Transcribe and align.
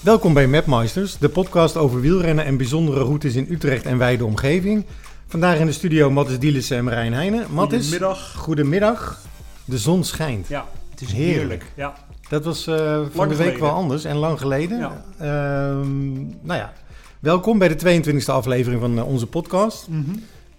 Welkom 0.00 0.34
bij 0.34 0.46
Mapmeisters, 0.46 1.18
de 1.18 1.28
podcast 1.28 1.76
over 1.76 2.00
wielrennen 2.00 2.44
en 2.44 2.56
bijzondere 2.56 3.00
routes 3.00 3.34
in 3.34 3.46
Utrecht 3.50 3.84
en 3.86 3.98
wijde 3.98 4.24
omgeving. 4.24 4.84
Vandaag 5.26 5.58
in 5.58 5.66
de 5.66 5.72
studio 5.72 6.10
Mattis 6.10 6.38
Dielissen 6.38 6.76
en 6.76 6.84
Marijn 6.84 7.12
Heijnen. 7.12 7.46
Mattis, 7.50 7.80
Goedemiddag. 7.82 8.34
goedemiddag. 8.36 9.18
De 9.64 9.78
zon 9.78 10.04
schijnt. 10.04 10.48
Ja, 10.48 10.64
het 10.90 11.00
is 11.00 11.12
Heerlijk. 11.12 11.38
heerlijk. 11.38 11.64
Ja. 11.74 11.94
Dat 12.28 12.44
was 12.44 12.66
eh, 12.66 12.74
van 12.76 13.08
Lang 13.14 13.30
de 13.30 13.36
week 13.36 13.36
geleden. 13.36 13.60
wel 13.60 13.70
anders 13.70 14.04
en 14.04 14.16
lang 14.16 14.38
geleden. 14.40 14.78
Ja. 14.78 15.04
Ehm, 15.18 16.12
nou 16.22 16.58
ja, 16.58 16.72
welkom 17.20 17.58
bij 17.58 17.68
de 17.68 17.76
22e 17.76 18.24
aflevering 18.32 18.80
van 18.80 18.98
eh, 18.98 19.06
onze 19.08 19.26
podcast. 19.26 19.88
Mhm. 19.88 20.00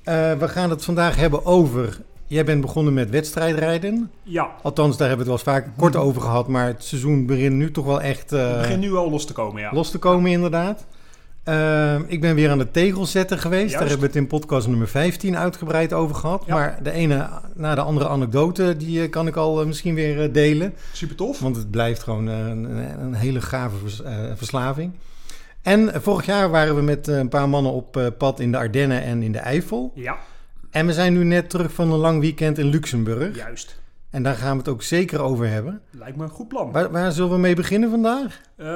Eh, 0.03 0.33
we 0.33 0.47
gaan 0.47 0.69
het 0.69 0.83
vandaag 0.83 1.15
hebben 1.15 1.45
over... 1.45 1.99
Jij 2.31 2.43
bent 2.45 2.61
begonnen 2.61 2.93
met 2.93 3.09
wedstrijdrijden. 3.09 4.11
ja, 4.23 4.49
Althans, 4.61 4.97
daar 4.97 5.07
hebben 5.07 5.25
we 5.25 5.31
het 5.31 5.45
wel 5.45 5.53
eens 5.55 5.63
vaak 5.65 5.77
kort 5.77 5.95
over 5.95 6.21
gehad. 6.21 6.47
Maar 6.47 6.65
het 6.67 6.83
seizoen 6.83 7.25
begint 7.25 7.55
nu 7.55 7.71
toch 7.71 7.85
wel 7.85 8.01
echt 8.01 8.31
eh, 8.31 8.47
het 8.49 8.57
begint 8.61 8.79
nu 8.81 8.93
al 8.95 9.09
los 9.09 9.25
te 9.25 9.33
komen, 9.33 9.61
ja. 9.61 9.69
los 9.73 9.91
te 9.91 9.97
komen 9.97 10.31
inderdaad. 10.31 10.85
Ehm, 11.43 12.01
ik 12.07 12.21
ben 12.21 12.35
weer 12.35 12.49
aan 12.49 12.57
de 12.57 12.71
tegels 12.71 13.11
zetten 13.11 13.37
geweest. 13.39 13.71
Daar 13.71 13.79
hebben 13.81 13.99
we 13.99 14.05
het 14.05 14.15
in 14.15 14.27
podcast 14.27 14.67
nummer 14.67 14.87
15 14.87 15.37
uitgebreid 15.37 15.93
over 15.93 16.15
gehad. 16.15 16.43
Ja. 16.45 16.53
Maar 16.53 16.79
de 16.83 16.91
ene 16.91 17.29
na 17.55 17.75
de 17.75 17.81
andere 17.81 18.07
anekdote, 18.07 18.77
die 18.77 19.01
eh, 19.01 19.09
kan 19.09 19.27
ik 19.27 19.35
al 19.35 19.61
eh, 19.61 19.67
misschien 19.67 19.95
weer 19.95 20.21
eh, 20.23 20.33
delen. 20.33 20.73
Super 20.91 21.15
tof. 21.15 21.39
Want 21.39 21.55
het 21.55 21.71
blijft 21.71 22.03
gewoon 22.03 22.29
eh, 22.29 22.37
een, 22.47 22.63
een 23.01 23.13
hele 23.13 23.41
gave 23.41 23.75
vers- 23.77 24.01
eh, 24.03 24.13
verslaving. 24.35 24.91
En 25.61 25.93
eh, 25.93 25.99
vorig 26.01 26.25
jaar 26.25 26.49
waren 26.49 26.75
we 26.75 26.81
met 26.81 27.07
eh, 27.07 27.17
een 27.17 27.29
paar 27.29 27.49
mannen 27.49 27.71
op 27.71 27.97
eh, 27.97 28.05
pad 28.17 28.39
in 28.39 28.51
de 28.51 28.57
Ardennen 28.57 29.03
en 29.03 29.23
in 29.23 29.31
de 29.31 29.39
Eifel. 29.39 29.91
Ja, 29.95 30.17
En 30.71 30.85
we 30.85 30.93
zijn 30.93 31.13
nu 31.13 31.23
net 31.23 31.49
terug 31.49 31.71
van 31.73 31.91
een 31.91 31.99
lang 31.99 32.19
weekend 32.21 32.57
in 32.57 32.65
Luxemburg. 32.65 33.35
juist. 33.35 33.79
En 34.09 34.23
daar 34.23 34.35
gaan 34.35 34.51
we 34.51 34.57
het 34.57 34.67
ook 34.67 34.81
zeker 34.83 35.21
over 35.21 35.47
hebben. 35.49 35.81
Lijkt 35.91 36.17
me 36.17 36.23
een 36.23 36.29
goed 36.29 36.47
plan. 36.47 36.71
Waar, 36.71 36.91
waar 36.91 37.11
zullen 37.11 37.31
we 37.31 37.37
mee 37.37 37.55
beginnen 37.55 37.89
vandaag? 37.89 38.41
Eh, 38.55 38.67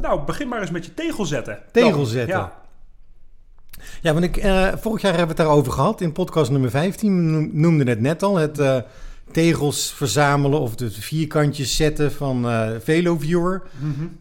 nou, 0.00 0.20
begin 0.26 0.48
maar 0.48 0.60
eens 0.60 0.70
met 0.70 0.84
je 0.84 0.94
tegel 0.94 1.24
zetten. 1.24 1.58
Tegel 1.72 1.90
Dan. 1.96 2.06
zetten. 2.06 2.36
Ja, 2.36 2.52
Ja, 4.02 4.12
want 4.12 4.24
ik, 4.24 4.36
eh, 4.36 4.68
vorig 4.76 5.02
jaar 5.02 5.16
hebben 5.16 5.36
we 5.36 5.42
het 5.42 5.48
daarover 5.48 5.72
gehad 5.72 6.00
in 6.00 6.12
podcast 6.12 6.50
nummer 6.50 6.70
15. 6.70 7.16
We 7.16 7.22
noem- 7.30 7.50
noemden 7.52 7.86
het 7.86 8.00
net 8.00 8.22
al, 8.22 8.36
het 8.36 8.58
eh, 8.58 8.76
tegels 9.32 9.92
verzamelen 9.92 10.60
of 10.60 10.74
de 10.74 10.90
vierkantjes 10.90 11.76
zetten 11.76 12.12
van 12.12 12.46
VeloViewer. 12.82 13.62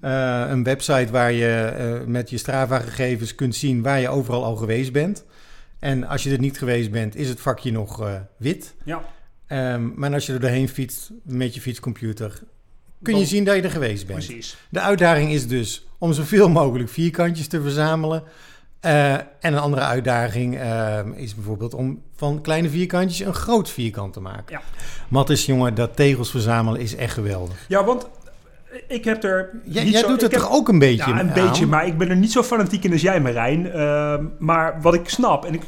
Eh, 0.01 0.43
een 0.49 0.63
website 0.63 1.11
waar 1.11 1.31
je 1.31 2.03
met 2.05 2.29
je 2.29 2.37
Strava-gegevens 2.37 3.35
kunt 3.35 3.55
zien 3.55 3.81
waar 3.81 3.99
je 3.99 4.09
overal 4.09 4.43
al 4.43 4.55
geweest 4.55 4.91
bent. 4.91 5.25
En 5.79 6.07
als 6.07 6.23
je 6.23 6.31
er 6.31 6.39
niet 6.39 6.57
geweest 6.57 6.91
bent, 6.91 7.15
is 7.15 7.29
het 7.29 7.39
vakje 7.39 7.71
nog 7.71 8.01
eh, 8.01 8.13
wit. 8.37 8.75
ja. 8.83 9.03
Ehm, 9.47 9.89
maar 9.95 10.13
als 10.13 10.25
je 10.25 10.33
er 10.33 10.39
doorheen 10.39 10.69
fietst 10.69 11.11
met 11.23 11.53
je 11.53 11.61
fietscomputer, 11.61 12.39
kun 13.01 13.17
je 13.17 13.25
zien 13.25 13.43
dat 13.43 13.55
je 13.55 13.61
er 13.61 13.71
geweest 13.71 14.07
bent. 14.07 14.25
precies. 14.25 14.57
De 14.69 14.79
uitdaging 14.79 15.31
is 15.31 15.47
dus 15.47 15.87
om 15.97 16.13
zoveel 16.13 16.49
mogelijk 16.49 16.89
vierkantjes 16.89 17.47
te 17.47 17.61
verzamelen. 17.61 18.23
Eh, 18.79 19.13
en 19.13 19.23
een 19.39 19.57
andere 19.57 19.81
uitdaging 19.81 20.57
eh, 20.57 20.99
is 21.15 21.35
bijvoorbeeld 21.35 21.73
om 21.73 22.01
van 22.15 22.41
kleine 22.41 22.69
vierkantjes 22.69 23.27
een 23.27 23.33
groot 23.33 23.69
vierkant 23.69 24.13
te 24.13 24.19
maken. 24.19 24.55
Ja. 24.55 24.61
Mattis, 25.07 25.45
jongen, 25.45 25.75
dat 25.75 25.95
tegels 25.95 26.31
verzamelen 26.31 26.81
is 26.81 26.95
echt 26.95 27.13
geweldig. 27.13 27.65
Ja, 27.67 27.83
want 27.83 28.07
ik 28.87 29.05
heb 29.05 29.23
er 29.23 29.49
Jij, 29.63 29.91
zo... 29.91 30.07
doet 30.07 30.21
het 30.21 30.31
heb- 30.31 30.41
toch 30.41 30.51
ook 30.51 30.67
een 30.67 30.79
beetje 30.79 31.11
Ja, 31.11 31.19
een 31.19 31.27
aan? 31.27 31.33
beetje, 31.33 31.65
maar 31.67 31.87
ik 31.87 31.97
ben 31.97 32.09
er 32.09 32.15
niet 32.15 32.31
zo 32.31 32.43
fanatiek 32.43 32.83
in 32.83 32.91
als 32.91 33.01
jij, 33.01 33.21
Marijn. 33.21 33.71
Ehm, 33.71 34.25
maar 34.39 34.81
wat 34.81 34.93
ik 34.93 35.09
snap, 35.09 35.45
en 35.45 35.53
ik, 35.53 35.61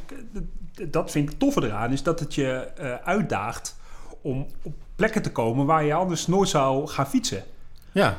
dat 0.92 1.12
vind 1.12 1.30
ik 1.32 1.40
toffe 1.40 1.64
eraan, 1.66 1.92
is 1.92 2.04
dat 2.04 2.20
het 2.20 2.36
je 2.36 2.68
eh, 2.78 2.94
uitdaagt 3.04 3.80
om 4.22 4.46
op 4.62 4.74
plekken 4.96 5.22
te 5.22 5.32
komen 5.32 5.66
waar 5.66 5.84
je 5.84 5.94
anders 5.94 6.28
nooit 6.28 6.50
zou 6.50 6.88
gaan 6.88 7.08
fietsen. 7.08 7.44
Ja, 7.92 8.18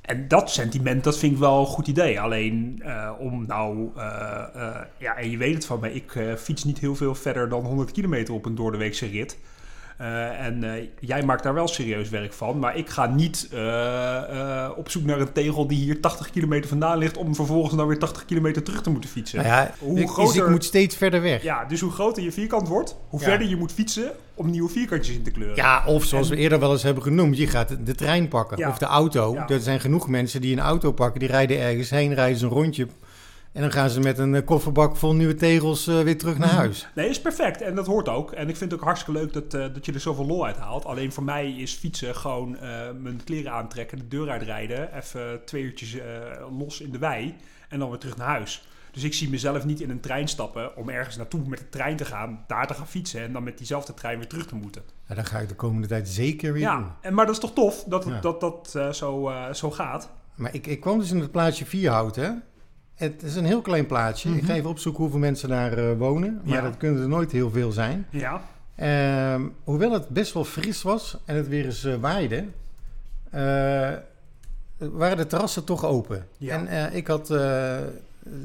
En 0.00 0.28
dat 0.28 0.50
sentiment, 0.50 1.04
dat 1.04 1.18
vind 1.18 1.32
ik 1.32 1.38
wel 1.38 1.60
een 1.60 1.66
goed 1.66 1.86
idee. 1.86 2.20
Alleen 2.20 2.80
eh, 2.84 3.10
om 3.18 3.44
nou, 3.46 3.90
eh, 3.96 4.02
ja, 4.98 5.16
en 5.16 5.30
je 5.30 5.36
weet 5.36 5.54
het 5.54 5.66
van 5.66 5.80
mij, 5.80 5.92
ik 5.92 6.12
fiets 6.38 6.64
niet 6.64 6.78
heel 6.78 6.94
veel 6.96 7.14
verder 7.14 7.48
dan 7.48 7.64
100 7.64 7.92
kilometer 7.92 8.34
op 8.34 8.44
een 8.46 8.54
doordeweekse 8.54 9.06
rit. 9.06 9.38
Eh, 9.98 10.44
en 10.46 10.64
eh, 10.74 10.86
jij 11.00 11.22
maakt 11.22 11.42
daar 11.42 11.54
wel 11.54 11.68
serieus 11.68 12.08
werk 12.08 12.32
van, 12.32 12.58
maar 12.58 12.76
ik 12.76 12.88
ga 12.90 13.06
niet 13.06 13.48
eh, 13.52 14.70
op 14.76 14.90
zoek 14.90 15.04
naar 15.04 15.20
een 15.20 15.32
tegel 15.32 15.66
die 15.66 15.78
hier 15.78 16.00
80 16.00 16.30
kilometer 16.30 16.68
vandaan 16.68 16.98
ligt, 16.98 17.16
om 17.16 17.34
vervolgens 17.34 17.76
dan 17.76 17.86
weer 17.86 17.98
80 17.98 18.24
kilometer 18.24 18.62
terug 18.62 18.82
te 18.82 18.90
moeten 18.90 19.10
fietsen. 19.10 19.38
nou 19.38 19.48
ja 19.50 19.74
Hoe 19.78 20.00
ik, 20.00 20.08
groter- 20.08 20.42
ik 20.44 20.50
moet 20.50 20.64
steeds 20.64 20.96
verder 20.96 21.20
weg. 21.22 21.42
Ja, 21.42 21.64
dus 21.64 21.80
hoe 21.80 21.90
groter 21.90 22.22
je 22.22 22.32
vierkant 22.32 22.68
wordt, 22.68 22.96
hoe 23.08 23.20
Ja. 23.20 23.26
verder 23.26 23.48
je 23.48 23.56
moet 23.56 23.72
fietsen 23.72 24.10
om 24.34 24.50
nieuwe 24.50 24.68
vierkantjes 24.70 25.16
in 25.16 25.22
te 25.22 25.30
kleuren. 25.30 25.56
Ja, 25.56 25.82
of 25.86 26.04
zoals 26.04 26.30
En- 26.30 26.36
we 26.36 26.40
eerder 26.42 26.60
wel 26.60 26.72
eens 26.72 26.82
hebben 26.82 27.02
genoemd, 27.02 27.36
je 27.36 27.46
gaat 27.46 27.68
de, 27.68 27.82
de 27.82 27.94
trein 27.94 28.28
pakken 28.28 28.58
Ja. 28.58 28.68
of 28.68 28.78
de 28.78 28.86
auto. 28.86 29.34
Er 29.48 29.60
zijn 29.60 29.80
genoeg 29.80 30.08
mensen 30.08 30.40
die 30.40 30.52
een 30.52 30.60
auto 30.62 30.92
pakken, 30.92 31.20
die 31.20 31.28
rijden 31.28 31.60
ergens 31.60 31.90
heen, 31.90 32.14
rijden 32.14 32.38
ze 32.38 32.44
een 32.44 32.50
rondje. 32.50 32.86
En 33.54 33.60
dan 33.60 33.72
gaan 33.72 33.90
ze 33.90 34.00
met 34.00 34.18
een 34.18 34.34
eh, 34.34 34.44
kofferbak 34.44 34.96
vol 34.96 35.14
nieuwe 35.14 35.34
tegels 35.34 35.86
eh, 35.86 36.00
weer 36.00 36.18
terug 36.18 36.38
naar 36.38 36.48
huis. 36.48 36.88
Nee, 36.94 37.08
is 37.08 37.20
perfect. 37.20 37.60
En 37.60 37.74
dat 37.74 37.86
hoort 37.86 38.08
ook. 38.08 38.32
En 38.32 38.48
ik 38.48 38.56
vind 38.56 38.70
het 38.70 38.80
ook 38.80 38.86
hartstikke 38.86 39.20
leuk 39.20 39.32
dat, 39.32 39.54
eh, 39.54 39.74
dat 39.74 39.86
je 39.86 39.92
er 39.92 40.00
zoveel 40.00 40.26
lol 40.26 40.46
uit 40.46 40.56
haalt. 40.56 40.84
Alleen 40.84 41.12
voor 41.12 41.24
mij 41.24 41.52
is 41.52 41.72
fietsen 41.72 42.16
gewoon 42.16 42.50
mijn 43.02 43.20
kleren 43.24 43.52
aantrekken, 43.52 43.98
de 43.98 44.08
deur 44.08 44.30
uitrijden, 44.30 44.96
even 44.96 45.40
twee 45.44 45.62
uurtjes 45.62 45.96
los 46.58 46.80
in 46.80 46.90
de 46.90 46.98
wei 46.98 47.34
en 47.68 47.78
dan 47.78 47.88
weer 47.90 47.98
terug 47.98 48.16
naar 48.16 48.28
huis. 48.28 48.66
Dus 48.92 49.02
ik 49.02 49.14
zie 49.14 49.28
mezelf 49.30 49.64
niet 49.64 49.80
in 49.80 49.90
een 49.90 50.00
trein 50.00 50.28
stappen 50.28 50.76
om 50.76 50.88
ergens 50.88 51.16
naartoe 51.16 51.40
met 51.48 51.58
de 51.58 51.68
trein 51.68 51.96
te 51.96 52.04
gaan, 52.04 52.44
daar 52.46 52.66
te 52.66 52.74
gaan 52.74 52.86
fietsen 52.86 53.20
en 53.22 53.32
dan 53.32 53.42
met 53.42 53.58
diezelfde 53.58 53.94
trein 53.94 54.18
weer 54.18 54.28
terug 54.28 54.46
te 54.46 54.54
moeten. 54.54 54.82
Ja, 55.08 55.14
dat 55.14 55.26
ga 55.26 55.38
ik 55.38 55.48
de 55.48 55.54
komende 55.54 55.86
tijd 55.88 56.08
zeker 56.08 56.52
weer 56.52 56.62
doen. 56.62 56.70
Ja, 56.80 56.96
en, 57.00 57.14
maar 57.14 57.26
dat 57.26 57.34
is 57.34 57.40
toch 57.40 57.52
tof 57.52 57.84
dat 57.86 58.04
het- 58.04 58.14
Ja. 58.14 58.20
dat, 58.20 58.40
dat 58.40 58.76
zo, 58.96 59.32
zo 59.52 59.70
gaat. 59.70 60.10
Maar 60.34 60.54
ik, 60.54 60.66
ik 60.66 60.80
kwam 60.80 60.98
dus 60.98 61.10
in 61.10 61.20
het 61.20 61.30
plaatsje 61.30 61.66
Vierhout, 61.66 62.16
hè. 62.16 62.30
Het 62.94 63.22
is 63.22 63.36
een 63.36 63.44
heel 63.44 63.60
klein 63.62 63.86
plaatsje. 63.86 64.28
Ik 64.28 64.34
Mhm. 64.36 64.44
ga 64.46 64.54
even 64.54 64.70
opzoeken 64.70 65.02
hoeveel 65.02 65.18
mensen 65.20 65.48
daar 65.48 65.72
eh, 65.78 65.98
wonen. 65.98 66.40
Maar 66.44 66.54
Ja. 66.54 66.62
dat 66.62 66.76
kunnen 66.76 67.02
er 67.02 67.08
nooit 67.08 67.32
heel 67.32 67.50
veel 67.50 67.72
zijn. 67.72 68.06
Ja, 68.10 68.42
Ehm, 68.74 69.42
hoewel 69.64 69.92
het 69.92 70.08
best 70.08 70.32
wel 70.32 70.44
fris 70.44 70.82
was 70.82 71.16
en 71.24 71.36
het 71.36 71.48
weer 71.48 71.64
eens 71.64 71.84
eh, 71.84 71.94
waaide, 71.94 72.44
eh, 73.30 73.92
waren 74.76 75.16
de 75.16 75.26
terrassen 75.26 75.64
toch 75.64 75.84
open. 75.84 76.26
Ja. 76.38 76.66
En 76.66 76.92
ik 76.92 77.06
had 77.06 77.34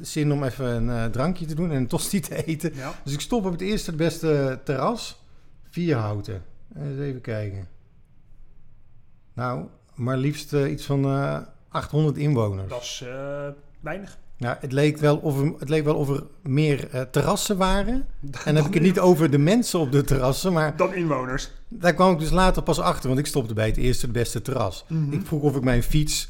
zin 0.02 0.32
om 0.32 0.44
even 0.44 0.88
een 0.88 1.12
drankje 1.12 1.46
te 1.46 1.56
doen 1.56 1.70
en 1.72 1.76
een 1.78 1.88
tosti 1.88 2.20
te 2.20 2.46
eten. 2.46 2.72
ja. 2.76 2.92
Dus 3.04 3.14
ik 3.14 3.20
stop 3.22 3.46
op 3.46 3.52
het 3.52 3.62
eerste 3.62 3.90
het 3.90 4.00
beste 4.00 4.60
terras, 4.64 5.24
Vierhouten. 5.70 6.44
Eens 6.76 7.00
even 7.00 7.22
kijken. 7.22 7.68
Nou, 9.34 9.66
maar 9.96 10.18
liefst 10.18 10.54
iets 10.54 10.86
van 10.86 11.04
eh, 11.06 11.38
800 11.70 12.18
inwoners. 12.18 12.70
dat 12.70 12.82
is 12.82 13.04
weinig. 13.80 14.18
Nou, 14.40 14.56
het 14.60 14.72
leek 14.72 14.98
wel 14.98 15.18
of 15.18 15.40
er, 15.40 15.54
het 15.60 15.70
leek 15.70 15.84
wel 15.84 15.96
of 15.96 16.10
er 16.10 16.24
meer 16.44 16.90
eh, 16.90 17.02
terrassen 17.02 17.58
waren. 17.58 17.94
En 17.94 18.06
dan 18.46 18.56
heb 18.56 18.66
ik 18.66 18.74
het 18.74 18.84
niet 18.84 19.00
over 19.00 19.32
de 19.32 19.38
mensen 19.38 19.80
op 19.80 19.92
de 19.92 20.04
terrassen, 20.04 20.54
maar 20.54 20.76
Dan 20.78 20.94
inwoners. 20.94 21.50
daar 21.68 21.94
kwam 21.94 22.14
ik 22.14 22.20
dus 22.20 22.30
later 22.30 22.64
pas 22.64 22.80
achter, 22.80 23.08
want 23.08 23.20
ik 23.20 23.26
stopte 23.26 23.54
bij 23.54 23.66
het 23.68 23.78
eerste 23.78 24.06
het 24.06 24.14
beste 24.14 24.42
terras. 24.42 24.86
Mhm. 24.88 25.14
Ik 25.14 25.22
vroeg 25.26 25.42
of 25.42 25.56
ik 25.56 25.64
mijn 25.64 25.84
fiets 25.84 26.30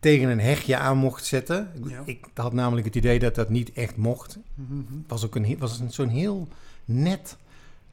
tegen 0.00 0.28
een 0.28 0.40
hegje 0.40 0.76
aan 0.76 0.96
mocht 0.96 1.24
zetten. 1.24 1.70
Ik, 1.84 1.90
Ja. 1.90 2.02
ik 2.04 2.24
had 2.34 2.52
namelijk 2.52 2.86
het 2.86 2.96
idee 2.96 3.18
dat 3.18 3.34
dat 3.34 3.48
niet 3.50 3.72
echt 3.72 3.96
mocht. 3.96 4.38
Mhm. 4.54 4.80
Was 5.08 5.24
ook 5.24 5.34
een, 5.34 5.56
was 5.58 5.80
zo'n 5.88 6.08
heel 6.08 6.48
net 6.84 7.36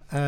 eh, 0.08 0.20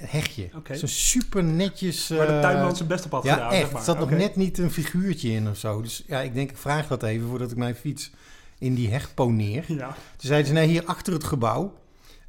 Hegje? 0.00 0.48
ne- 0.68 0.86
super 0.86 1.44
netjes... 1.44 2.08
Waar 2.08 2.26
de 2.26 2.32
eh, 2.32 2.40
tuinman 2.40 2.76
zijn 2.76 2.88
best 2.88 3.04
op 3.04 3.10
had 3.10 3.24
ja, 3.24 3.32
gedaan, 3.32 3.50
echt. 3.50 3.60
zeg 3.60 3.70
maar. 3.70 3.78
Er 3.80 3.86
zat 3.86 3.98
nog 3.98 4.10
net 4.10 4.36
niet 4.36 4.58
een 4.58 4.70
figuurtje 4.70 5.30
in 5.30 5.48
of 5.48 5.56
zo. 5.56 5.82
Dus 5.82 6.02
ja, 6.06 6.20
ik 6.20 6.34
denk, 6.34 6.50
ik 6.50 6.56
vraag 6.56 6.86
dat 6.86 7.02
even 7.02 7.28
voordat 7.28 7.50
ik 7.50 7.56
mijn 7.56 7.74
fiets 7.74 8.10
in 8.58 8.74
die 8.74 8.90
heg 8.90 9.14
poneer. 9.14 9.64
Ja. 9.68 9.88
Toen 9.88 9.96
zeiden 10.16 10.46
ze, 10.46 10.52
nee, 10.52 10.66
hier 10.68 10.84
achter 10.84 11.12
het 11.12 11.24
gebouw, 11.24 11.74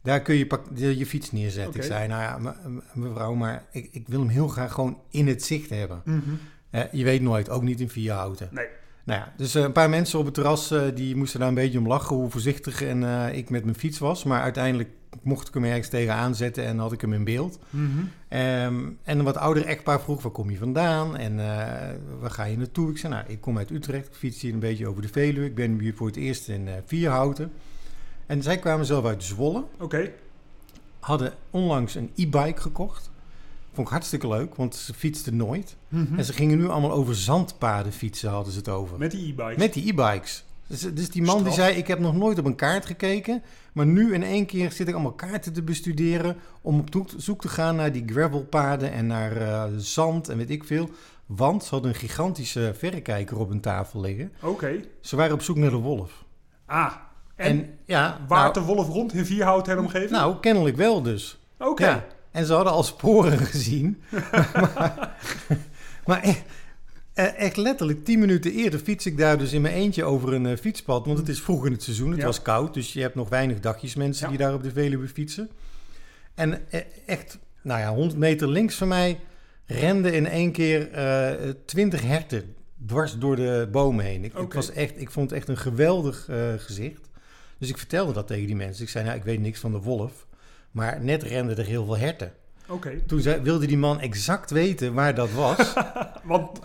daar 0.03 0.21
kun 0.21 0.35
je 0.35 0.97
je, 0.97 1.05
fiets 1.05 1.31
neerzetten. 1.31 1.75
Ik 1.75 1.85
zei, 1.85 2.07
nou 2.07 2.21
ja, 2.21 2.37
me- 2.37 2.69
me- 2.69 2.81
mevrouw, 2.93 3.33
maar 3.33 3.65
ik, 3.71 3.89
ik 3.91 4.07
wil 4.07 4.19
hem 4.19 4.29
heel 4.29 4.47
graag 4.47 4.73
gewoon 4.73 4.99
in 5.09 5.27
het 5.27 5.43
zicht 5.43 5.69
hebben. 5.69 6.01
Mhm. 6.05 6.19
Eh, 6.69 6.83
je 6.91 7.03
weet 7.03 7.21
nooit, 7.21 7.49
ook 7.49 7.61
niet 7.63 7.79
in 7.79 7.89
vierhouten. 7.89 8.49
Nee. 8.51 8.67
Nou 9.07 9.19
ja, 9.19 9.33
dus 9.37 9.55
eh, 9.55 9.63
een 9.63 9.71
paar 9.71 9.89
mensen 9.89 10.19
op 10.19 10.25
het 10.25 10.33
terras, 10.33 10.71
eh, 10.71 10.81
die 10.93 11.15
moesten 11.15 11.39
daar 11.39 11.49
een 11.49 11.55
beetje 11.55 11.79
om 11.79 11.87
lachen, 11.87 12.15
hoe 12.15 12.29
voorzichtig 12.29 12.81
en, 12.81 13.03
eh, 13.03 13.37
ik 13.37 13.49
met 13.49 13.63
mijn 13.63 13.75
fiets 13.75 13.99
was. 13.99 14.23
Maar 14.23 14.41
uiteindelijk 14.41 14.89
mocht 15.21 15.47
ik 15.47 15.53
hem 15.53 15.63
ergens 15.63 15.89
tegenaan 15.89 16.35
zetten 16.35 16.65
en 16.65 16.77
had 16.77 16.91
ik 16.91 17.01
hem 17.01 17.13
in 17.13 17.23
beeld. 17.23 17.59
Mhm. 17.69 17.83
Ehm, 18.27 18.75
en 19.03 19.19
een 19.19 19.23
wat 19.23 19.37
ouder 19.37 19.65
echtpaar 19.65 20.01
vroeg, 20.01 20.21
waar 20.21 20.31
kom 20.31 20.49
je 20.49 20.57
vandaan 20.57 21.17
en 21.17 21.35
waar 22.19 22.31
ga 22.31 22.43
je 22.43 22.57
naartoe? 22.57 22.89
Ik 22.89 22.97
zei, 22.97 23.13
nou, 23.13 23.25
ik 23.27 23.41
kom 23.41 23.57
uit 23.57 23.71
Utrecht, 23.71 24.07
ik 24.07 24.13
fiets 24.13 24.41
hier 24.41 24.53
een 24.53 24.59
beetje 24.59 24.87
over 24.87 25.01
de 25.01 25.07
Veluwe. 25.07 25.45
Ik 25.45 25.55
ben 25.55 25.79
hier 25.79 25.93
voor 25.93 26.07
het 26.07 26.15
eerst 26.15 26.47
in 26.47 26.67
eh, 26.67 26.73
Vierhouten. 26.85 27.51
En 28.25 28.43
zij 28.43 28.57
kwamen 28.57 28.85
zelf 28.85 29.05
uit 29.05 29.23
Zwolle, 29.23 29.63
Oké. 29.79 30.11
hadden 30.99 31.33
onlangs 31.49 31.95
een 31.95 32.11
e-bike 32.15 32.61
gekocht. 32.61 33.09
Vond 33.77 33.89
ik 33.89 33.95
hartstikke 33.95 34.27
leuk, 34.27 34.55
want 34.55 34.75
ze 34.75 34.93
fietsten 34.93 35.35
nooit. 35.35 35.75
Mhm. 35.87 36.17
En 36.17 36.25
ze 36.25 36.33
gingen 36.33 36.57
nu 36.57 36.67
allemaal 36.67 36.91
over 36.91 37.15
zandpaden 37.15 37.91
fietsen, 37.91 38.29
hadden 38.29 38.53
ze 38.53 38.59
het 38.59 38.69
over. 38.69 38.97
Met 38.97 39.11
die 39.11 39.31
e-bikes. 39.31 39.57
Met 39.57 39.73
die 39.73 39.87
e-bikes. 39.89 40.43
Dus, 40.67 40.81
dus 40.81 41.09
die 41.09 41.21
man 41.21 41.43
die 41.43 41.53
zei, 41.53 41.75
ik 41.75 41.87
heb 41.87 41.99
nog 41.99 42.15
nooit 42.15 42.39
op 42.39 42.45
een 42.45 42.55
kaart 42.55 42.85
gekeken. 42.85 43.43
Maar 43.73 43.85
nu 43.85 44.13
in 44.13 44.23
één 44.23 44.45
keer 44.45 44.71
zit 44.71 44.87
ik 44.87 44.93
allemaal 44.93 45.11
kaarten 45.13 45.53
te 45.53 45.61
bestuderen... 45.61 46.35
om 46.61 46.79
op 46.79 47.05
zoek- 47.17 47.41
te 47.41 47.47
gaan 47.47 47.75
naar 47.75 47.91
die 47.91 48.03
gravelpaden 48.05 48.91
en 48.91 49.07
naar 49.07 49.37
eh, 49.37 49.63
zand 49.77 50.29
en 50.29 50.37
weet 50.37 50.49
ik 50.49 50.63
veel. 50.63 50.89
Want 51.25 51.63
ze 51.63 51.69
hadden 51.69 51.91
een 51.91 51.97
gigantische 51.97 52.73
verrekijker 52.77 53.39
op 53.39 53.49
hun 53.49 53.61
tafel 53.61 54.01
liggen. 54.01 54.31
Oké. 54.41 54.79
Ze 55.01 55.15
waren 55.15 55.33
op 55.33 55.41
zoek 55.41 55.57
naar 55.57 55.69
de 55.69 55.75
wolf. 55.75 56.23
Ah, 56.65 56.93
en, 57.35 57.69
ja, 57.85 58.19
waart 58.27 58.55
nou, 58.55 58.67
de 58.67 58.73
wolf 58.73 58.87
rond 58.87 59.13
in 59.13 59.25
Vierhout 59.25 59.67
en 59.67 59.79
omgeving? 59.79 60.11
nou, 60.11 60.39
kennelijk 60.39 60.75
wel 60.75 61.01
dus. 61.01 61.39
Oké. 61.59 61.85
Ja, 61.85 62.05
en 62.37 62.45
ze 62.45 62.53
hadden 62.53 62.73
al 62.73 62.83
sporen 62.83 63.37
gezien. 63.53 64.01
maar 64.21 65.17
maar 66.05 66.23
e- 66.27 66.35
eh, 67.13 67.39
echt 67.39 67.57
letterlijk 67.57 68.05
tien 68.05 68.19
minuten 68.19 68.51
eerder 68.51 68.79
fiets 68.79 69.05
ik 69.05 69.17
daar 69.17 69.37
dus 69.37 69.53
in 69.53 69.61
mijn 69.61 69.73
eentje 69.73 70.03
over 70.03 70.33
een 70.33 70.45
eh, 70.45 70.57
fietspad. 70.57 71.05
Want 71.05 71.17
het 71.17 71.29
is 71.29 71.41
vroeg 71.41 71.65
in 71.65 71.71
het 71.71 71.83
seizoen, 71.83 72.09
het 72.11 72.19
Ja. 72.19 72.25
was 72.25 72.41
koud. 72.41 72.73
Dus 72.73 72.93
je 72.93 73.01
hebt 73.01 73.15
nog 73.15 73.29
weinig 73.29 73.59
dagjes 73.59 73.95
mensen 73.95 74.23
Ja. 74.23 74.29
die 74.29 74.37
daar 74.45 74.53
op 74.53 74.63
de 74.63 74.71
Veluwe 74.71 75.07
fietsen. 75.07 75.49
En 76.35 76.71
eh, 76.71 76.81
echt, 77.05 77.37
nou 77.61 77.79
ja, 77.79 77.93
100 77.93 78.19
meter 78.19 78.47
links 78.49 78.75
van 78.75 78.87
mij 78.87 79.19
renden 79.65 80.13
in 80.13 80.27
één 80.27 80.51
keer 80.51 80.91
eh 80.91 81.49
20 81.65 82.01
herten 82.01 82.55
dwars 82.85 83.17
door 83.17 83.35
de 83.35 83.67
bomen 83.71 84.05
heen. 84.05 84.23
Ik, 84.23 84.53
was 84.53 84.71
echt, 84.71 85.01
ik 85.01 85.11
vond 85.11 85.29
het 85.29 85.39
echt 85.39 85.47
een 85.47 85.57
geweldig 85.57 86.29
gezicht. 86.57 87.09
Dus 87.57 87.69
ik 87.69 87.77
vertelde 87.77 88.13
dat 88.13 88.27
tegen 88.27 88.45
die 88.47 88.55
mensen. 88.55 88.83
Ik 88.83 88.89
zei, 88.89 89.05
nou, 89.05 89.17
ik 89.17 89.23
weet 89.23 89.39
niks 89.39 89.59
van 89.59 89.71
de 89.71 89.79
wolf. 89.81 90.26
Maar 90.71 90.97
net 91.01 91.23
renden 91.23 91.57
er 91.57 91.65
heel 91.65 91.85
veel 91.85 91.97
herten. 91.97 92.31
Oké. 92.69 93.01
Toen 93.07 93.19
zei, 93.19 93.41
wilde 93.41 93.65
die 93.67 93.77
man 93.77 93.99
exact 93.99 94.51
weten 94.51 94.93
waar 94.93 95.15
dat 95.15 95.31
was. 95.31 95.73
Want 96.23 96.59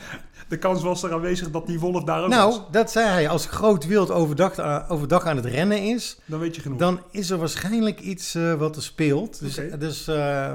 de 0.49 0.59
kans 0.59 0.83
was 0.83 1.03
er 1.03 1.13
aanwezig 1.13 1.51
dat 1.51 1.67
die 1.67 1.81
wolf 1.81 2.05
daar 2.05 2.23
ook 2.23 2.29
nou, 2.29 2.51
was. 2.51 2.63
dat 2.71 2.91
zei 2.91 3.09
hij. 3.09 3.29
Als 3.29 3.47
groot 3.47 3.87
wild 3.87 4.11
overdag, 4.11 4.89
overdag 4.91 5.25
aan 5.27 5.37
het 5.37 5.45
rennen 5.45 5.79
is, 5.83 6.19
Dan 6.25 6.41
weet 6.41 6.55
je 6.57 6.63
genoeg. 6.63 6.79
dan 6.79 7.01
is 7.11 7.31
er 7.31 7.39
waarschijnlijk 7.39 8.01
iets 8.01 8.35
eh, 8.35 8.55
wat 8.55 8.77
er 8.77 8.83
speelt. 8.83 9.41
Dus, 9.41 9.61
dus 9.79 10.07
eh, 10.09 10.53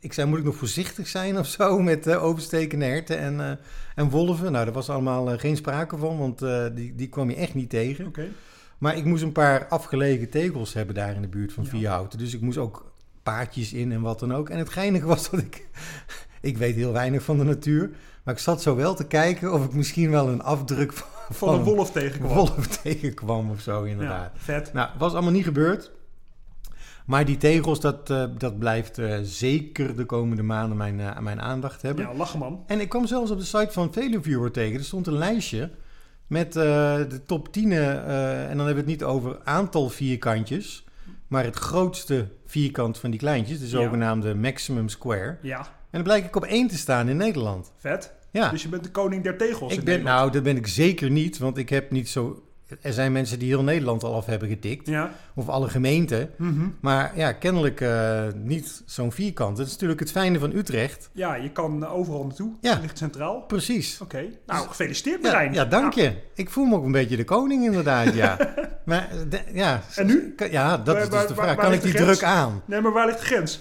ik 0.00 0.12
zei, 0.12 0.28
moet 0.28 0.38
ik 0.38 0.44
nog 0.44 0.56
voorzichtig 0.56 1.08
zijn 1.08 1.38
of 1.38 1.46
zo 1.46 1.78
met 1.90 2.06
eh, 2.06 2.24
overstekende 2.24 2.84
herten 2.84 3.18
en, 3.18 3.40
eh, 3.40 3.50
en 3.94 4.10
wolven? 4.10 4.52
Nou, 4.52 4.64
daar 4.64 4.74
was 4.74 4.90
allemaal 4.90 5.38
geen 5.38 5.56
sprake 5.56 5.96
van, 5.96 6.18
want 6.18 6.38
die, 6.76 6.94
die 6.94 7.08
kwam 7.08 7.30
je 7.30 7.36
echt 7.36 7.54
niet 7.54 7.70
tegen. 7.70 8.06
Oké. 8.06 8.28
Maar 8.82 8.96
ik 8.96 9.04
moest 9.04 9.22
een 9.22 9.32
paar 9.32 9.66
afgelegen 9.68 10.30
tegels 10.30 10.72
hebben 10.74 10.94
daar 10.94 11.14
in 11.14 11.22
de 11.22 11.28
buurt 11.28 11.52
van 11.52 11.64
Ja. 11.64 11.70
Vierhouten. 11.70 12.18
Dus 12.18 12.34
ik 12.34 12.40
moest 12.40 12.58
ook 12.58 12.92
paadjes 13.22 13.72
in 13.72 13.92
en 13.92 14.00
wat 14.00 14.20
dan 14.20 14.34
ook. 14.34 14.48
En 14.48 14.58
het 14.58 14.68
geinige 14.68 15.06
was 15.06 15.30
dat 15.30 15.40
ik... 15.40 15.66
Ik 16.40 16.58
weet 16.58 16.74
heel 16.74 16.92
weinig 16.92 17.22
van 17.22 17.38
de 17.38 17.44
natuur. 17.44 17.90
Maar 18.24 18.34
ik 18.34 18.40
zat 18.40 18.62
zo 18.62 18.76
wel 18.76 18.94
te 18.94 19.06
kijken 19.06 19.52
of 19.52 19.64
ik 19.64 19.72
misschien 19.74 20.10
wel 20.10 20.28
een 20.28 20.42
afdruk 20.42 20.92
van, 20.96 21.08
Van 21.30 21.54
een 21.54 21.62
wolf 21.62 21.90
tegenkwam. 21.90 22.30
een 22.30 22.36
wolf 22.36 22.66
tegenkwam 22.66 23.50
of 23.50 23.60
zo, 23.60 23.82
inderdaad. 23.82 24.30
Ja, 24.34 24.40
vet. 24.40 24.72
Nou, 24.72 24.90
was 24.98 25.12
allemaal 25.12 25.32
niet 25.32 25.44
gebeurd. 25.44 25.90
Maar 27.06 27.24
die 27.24 27.36
tegels, 27.36 27.80
dat, 27.80 28.10
eh, 28.10 28.24
dat 28.38 28.58
blijft 28.58 28.98
eh, 28.98 29.18
zeker 29.22 29.96
de 29.96 30.04
komende 30.04 30.42
maanden 30.42 30.76
mijn, 30.76 31.00
eh, 31.00 31.18
mijn 31.18 31.40
aandacht 31.40 31.82
hebben. 31.82 32.04
Ja, 32.04 32.14
lachen 32.14 32.38
man. 32.38 32.62
En 32.66 32.80
ik 32.80 32.88
kwam 32.88 33.06
zelfs 33.06 33.30
op 33.30 33.38
de 33.38 33.44
site 33.44 33.72
van 33.72 33.92
Veleviewer 33.92 34.50
tegen. 34.50 34.78
Er 34.78 34.84
stond 34.84 35.06
een 35.06 35.18
lijstje 35.18 35.70
met 36.32 36.56
eh, 36.56 36.62
de 37.08 37.20
top 37.26 37.52
10. 37.52 37.72
eh, 37.72 37.88
en 38.50 38.56
dan 38.56 38.66
hebben 38.66 38.84
we 38.84 38.90
het 38.90 39.00
niet 39.00 39.04
over 39.04 39.38
aantal 39.44 39.88
vierkantjes. 39.88 40.84
Maar 41.28 41.44
het 41.44 41.56
grootste 41.56 42.28
vierkant 42.46 42.98
van 42.98 43.10
die 43.10 43.18
kleintjes. 43.20 43.58
De 43.58 43.64
Ja. 43.64 43.70
zogenaamde 43.70 44.34
maximum 44.34 44.88
square. 44.88 45.38
Ja, 45.42 45.58
En 45.58 45.64
dan 45.90 46.02
blijkt 46.02 46.26
ik 46.26 46.36
op 46.36 46.44
één 46.44 46.68
te 46.68 46.76
staan 46.76 47.08
in 47.08 47.16
Nederland. 47.16 47.72
vet. 47.78 48.12
Ja, 48.30 48.50
Dus 48.50 48.62
je 48.62 48.68
bent 48.68 48.84
de 48.84 48.90
koning 48.90 49.22
der 49.22 49.36
tegels 49.36 49.72
ik 49.72 49.84
ben, 49.84 50.02
nou 50.02 50.30
dat 50.30 50.42
ben 50.42 50.56
ik 50.56 50.66
zeker 50.66 51.10
niet. 51.10 51.38
Want 51.38 51.56
ik 51.58 51.68
heb 51.68 51.90
niet 51.90 52.08
zo... 52.08 52.42
Er 52.80 52.92
zijn 52.92 53.12
mensen 53.12 53.38
die 53.38 53.48
heel 53.48 53.62
Nederland 53.62 54.02
al 54.04 54.14
af 54.14 54.26
hebben 54.26 54.48
getikt. 54.48 54.86
Ja. 54.86 55.10
Of 55.34 55.48
alle 55.48 55.68
gemeenten. 55.68 56.30
Mhm. 56.36 56.68
Maar 56.80 57.12
ja, 57.16 57.32
kennelijk 57.32 57.80
eh, 57.80 58.22
niet 58.34 58.82
zo'n 58.86 59.12
vierkant. 59.12 59.56
Dat 59.56 59.66
is 59.66 59.72
natuurlijk 59.72 60.00
het 60.00 60.10
fijne 60.10 60.38
van 60.38 60.52
Utrecht. 60.52 61.10
Ja, 61.12 61.34
je 61.34 61.50
kan 61.50 61.86
overal 61.86 62.24
naartoe. 62.24 62.52
Ja. 62.60 62.72
Het 62.72 62.80
ligt 62.82 62.98
centraal. 62.98 63.40
Precies. 63.40 64.00
Oké. 64.00 64.24
Nou, 64.46 64.68
gefeliciteerd 64.68 65.22
Ja, 65.22 65.30
Marijn. 65.32 65.52
ja, 65.52 65.64
dank 65.64 65.92
je. 65.94 66.12
Ik 66.34 66.50
voel 66.50 66.64
me 66.64 66.76
ook 66.76 66.84
een 66.84 66.92
beetje 66.92 67.16
de 67.16 67.24
koning 67.24 67.64
inderdaad, 67.64 68.14
ja. 68.14 68.36
maar 68.84 69.08
de- 69.28 69.40
ja. 69.52 69.80
En 69.94 70.06
nu? 70.06 70.34
Ja, 70.50 70.76
dat 70.76 70.86
Waar- 70.86 70.96
is 70.96 71.02
dus 71.08 71.18
waar- 71.18 71.26
de 71.26 71.34
vraag. 71.34 71.46
waar 71.46 71.56
Kan 71.56 71.72
ik 71.72 71.82
die 71.82 71.94
druk 71.94 72.22
aan? 72.22 72.62
Nee, 72.64 72.80
maar 72.80 72.92
waar 72.92 73.06
ligt 73.06 73.18
de 73.18 73.24
grens? 73.24 73.60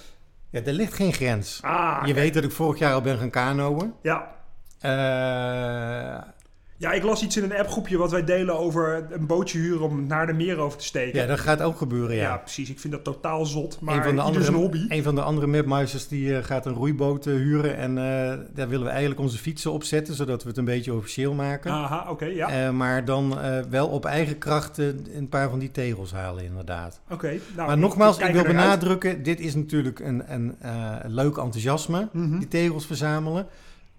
Ja, 0.49 0.61
er 0.63 0.73
ligt 0.73 0.93
geen 0.93 1.13
grens. 1.13 1.59
Ah, 1.61 2.01
Je 2.05 2.13
weet 2.13 2.33
dat 2.33 2.43
ik 2.43 2.51
vorig 2.51 2.79
jaar 2.79 2.93
al 2.93 3.01
ben 3.01 3.17
gaan 3.17 3.29
kanoën. 3.29 3.93
Ja. 4.01 4.27
Eh, 4.79 6.21
Ja, 6.81 6.91
ik 6.91 7.03
las 7.03 7.23
iets 7.23 7.37
in 7.37 7.43
een 7.43 7.57
appgroepje 7.57 7.97
wat 7.97 8.11
wij 8.11 8.23
delen 8.23 8.57
over 8.59 9.05
een 9.09 9.25
bootje 9.25 9.57
huren 9.59 9.81
om 9.81 10.07
naar 10.07 10.27
de 10.27 10.33
meer 10.33 10.57
over 10.57 10.77
te 10.77 10.85
steken. 10.85 11.19
ja, 11.19 11.25
dat 11.25 11.39
gaat 11.39 11.61
ook 11.61 11.77
gebeuren, 11.77 12.15
Ja, 12.15 12.21
ja. 12.21 12.37
precies. 12.37 12.69
Ik 12.69 12.79
vind 12.79 12.93
dat 12.93 13.03
totaal 13.03 13.45
zot. 13.45 13.81
Maar 13.81 13.95
een, 13.95 14.03
van 14.03 14.15
de 14.15 14.21
ieder 14.25 14.43
zijn 14.43 14.55
andere, 14.55 14.77
hobby. 14.79 14.95
een 14.95 15.03
van 15.03 15.15
de 15.15 15.21
andere 15.21 15.47
mapmeisters 15.47 16.07
die 16.07 16.35
eh, 16.37 16.43
gaat 16.43 16.65
een 16.65 16.73
roeiboot 16.73 17.25
eh, 17.25 17.33
huren. 17.33 17.77
En 17.77 17.97
eh, 17.97 18.37
daar 18.53 18.67
willen 18.69 18.85
we 18.85 18.89
eigenlijk 18.91 19.19
onze 19.21 19.37
fietsen 19.37 19.71
op 19.71 19.83
zetten, 19.83 20.13
zodat 20.15 20.43
we 20.43 20.49
het 20.49 20.57
een 20.57 20.65
beetje 20.65 20.93
officieel 20.93 21.33
maken. 21.33 21.71
Aha, 21.71 22.05
oké, 22.09 22.25
ja. 22.25 22.71
Maar 22.71 23.05
dan 23.05 23.37
wel 23.69 23.87
op 23.87 24.05
eigen 24.05 24.37
kracht 24.37 24.79
eh, 24.79 24.85
een 25.15 25.29
paar 25.29 25.49
van 25.49 25.59
die 25.59 25.71
tegels 25.71 26.11
halen, 26.13 26.43
inderdaad. 26.43 27.01
Oké. 27.09 27.39
nou, 27.55 27.67
maar 27.67 27.77
nogmaals, 27.77 28.17
ik, 28.17 28.25
wil 28.25 28.35
uit. 28.37 28.47
benadrukken, 28.47 29.23
dit 29.23 29.39
is 29.39 29.55
natuurlijk 29.55 29.99
een, 29.99 30.23
een 30.33 30.55
leuk 31.07 31.37
enthousiasme, 31.37 32.09
Mhm. 32.11 32.37
die 32.39 32.47
tegels 32.47 32.85
verzamelen. 32.85 33.47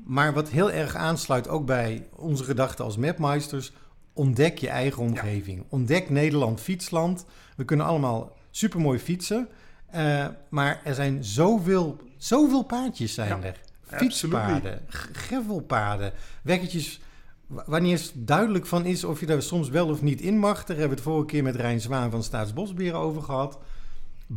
Maar 0.04 0.32
wat 0.32 0.48
heel 0.48 0.70
erg 0.70 0.94
aansluit 0.94 1.48
ook 1.48 1.66
bij 1.66 2.06
onze 2.16 2.44
gedachten 2.44 2.84
als 2.84 2.96
mapmeisters, 2.96 3.72
ontdek 4.12 4.58
je 4.58 4.68
eigen 4.68 5.02
omgeving. 5.02 5.64
Ontdek 5.68 6.10
Nederland 6.10 6.60
fietsland. 6.60 7.24
We 7.56 7.64
kunnen 7.64 7.86
allemaal 7.86 8.36
supermooi 8.50 8.98
fietsen, 8.98 9.48
eh, 9.90 10.26
maar 10.48 10.80
er 10.84 10.94
zijn 10.94 11.24
zoveel, 11.24 11.96
zoveel 12.16 12.62
paadjes 12.62 13.14
zijn 13.14 13.28
Ja, 13.28 13.42
er. 13.46 13.60
Fietspaden, 13.86 14.80
gravelpaden, 14.88 16.12
weggetjes 16.42 17.00
wa- 17.46 17.64
wanneer 17.66 17.96
het 17.96 18.12
duidelijk 18.16 18.66
van 18.66 18.84
is 18.84 19.04
of 19.04 19.20
je 19.20 19.26
daar 19.26 19.42
soms 19.42 19.68
wel 19.68 19.88
of 19.88 20.02
niet 20.02 20.20
in 20.20 20.38
mag. 20.38 20.58
Daar 20.58 20.76
hebben 20.76 20.88
we 20.88 20.94
het 20.94 21.04
vorige 21.12 21.26
keer 21.26 21.42
met 21.42 21.56
Rijn 21.56 21.80
Zwaan 21.80 22.10
van 22.10 22.22
Staatsbosberen 22.22 22.98
over 22.98 23.22
gehad. 23.22 23.58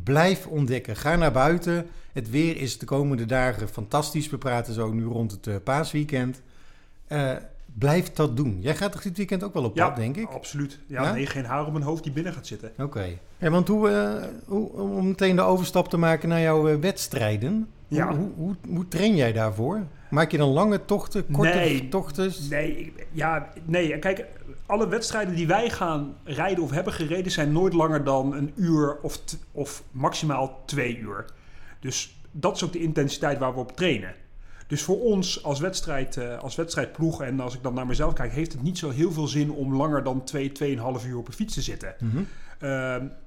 Blijf 0.04 0.48
ontdekken. 0.48 0.96
Ga 0.96 1.16
naar 1.16 1.32
buiten. 1.32 1.86
Het 2.14 2.30
weer 2.30 2.58
is 2.58 2.78
de 2.78 2.86
komende 2.86 3.26
dagen 3.26 3.70
fantastisch. 3.70 4.30
We 4.30 4.38
praten 4.38 4.74
zo 4.74 4.92
nu 4.92 5.04
rond 5.06 5.32
het 5.32 5.48
eh, 5.48 5.56
paasweekend. 5.64 6.42
Eh, 7.08 7.32
blijf 7.74 8.14
dat 8.14 8.38
doen. 8.38 8.58
Jij 8.62 8.76
gaat 8.76 8.92
toch 8.92 9.02
dit 9.02 9.18
weekend 9.18 9.44
ook 9.44 9.54
wel 9.54 9.64
op 9.64 9.76
Ja, 9.76 9.88
pad, 9.88 9.96
denk 9.96 10.16
ik? 10.18 10.28
absoluut. 10.30 10.80
Ja, 10.88 11.04
Ja? 11.04 11.14
nee, 11.14 11.26
geen 11.26 11.46
haar 11.46 11.66
op 11.66 11.72
mijn 11.72 11.84
hoofd 11.84 12.04
die 12.04 12.12
binnen 12.12 12.34
gaat 12.34 12.48
zitten. 12.48 12.72
Oké. 12.78 13.06
Want 13.40 13.68
hoe, 13.68 13.90
eh, 13.90 14.24
hoe, 14.46 14.70
om 14.72 15.08
meteen 15.08 15.36
de 15.36 15.42
overstap 15.42 15.88
te 15.90 15.98
maken 15.98 16.30
naar 16.30 16.42
jouw 16.42 16.80
wedstrijden. 16.80 17.68
Ja. 17.88 18.08
Hoe, 18.08 18.18
hoe, 18.18 18.30
hoe, 18.36 18.56
hoe 18.75 18.88
train 18.88 19.16
jij 19.16 19.34
daarvoor? 19.34 19.82
Maak 20.10 20.32
je 20.32 20.38
dan 20.38 20.50
lange 20.50 20.86
tochten, 20.86 21.25
korte 21.32 21.58
Nee. 21.58 21.88
tochten? 21.90 22.32
Nee, 22.50 22.94
ja, 23.12 23.50
nee. 23.66 24.00
Kijk, 24.00 24.25
alle 24.65 24.88
wedstrijden 24.88 25.36
die 25.36 25.48
wij 25.48 25.69
gaan 25.69 26.15
rijden 26.24 26.63
of 26.63 26.72
hebben 26.72 26.93
gereden 26.93 27.31
zijn 27.31 27.51
nooit 27.51 27.74
langer 27.74 28.03
dan 28.03 28.34
een 28.34 28.53
uur 28.55 28.98
of, 29.01 29.19
of 29.51 29.84
maximaal 29.91 30.63
twee 30.65 30.98
uur. 30.98 31.25
Dus 31.79 32.17
dat 32.31 32.55
is 32.55 32.63
ook 32.63 32.74
de 32.74 32.81
intensiteit 32.81 33.39
waar 33.39 33.53
we 33.53 33.60
op 33.60 33.75
trainen. 33.75 34.15
Dus 34.67 34.84
voor 34.84 35.01
ons 35.01 35.43
als, 35.43 35.60
wedstrijd, 35.60 36.17
eh, 36.17 36.39
als 36.39 36.55
wedstrijdploeg 36.55 37.22
en 37.22 37.39
als 37.39 37.55
ik 37.55 37.63
dan 37.63 37.74
naar 37.74 37.86
mezelf 37.86 38.13
kijk, 38.13 38.31
heeft 38.31 38.51
het 38.51 38.62
niet 38.62 38.77
zo 38.77 38.89
heel 38.89 39.12
veel 39.12 39.27
zin 39.27 39.51
om 39.51 39.75
langer 39.75 40.03
dan 40.03 40.24
twee, 40.24 40.51
tweeënhalf 40.51 41.05
uur 41.05 41.17
op 41.17 41.27
een 41.27 41.34
fiets 41.34 41.53
te 41.53 41.62
zitten. 41.62 41.95
Mhm. 42.00 42.24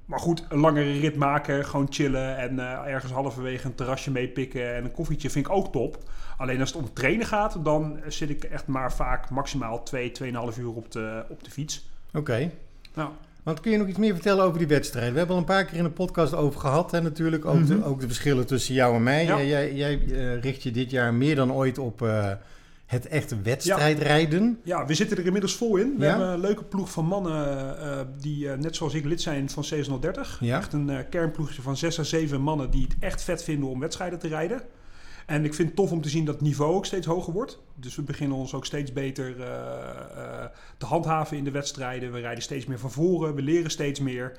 Maar 0.04 0.18
goed, 0.18 0.44
een 0.48 0.58
langere 0.58 0.98
rit 1.00 1.16
maken, 1.16 1.64
gewoon 1.64 1.86
chillen 1.90 2.36
en 2.36 2.58
eh, 2.58 2.92
ergens 2.92 3.12
halverwege 3.12 3.66
een 3.66 3.74
terrasje 3.74 4.10
meepikken 4.10 4.74
en 4.74 4.84
een 4.84 4.92
koffietje 4.92 5.30
vind 5.30 5.46
ik 5.46 5.52
ook 5.52 5.72
top. 5.72 5.98
Alleen 6.36 6.60
als 6.60 6.72
het 6.72 6.82
om 6.82 6.92
trainen 6.92 7.26
gaat, 7.26 7.64
dan 7.64 7.98
zit 8.06 8.30
ik 8.30 8.44
echt 8.44 8.66
maar 8.66 8.92
vaak 8.92 9.30
maximaal 9.30 9.82
2, 9.82 10.12
2,5 10.22 10.58
uur 10.58 10.74
op 10.74 10.92
de, 10.92 11.24
op 11.28 11.44
de 11.44 11.50
fiets. 11.50 11.90
Oké. 12.14 12.50
Nou, 12.94 13.10
Want 13.42 13.60
kun 13.60 13.70
je 13.72 13.78
nog 13.78 13.86
iets 13.86 13.98
meer 13.98 14.14
vertellen 14.14 14.44
over 14.44 14.58
die 14.58 14.66
wedstrijd? 14.66 15.12
We 15.12 15.18
hebben 15.18 15.34
al 15.36 15.40
een 15.40 15.46
paar 15.48 15.64
keer 15.64 15.76
in 15.78 15.84
de 15.84 15.90
podcast 15.90 16.34
over 16.34 16.60
gehad. 16.60 16.92
En 16.92 17.02
natuurlijk 17.02 17.44
ook, 17.44 17.66
de, 17.66 17.74
Mhm. 17.74 17.84
ook 17.88 18.00
de 18.00 18.06
verschillen 18.06 18.46
tussen 18.46 18.74
jou 18.74 18.94
en 18.94 19.02
mij. 19.02 19.24
Ja. 19.24 19.36
Jij, 19.36 19.46
jij, 19.46 19.74
jij, 19.74 20.00
eh, 20.10 20.40
richt 20.40 20.62
je 20.62 20.70
dit 20.70 20.90
jaar 20.90 21.14
meer 21.14 21.34
dan 21.36 21.52
ooit 21.52 21.78
op 21.78 22.02
eh, 22.02 22.30
het 22.88 23.06
echte 23.08 23.40
wedstrijdrijden. 23.42 24.60
ja, 24.64 24.86
we 24.86 24.94
zitten 24.94 25.16
er 25.16 25.24
inmiddels 25.26 25.54
vol 25.56 25.76
in. 25.76 25.94
We 25.98 26.04
Ja? 26.04 26.08
hebben 26.10 26.28
een 26.28 26.40
leuke 26.40 26.64
ploeg 26.64 26.90
van 26.90 27.04
mannen 27.04 27.78
eh, 27.80 28.00
die 28.20 28.50
eh, 28.50 28.58
net 28.58 28.76
zoals 28.76 28.94
ik 28.94 29.04
lid 29.04 29.20
zijn 29.22 29.50
van 29.50 29.64
C630. 29.74 30.38
Ja. 30.40 30.56
Echt 30.58 30.72
een 30.72 30.90
eh, 30.90 30.98
kernploegje 31.10 31.62
van 31.62 31.76
6 31.76 31.98
à 31.98 32.02
7 32.02 32.40
mannen 32.40 32.70
die 32.70 32.82
het 32.82 32.96
echt 33.00 33.22
vet 33.22 33.44
vinden 33.44 33.68
om 33.68 33.80
wedstrijden 33.80 34.18
te 34.18 34.28
rijden. 34.28 34.62
En 35.26 35.44
ik 35.44 35.54
vind 35.54 35.68
het 35.68 35.76
tof 35.76 35.90
om 35.92 36.00
te 36.00 36.08
zien 36.08 36.24
dat 36.24 36.34
het 36.34 36.42
niveau 36.44 36.74
ook 36.74 36.86
steeds 36.86 37.06
hoger 37.06 37.32
wordt. 37.32 37.58
Dus 37.74 37.96
we 37.96 38.02
beginnen 38.02 38.36
ons 38.36 38.54
ook 38.54 38.66
steeds 38.66 38.92
beter 38.92 39.36
te 40.78 40.86
handhaven 40.86 41.36
in 41.36 41.44
de 41.44 41.50
wedstrijden. 41.50 42.12
We 42.12 42.20
rijden 42.20 42.42
steeds 42.42 42.66
meer 42.66 42.78
van 42.78 42.90
voren, 42.90 43.34
we 43.34 43.42
leren 43.42 43.70
steeds 43.70 44.00
meer. 44.00 44.32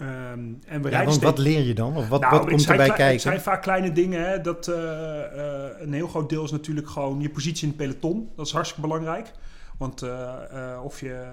Ehm, 0.00 0.40
en 0.66 0.82
we 0.82 0.90
Ja, 0.90 1.04
want 1.04 1.22
wat 1.22 1.38
leer 1.38 1.62
je 1.62 1.74
dan? 1.74 1.96
Of 1.96 2.08
wat, 2.08 2.20
Nou, 2.20 2.32
wat 2.32 2.48
komt 2.48 2.68
erbij 2.68 2.86
kijken? 2.86 3.06
Het 3.06 3.20
zijn 3.20 3.40
vaak 3.40 3.62
kleine 3.62 3.92
dingen. 3.92 4.28
Hè, 4.28 4.40
dat, 4.40 4.68
eh, 4.68 4.76
eh, 4.76 5.70
een 5.78 5.92
heel 5.92 6.08
groot 6.08 6.28
deel 6.28 6.44
is 6.44 6.50
natuurlijk 6.50 6.88
gewoon 6.88 7.20
je 7.20 7.30
positie 7.30 7.62
in 7.62 7.68
het 7.68 7.76
peloton. 7.76 8.28
Dat 8.36 8.46
is 8.46 8.52
hartstikke 8.52 8.88
belangrijk. 8.88 9.32
Want 9.78 10.02
eh, 10.02 10.80
of 10.84 11.00
je 11.00 11.26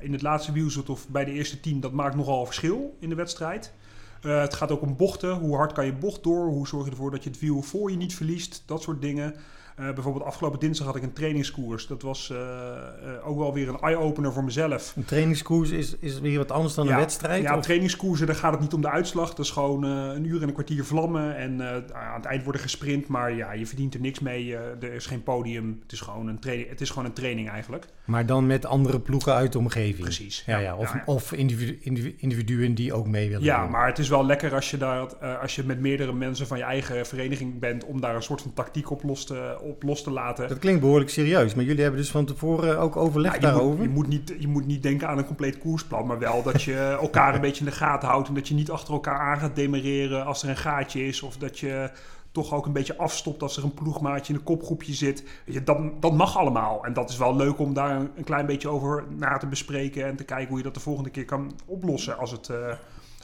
in 0.00 0.12
het 0.12 0.22
laatste 0.22 0.52
wiel 0.52 0.70
zit 0.70 0.88
of 0.88 1.08
bij 1.08 1.24
de 1.24 1.32
eerste 1.32 1.60
tien, 1.60 1.80
dat 1.80 1.92
maakt 1.92 2.14
nogal 2.14 2.40
een 2.40 2.46
verschil 2.46 2.96
in 3.00 3.08
de 3.08 3.14
wedstrijd. 3.14 3.72
Het 4.20 4.54
gaat 4.54 4.70
ook 4.70 4.82
om 4.82 4.96
bochten. 4.96 5.32
Hoe 5.32 5.56
hard 5.56 5.72
kan 5.72 5.86
je 5.86 5.92
bocht 5.92 6.22
door? 6.22 6.46
Hoe 6.46 6.66
zorg 6.66 6.84
je 6.84 6.90
ervoor 6.90 7.10
dat 7.10 7.22
je 7.24 7.30
het 7.30 7.40
wiel 7.40 7.62
voor 7.62 7.90
je 7.90 7.96
niet 7.96 8.14
verliest? 8.14 8.62
Dat 8.66 8.82
soort 8.82 9.00
dingen. 9.00 9.34
Uh, 9.80 9.92
bijvoorbeeld 9.92 10.24
afgelopen 10.24 10.58
dinsdag 10.58 10.86
had 10.86 10.96
ik 10.96 11.02
een 11.02 11.12
trainingskoers. 11.12 11.86
Dat 11.86 12.02
was 12.02 12.30
uh, 12.32 12.38
uh, 12.38 13.28
ook 13.28 13.38
wel 13.38 13.52
weer 13.52 13.68
een 13.68 13.80
eye-opener 13.80 14.32
voor 14.32 14.44
mezelf. 14.44 14.96
Een 14.96 15.04
trainingskoers 15.04 15.70
is, 15.70 15.96
is 15.96 16.20
weer 16.20 16.38
wat 16.38 16.50
anders 16.50 16.74
dan 16.74 16.86
ja, 16.86 16.92
een 16.92 16.98
wedstrijd? 16.98 17.42
Ja, 17.42 17.56
of? 17.56 17.62
trainingskoersen, 17.62 18.26
daar 18.26 18.36
gaat 18.36 18.52
het 18.52 18.60
niet 18.60 18.72
om 18.72 18.80
de 18.80 18.90
uitslag. 18.90 19.28
Dat 19.28 19.44
is 19.44 19.50
gewoon 19.50 19.82
een 19.82 20.24
uur 20.24 20.42
en 20.42 20.48
een 20.48 20.54
kwartier 20.54 20.84
vlammen. 20.84 21.36
En 21.36 21.62
aan 21.94 22.14
het 22.14 22.24
eind 22.24 22.42
worden 22.42 22.60
gesprint. 22.60 23.08
Maar 23.08 23.32
ja, 23.32 23.52
je 23.52 23.66
verdient 23.66 23.94
er 23.94 24.00
niks 24.00 24.18
mee. 24.18 24.56
er 24.56 24.92
is 24.92 25.06
geen 25.06 25.22
podium. 25.22 25.78
Het 25.82 25.92
is, 25.92 26.00
gewoon 26.00 26.26
een 26.26 26.38
training, 26.38 26.68
het 26.68 26.80
is 26.80 26.90
gewoon 26.90 27.04
een 27.04 27.12
training 27.12 27.50
eigenlijk. 27.50 27.86
Maar 28.06 28.26
dan 28.26 28.46
met 28.46 28.66
andere 28.66 29.00
ploegen 29.00 29.34
uit 29.34 29.52
de 29.52 29.58
omgeving? 29.58 30.00
Precies. 30.00 30.42
Ja, 30.46 30.58
ja. 30.58 30.76
Of, 30.76 30.94
of 31.04 31.32
individu 31.32 32.14
individuen 32.18 32.74
die 32.74 32.92
ook 32.92 33.06
mee 33.06 33.28
willen 33.28 33.44
Ja, 33.44 33.62
doen. 33.62 33.70
maar 33.70 33.86
het 33.86 33.98
is 33.98 34.08
wel 34.08 34.26
lekker 34.26 34.54
als 34.54 34.70
je, 34.70 34.76
daar, 34.76 35.16
als 35.16 35.54
je 35.54 35.64
met 35.64 35.80
meerdere 35.80 36.12
mensen 36.12 36.46
van 36.46 36.58
je 36.58 36.64
eigen 36.64 37.06
vereniging 37.06 37.58
bent... 37.58 37.84
om 37.84 38.00
daar 38.00 38.14
een 38.14 38.22
soort 38.22 38.42
van 38.42 38.52
tactiek 38.52 38.90
op 38.90 39.02
los 39.02 39.26
te, 39.26 39.58
op 39.62 39.82
los 39.82 40.02
te 40.02 40.10
laten. 40.10 40.48
Dat 40.48 40.58
klinkt 40.58 40.80
behoorlijk 40.80 41.10
serieus, 41.10 41.54
maar 41.54 41.64
jullie 41.64 41.82
hebben 41.82 42.00
dus 42.00 42.10
van 42.10 42.24
tevoren 42.24 42.78
ook 42.78 42.96
overleg 42.96 43.34
je 43.34 43.40
daarover? 43.40 43.76
Moet, 43.78 43.86
je, 43.86 43.92
moet 43.92 44.08
niet, 44.08 44.34
je 44.38 44.48
moet 44.48 44.66
niet 44.66 44.82
denken 44.82 45.08
aan 45.08 45.18
een 45.18 45.26
compleet 45.26 45.58
koersplan, 45.58 46.06
maar 46.06 46.18
wel 46.18 46.42
dat 46.42 46.62
je 46.62 46.74
elkaar 47.00 47.34
een 47.34 47.40
beetje 47.40 47.64
in 47.64 47.70
de 47.70 47.76
gaten 47.76 48.08
houdt 48.08 48.28
en 48.28 48.34
dat 48.34 48.48
je 48.48 48.54
niet 48.54 48.70
achter 48.70 48.94
elkaar 48.94 49.18
aan 49.18 49.38
gaat 49.38 49.56
demereren 49.56 50.24
als 50.24 50.42
er 50.42 50.48
een 50.48 50.56
gaatje 50.56 51.06
is 51.06 51.22
of 51.22 51.36
dat 51.36 51.58
je 51.58 51.90
toch 52.36 52.54
ook 52.54 52.66
een 52.66 52.72
beetje 52.72 52.96
afstopt 52.96 53.42
als 53.42 53.56
er 53.56 53.64
een 53.64 53.74
ploegmaatje 53.74 54.32
in 54.32 54.38
een 54.38 54.44
kopgroepje 54.44 54.94
zit. 54.94 55.22
Weet 55.44 55.54
je, 55.54 55.62
dat, 55.64 55.78
dat 56.00 56.12
mag 56.12 56.36
allemaal. 56.36 56.84
En 56.84 56.92
dat 56.92 57.10
is 57.10 57.16
wel 57.16 57.36
leuk 57.36 57.58
om 57.58 57.74
daar 57.74 57.96
een, 58.00 58.10
een 58.16 58.24
klein 58.24 58.46
beetje 58.46 58.68
over 58.68 59.04
na 59.08 59.36
te 59.36 59.46
bespreken 59.46 60.06
en 60.06 60.16
te 60.16 60.24
kijken 60.24 60.48
hoe 60.48 60.58
je 60.58 60.62
dat 60.64 60.74
de 60.74 60.80
volgende 60.80 61.10
keer 61.10 61.24
kan 61.24 61.58
oplossen 61.66 62.18
als 62.18 62.30
het... 62.30 62.48
Uh, 62.48 62.72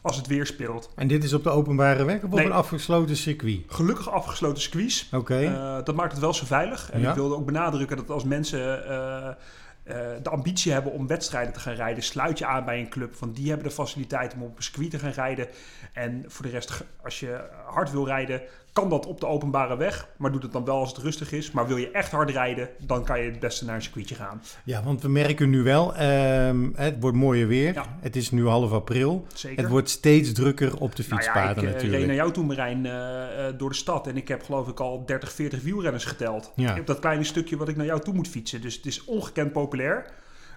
als 0.02 0.16
het 0.16 0.26
weer 0.26 0.46
speelt. 0.46 0.90
En 0.96 1.06
dit 1.08 1.24
is 1.24 1.32
op 1.32 1.42
de 1.42 1.50
openbare 1.50 2.04
weg 2.04 2.22
of 2.22 2.30
Nee. 2.30 2.40
op 2.40 2.46
een 2.46 2.56
afgesloten 2.56 3.16
circuit? 3.16 3.60
Gelukkig 3.66 4.10
afgesloten 4.10 4.62
squeeze. 4.62 5.16
Oké. 5.16 5.40
Uh, 5.40 5.84
dat 5.84 5.94
maakt 5.94 6.12
het 6.12 6.20
wel 6.20 6.34
zo 6.34 6.46
veilig. 6.46 6.90
En 6.92 7.00
Ja. 7.00 7.08
ik 7.08 7.14
wilde 7.14 7.34
ook 7.34 7.46
benadrukken 7.46 7.96
dat 7.96 8.10
als 8.10 8.24
mensen 8.24 8.82
uh, 8.88 8.94
uh, 8.94 9.94
de 10.22 10.30
ambitie 10.30 10.72
hebben 10.72 10.92
om 10.92 11.06
wedstrijden 11.06 11.52
te 11.52 11.60
gaan 11.60 11.74
rijden, 11.74 12.02
sluit 12.02 12.38
je 12.38 12.46
aan 12.46 12.64
bij 12.64 12.78
een 12.80 12.88
club. 12.88 13.14
Want 13.18 13.36
die 13.36 13.48
hebben 13.48 13.68
de 13.68 13.74
faciliteit 13.74 14.34
om 14.34 14.42
op 14.42 14.56
een 14.56 14.62
circuit 14.62 14.90
te 14.90 14.98
gaan 14.98 15.10
rijden. 15.10 15.46
En 15.92 16.24
voor 16.26 16.44
de 16.44 16.50
rest, 16.50 16.84
als 17.02 17.20
je 17.20 17.40
hard 17.66 17.90
wil 17.90 18.06
rijden, 18.06 18.40
kan 18.72 18.88
dat 18.88 19.06
op 19.06 19.20
de 19.20 19.26
openbare 19.26 19.76
weg. 19.76 20.08
Maar 20.16 20.30
doe 20.32 20.40
het 20.40 20.52
dan 20.52 20.64
wel 20.64 20.76
als 20.76 20.88
het 20.88 20.98
rustig 20.98 21.32
is. 21.32 21.50
Maar 21.50 21.66
wil 21.66 21.76
je 21.76 21.90
echt 21.90 22.10
hard 22.10 22.30
rijden, 22.30 22.68
dan 22.78 23.04
kan 23.04 23.20
je 23.22 23.30
het 23.30 23.40
beste 23.40 23.64
naar 23.64 23.74
een 23.74 23.82
circuitje 23.82 24.14
gaan. 24.14 24.42
Ja, 24.64 24.82
want 24.82 25.02
we 25.02 25.08
merken 25.08 25.50
nu 25.50 25.62
wel, 25.62 25.94
ehm, 25.94 26.68
het 26.74 26.96
wordt 27.00 27.16
mooier 27.16 27.46
weer. 27.46 27.74
Ja. 27.74 27.98
Het 28.00 28.16
is 28.16 28.30
nu 28.30 28.46
half 28.46 28.72
april. 28.72 29.26
Zeker. 29.34 29.62
Het 29.62 29.70
wordt 29.70 29.90
steeds 29.90 30.32
drukker 30.32 30.76
op 30.78 30.96
de 30.96 31.04
Nou 31.08 31.22
ja, 31.22 31.26
fietspaden 31.26 31.56
ik 31.56 31.68
uh, 31.68 31.74
natuurlijk. 31.74 31.98
reed 31.98 32.06
naar 32.06 32.16
jou 32.16 32.32
toe, 32.32 32.44
Marijn, 32.44 32.84
uh, 32.84 32.92
uh, 32.92 33.58
door 33.58 33.68
de 33.68 33.76
stad. 33.76 34.06
En 34.06 34.16
ik 34.16 34.28
heb 34.28 34.42
geloof 34.42 34.68
ik 34.68 34.80
al 34.80 35.06
30, 35.06 35.32
40 35.32 35.62
wielrenners 35.62 36.04
geteld. 36.04 36.52
Ja. 36.56 36.70
Ik 36.70 36.76
heb 36.76 36.86
dat 36.86 36.98
kleine 36.98 37.24
stukje 37.24 37.56
wat 37.56 37.68
ik 37.68 37.76
naar 37.76 37.86
jou 37.86 38.00
toe 38.00 38.14
moet 38.14 38.28
fietsen. 38.28 38.60
Dus 38.60 38.74
het 38.74 38.86
is 38.86 39.04
ongekend 39.04 39.52
populair. 39.52 40.06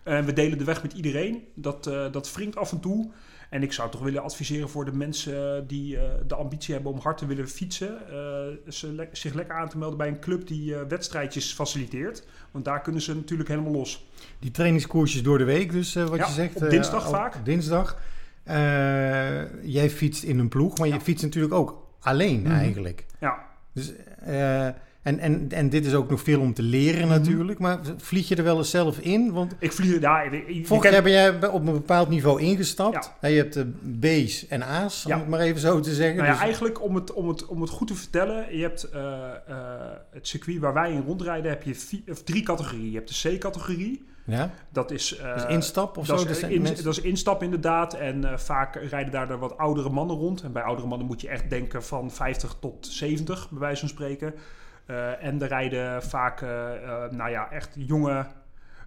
En 0.03 0.25
we 0.25 0.33
delen 0.33 0.57
de 0.57 0.63
weg 0.63 0.81
met 0.81 0.93
iedereen. 0.93 1.43
Dat, 1.53 1.83
dat 2.11 2.33
wringt 2.33 2.55
af 2.55 2.71
en 2.71 2.79
toe. 2.79 3.11
En 3.55 3.63
ik 3.63 3.73
zou 3.73 3.91
toch 3.91 4.01
willen 4.01 4.23
adviseren 4.23 4.69
voor 4.69 4.85
de 4.85 4.93
mensen 4.93 5.67
die 5.67 5.95
uh, 5.95 6.01
de 6.27 6.35
ambitie 6.35 6.73
hebben 6.73 6.91
om 6.91 6.99
hard 6.99 7.17
te 7.17 7.25
willen 7.25 7.47
fietsen. 7.47 7.87
Uh, 7.87 8.71
ze 8.71 8.91
le 8.93 9.07
zich 9.11 9.33
lekker 9.33 9.55
aan 9.55 9.69
te 9.69 9.77
melden 9.77 9.97
bij 9.97 10.07
een 10.07 10.19
club 10.19 10.47
die 10.47 10.75
wedstrijdjes 10.75 11.53
faciliteert. 11.53 12.27
Want 12.51 12.65
daar 12.65 12.81
kunnen 12.81 13.01
ze 13.01 13.15
natuurlijk 13.15 13.49
helemaal 13.49 13.71
los. 13.71 14.07
Die 14.39 14.51
trainingskoersjes 14.51 15.23
door 15.23 15.37
de 15.37 15.43
week, 15.43 15.71
dus 15.71 15.93
wat 15.93 16.15
ja, 16.15 16.25
je 16.25 16.31
zegt. 16.31 16.55
Op 16.55 16.69
dinsdag 16.69 17.09
vaak. 17.09 17.35
Op 17.35 17.45
dinsdag. 17.45 18.01
jij 19.61 19.89
fietst 19.89 20.23
in 20.23 20.39
een 20.39 20.49
ploeg, 20.49 20.77
maar 20.77 20.87
ja. 20.87 20.93
je 20.93 21.01
fietst 21.01 21.23
natuurlijk 21.23 21.53
ook 21.53 21.87
alleen 21.99 22.39
mm 22.39 22.45
-hmm. 22.45 22.55
eigenlijk. 22.55 23.05
Ja. 23.19 23.45
Dus 23.73 23.93
en, 25.05 25.19
en, 25.19 25.47
en 25.49 25.69
dit 25.69 25.85
is 25.85 25.93
ook 25.93 26.09
nog 26.09 26.21
veel 26.21 26.39
om 26.39 26.53
te 26.53 26.61
leren 26.61 27.07
Mhm. 27.07 27.09
natuurlijk. 27.09 27.59
Maar 27.59 27.79
vlieg 27.97 28.27
je 28.27 28.35
er 28.35 28.43
wel 28.43 28.57
eens 28.57 28.69
zelf 28.69 28.99
in? 28.99 29.31
Want 29.31 29.55
ik 29.59 29.71
vlieg 29.71 29.99
daar. 29.99 30.29
Vorig 30.63 30.91
jaar 30.91 31.03
ben 31.03 31.11
jij 31.11 31.47
op 31.47 31.67
een 31.67 31.73
bepaald 31.73 32.09
niveau 32.09 32.41
ingestapt. 32.41 33.11
Ja. 33.21 33.27
Je 33.27 33.37
hebt 33.37 33.53
de 33.53 33.65
B's 33.99 34.47
en 34.47 34.63
A's, 34.63 35.05
om 35.05 35.11
ja. 35.11 35.17
het 35.17 35.27
maar 35.27 35.39
even 35.39 35.61
zo 35.61 35.79
te 35.79 35.93
zeggen. 35.93 36.15
Nou 36.15 36.27
ja, 36.27 36.33
dus... 36.33 36.43
eigenlijk 36.43 36.81
om 36.81 36.95
het, 36.95 37.13
om, 37.13 37.27
het, 37.27 37.45
om 37.45 37.61
het 37.61 37.69
goed 37.69 37.87
te 37.87 37.95
vertellen. 37.95 38.57
Je 38.57 38.61
hebt 38.61 38.89
uh, 38.93 39.01
uh, 39.01 39.55
het 40.11 40.27
circuit 40.27 40.59
waar 40.59 40.73
wij 40.73 40.91
in 40.91 41.03
rondrijden. 41.05 41.49
Heb 41.49 41.63
je 41.63 41.75
vier, 41.75 42.01
of 42.09 42.23
drie 42.23 42.43
categorieën. 42.43 42.91
Je 42.91 42.97
hebt 42.97 43.23
de 43.23 43.37
C-categorie. 43.37 44.05
Ja. 44.23 44.51
Dat 44.71 44.91
is, 44.91 45.19
uh, 45.19 45.43
instap 45.47 45.97
of 45.97 46.07
dat 46.07 46.21
zo? 46.21 46.27
Is, 46.27 46.39
in, 46.41 46.63
dat 46.63 46.85
is 46.85 47.01
instap 47.01 47.43
inderdaad. 47.43 47.93
En 47.93 48.21
uh, 48.21 48.37
vaak 48.37 48.75
rijden 48.75 49.11
daar 49.11 49.27
de 49.27 49.37
wat 49.37 49.57
oudere 49.57 49.89
mannen 49.89 50.15
rond. 50.15 50.41
En 50.41 50.51
bij 50.51 50.63
oudere 50.63 50.87
mannen 50.87 51.07
moet 51.07 51.21
je 51.21 51.27
echt 51.27 51.49
denken 51.49 51.83
van 51.83 52.11
50 52.11 52.55
tot 52.59 52.87
70, 52.87 53.49
bij 53.49 53.59
wijze 53.59 53.79
van 53.79 53.89
spreken. 53.89 54.33
Uh, 54.87 55.23
en 55.23 55.41
er 55.41 55.47
rijden 55.47 56.03
vaak, 56.03 56.41
uh, 56.41 56.49
nou 57.09 57.29
ja, 57.29 57.51
echt 57.51 57.75
jonge 57.77 58.25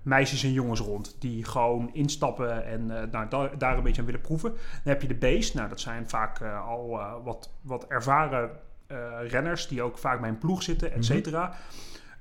meisjes 0.02 0.44
en 0.44 0.52
jongens 0.52 0.80
rond. 0.80 1.16
Die 1.20 1.44
gewoon 1.44 1.94
instappen 1.94 2.64
en 2.64 2.80
uh, 2.80 3.02
nou, 3.10 3.28
da 3.28 3.48
daar 3.58 3.76
een 3.76 3.82
beetje 3.82 4.00
aan 4.00 4.06
willen 4.06 4.20
proeven. 4.20 4.50
Dan 4.50 4.92
heb 4.92 5.02
je 5.02 5.08
de 5.08 5.38
B's. 5.38 5.52
Nou, 5.52 5.68
dat 5.68 5.80
zijn 5.80 6.08
vaak 6.08 6.42
al 6.42 7.00
wat, 7.24 7.50
wat 7.60 7.86
ervaren 7.86 8.50
renners. 9.26 9.68
Die 9.68 9.82
ook 9.82 9.98
vaak 9.98 10.20
bij 10.20 10.28
een 10.28 10.38
ploeg 10.38 10.62
zitten, 10.62 10.92
et 10.92 11.04
cetera. 11.04 11.54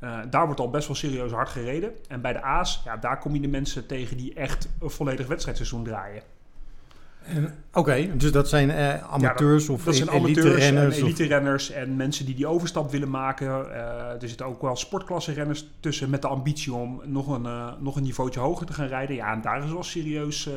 Uh, 0.04 0.20
daar 0.30 0.46
wordt 0.46 0.60
al 0.60 0.70
best 0.70 0.88
wel 0.88 0.96
serieus 0.96 1.32
hard 1.32 1.50
gereden. 1.50 1.92
En 2.08 2.22
bij 2.22 2.34
de 2.34 2.42
A's, 2.42 2.82
ja, 2.86 2.98
daar 2.98 3.20
kom 3.20 3.34
je 3.34 3.42
de 3.42 3.48
mensen 3.48 3.88
tegen 3.88 4.18
die 4.18 4.34
echt 4.34 4.70
een 4.80 4.90
volledig 4.90 5.28
wedstrijdseizoen 5.28 5.84
draaien. 5.84 6.22
Oké, 7.30 7.54
okay, 7.74 8.12
dus 8.18 8.32
dat 8.32 8.50
zijn 8.50 8.70
uh, 8.70 9.04
amateurs 9.04 9.62
ja, 9.62 9.68
dat, 9.68 9.78
of 9.78 9.84
dat 9.84 9.96
zijn 9.96 10.10
elite 10.10 10.40
amateurs 10.40 10.64
renners? 10.64 10.98
En 10.98 11.04
elite 11.04 11.24
renners 11.24 11.72
en 11.72 11.96
mensen 11.96 12.26
die 12.26 12.36
die 12.36 12.48
overstap 12.48 12.92
willen 12.92 13.10
maken. 13.10 13.48
Uh, 13.48 14.22
er 14.22 14.28
zitten 14.28 14.46
ook 14.46 14.62
wel 14.62 14.76
sportklasse 14.76 15.34
renners 15.34 15.68
tussen 15.80 16.10
met 16.10 16.22
de 16.22 16.28
ambitie 16.28 16.74
om 16.74 17.02
nog 17.06 17.28
een, 17.28 17.44
uh, 17.44 17.72
nog 17.80 17.96
een 17.96 18.04
niveautje 18.04 18.40
hoger 18.40 18.66
te 18.66 18.74
gaan 18.74 18.88
rijden. 18.88 19.16
Ja, 19.16 19.34
en 19.34 19.42
daar 19.42 19.64
is 19.64 19.72
wel 19.72 19.84
serieus, 19.84 20.50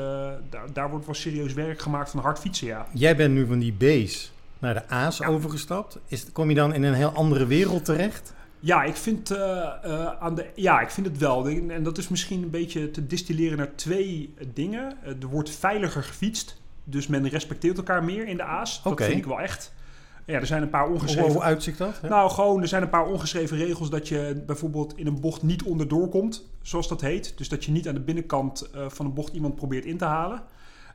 daar, 0.50 0.72
daar, 0.72 0.90
wordt 0.90 1.06
wel 1.06 1.14
serieus 1.14 1.52
werk 1.52 1.80
gemaakt 1.80 2.10
van 2.10 2.20
hard 2.20 2.38
fietsen, 2.38 2.66
ja. 2.66 2.86
Jij 2.92 3.16
bent 3.16 3.34
nu 3.34 3.46
van 3.46 3.58
die 3.58 3.72
B's 3.72 4.32
naar 4.58 4.74
de 4.74 4.88
A's 4.88 5.18
ja. 5.18 5.26
overgestapt. 5.26 5.98
Is, 6.06 6.32
kom 6.32 6.48
je 6.48 6.54
dan 6.54 6.74
in 6.74 6.82
een 6.82 6.94
heel 6.94 7.12
andere 7.12 7.46
wereld 7.46 7.84
terecht? 7.84 8.34
Ja, 8.60 8.82
ik 8.82 8.96
vind, 8.96 9.32
uh, 9.32 9.38
uh, 9.38 10.06
aan 10.20 10.34
de, 10.34 10.46
ja, 10.54 10.80
ik 10.80 10.90
vind 10.90 11.06
het 11.06 11.18
wel. 11.18 11.48
En 11.48 11.82
dat 11.82 11.98
is 11.98 12.08
misschien 12.08 12.42
een 12.42 12.50
beetje 12.50 12.90
te 12.90 13.06
distilleren 13.06 13.58
naar 13.58 13.74
twee 13.74 14.34
dingen. 14.54 14.96
Er 15.04 15.26
wordt 15.26 15.50
veiliger 15.50 16.02
gefietst. 16.02 16.59
Dus 16.84 17.06
men 17.06 17.28
respecteert 17.28 17.76
elkaar 17.76 18.04
meer 18.04 18.26
in 18.26 18.36
de 18.36 18.42
A's. 18.42 18.82
Dat 18.82 19.02
vind 19.02 19.18
ik 19.18 19.26
wel 19.26 19.40
echt. 19.40 19.72
Ja, 20.24 20.38
er 20.38 20.46
zijn 20.46 20.62
een 20.62 20.70
paar 20.70 20.88
ongeschreven... 20.88 21.32
Hoe, 21.32 21.42
uitzicht 21.42 21.78
dat? 21.78 22.02
Nou, 22.02 22.30
gewoon, 22.30 22.62
er 22.62 22.68
zijn 22.68 22.82
een 22.82 22.88
paar 22.88 23.06
ongeschreven 23.06 23.56
regels 23.56 23.90
dat 23.90 24.08
je 24.08 24.42
bijvoorbeeld 24.46 24.96
in 24.96 25.06
een 25.06 25.20
bocht 25.20 25.42
niet 25.42 25.62
onderdoor 25.62 26.08
komt, 26.08 26.48
zoals 26.62 26.88
dat 26.88 27.00
heet. 27.00 27.38
Dus 27.38 27.48
dat 27.48 27.64
je 27.64 27.72
niet 27.72 27.88
aan 27.88 27.94
de 27.94 28.00
binnenkant 28.00 28.70
uh, 28.74 28.88
van 28.88 29.06
een 29.06 29.14
bocht 29.14 29.32
iemand 29.32 29.54
probeert 29.54 29.84
in 29.84 29.98
te 29.98 30.04
halen. 30.04 30.42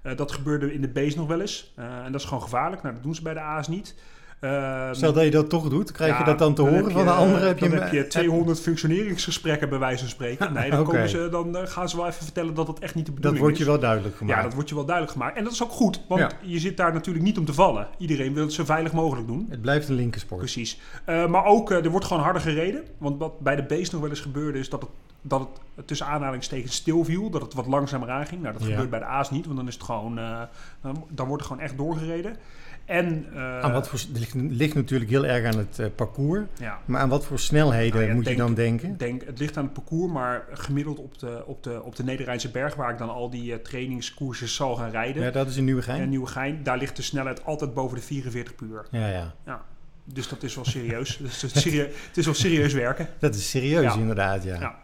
Uh, 0.03 0.15
dat 0.15 0.31
gebeurde 0.31 0.73
in 0.73 0.81
de 0.81 0.87
B's 0.87 1.15
nog 1.15 1.27
wel 1.27 1.41
eens. 1.41 1.73
Uh, 1.79 1.85
en 1.85 2.11
dat 2.11 2.21
is 2.21 2.27
gewoon 2.27 2.43
gevaarlijk. 2.43 2.81
Nou, 2.81 2.93
dat 2.93 3.03
doen 3.03 3.15
ze 3.15 3.21
bij 3.21 3.33
de 3.33 3.39
A's 3.39 3.67
niet. 3.67 3.95
Uh, 4.41 4.87
Stel 4.91 5.13
dat 5.13 5.23
je 5.23 5.31
dat 5.31 5.49
toch 5.49 5.69
doet, 5.69 5.91
krijg 5.91 6.11
ja, 6.11 6.19
je 6.19 6.25
dat 6.25 6.39
dan 6.39 6.53
te 6.53 6.63
dan 6.63 6.73
horen 6.73 6.91
van 6.91 7.05
de 7.05 7.11
anderen? 7.11 7.47
Heb 7.47 7.59
dan 7.59 7.69
je, 7.69 7.75
heb 7.75 7.91
je 7.91 8.07
200 8.07 8.59
functioneringsgesprekken 8.59 9.69
bij 9.69 9.79
wijze 9.79 9.99
van 9.99 10.09
spreken. 10.09 10.53
Nee, 10.53 10.69
dan, 10.69 10.79
okay. 10.87 11.07
ze, 11.07 11.27
dan 11.31 11.55
uh, 11.55 11.61
gaan 11.65 11.89
ze 11.89 11.97
wel 11.97 12.07
even 12.07 12.23
vertellen 12.23 12.53
dat 12.53 12.65
dat 12.65 12.79
echt 12.79 12.95
niet 12.95 13.05
de 13.05 13.11
bedoeling 13.11 13.43
is. 13.43 13.47
Dat 13.47 13.49
wordt 13.49 13.57
je 13.57 13.71
wel 13.71 13.89
duidelijk 13.89 14.17
gemaakt. 14.17 14.37
Ja, 14.37 14.43
dat 14.43 14.53
wordt 14.53 14.69
je 14.69 14.75
wel 14.75 14.85
duidelijk 14.85 15.17
gemaakt. 15.17 15.37
En 15.37 15.43
dat 15.43 15.53
is 15.53 15.63
ook 15.63 15.71
goed, 15.71 16.01
want 16.07 16.21
ja. 16.21 16.31
je 16.41 16.59
zit 16.59 16.77
daar 16.77 16.93
natuurlijk 16.93 17.25
niet 17.25 17.37
om 17.37 17.45
te 17.45 17.53
vallen. 17.53 17.87
Iedereen 17.97 18.33
wil 18.33 18.43
het 18.43 18.53
zo 18.53 18.65
veilig 18.65 18.91
mogelijk 18.93 19.27
doen. 19.27 19.47
Het 19.49 19.61
blijft 19.61 19.89
een 19.89 19.95
linkersport. 19.95 20.39
Precies. 20.39 20.79
Uh, 21.09 21.27
maar 21.27 21.45
ook, 21.45 21.71
er 21.71 21.89
wordt 21.89 22.05
gewoon 22.05 22.23
harder 22.23 22.41
gereden. 22.41 22.83
Want 22.97 23.19
wat 23.19 23.39
bij 23.39 23.55
de 23.55 23.63
beest 23.63 23.91
nog 23.91 24.01
wel 24.01 24.09
eens 24.09 24.19
gebeurde 24.19 24.59
is 24.59 24.69
dat 24.69 24.81
het, 24.81 24.89
dat 25.21 25.49
het 25.75 25.87
tussen 25.87 26.07
aanhalingstekens 26.07 26.75
stil 26.75 27.03
viel. 27.03 27.29
Dat 27.29 27.41
het 27.41 27.53
wat 27.53 27.65
langzamer 27.65 28.09
aanging. 28.09 28.41
Nou, 28.41 28.53
dat 28.53 28.63
ja. 28.63 28.69
gebeurt 28.69 28.89
bij 28.89 28.99
de 28.99 29.05
A's 29.05 29.29
niet, 29.29 29.45
want 29.45 29.57
dan 29.57 29.67
is 29.67 29.73
het 29.73 29.83
gewoon, 29.83 30.19
dan 31.09 31.27
wordt 31.27 31.43
er 31.43 31.49
gewoon 31.49 31.63
echt 31.63 31.77
doorgereden. 31.77 32.37
En, 32.85 33.25
uh, 33.33 33.59
aan 33.59 33.71
wat 33.71 33.87
voor, 33.87 33.99
het 33.99 34.17
ligt, 34.19 34.33
ligt, 34.33 34.73
natuurlijk 34.73 35.09
heel 35.09 35.25
erg 35.25 35.53
aan 35.53 35.57
het 35.57 35.79
uh, 35.79 35.87
parcours. 35.95 36.41
Ja. 36.59 36.79
Maar 36.85 37.01
aan 37.01 37.09
wat 37.09 37.25
voor 37.25 37.39
snelheden 37.39 37.95
nou 37.95 38.07
ja, 38.07 38.13
moet 38.13 38.23
denk, 38.23 38.37
je 38.37 38.43
dan 38.43 38.53
denken? 38.53 38.97
Denk, 38.97 39.25
het 39.25 39.39
ligt 39.39 39.57
aan 39.57 39.63
het 39.63 39.73
parcours, 39.73 40.11
maar 40.11 40.45
gemiddeld 40.51 40.99
op 40.99 41.19
de, 41.19 41.43
op 41.45 41.63
de, 41.63 41.83
op 41.83 41.95
de 41.95 42.03
Nederrijnse 42.03 42.51
berg, 42.51 42.75
waar 42.75 42.91
ik 42.91 42.97
dan 42.97 43.09
al 43.09 43.29
die 43.29 43.59
uh, 43.71 44.01
zal 44.29 44.75
gaan 44.75 44.89
rijden. 44.89 45.23
Ja, 45.23 45.31
dat 45.31 45.47
is 45.47 45.57
in 45.57 45.63
Nieuwegein. 45.63 46.01
En 46.01 46.09
Nieuwegein, 46.09 46.63
daar 46.63 46.77
ligt 46.77 46.95
de 46.95 47.01
snelheid 47.01 47.45
altijd 47.45 47.73
boven 47.73 47.97
de 47.97 48.03
44 48.03 48.55
puur. 48.55 48.85
Ja, 48.91 49.07
ja. 49.07 49.33
ja. 49.45 49.65
Dus 50.03 50.27
dat 50.27 50.43
is 50.43 50.55
wel 50.55 50.65
serieus. 50.65 51.17
dus 51.21 51.41
het, 51.41 51.51
serieus 51.51 51.87
het 52.07 52.17
is 52.17 52.25
wel 52.25 52.33
serieus 52.33 52.73
werken. 52.73 53.07
Dat 53.19 53.35
is 53.35 53.49
serieus 53.49 53.93
ja. 53.93 53.99
inderdaad, 53.99 54.43
ja. 54.43 54.83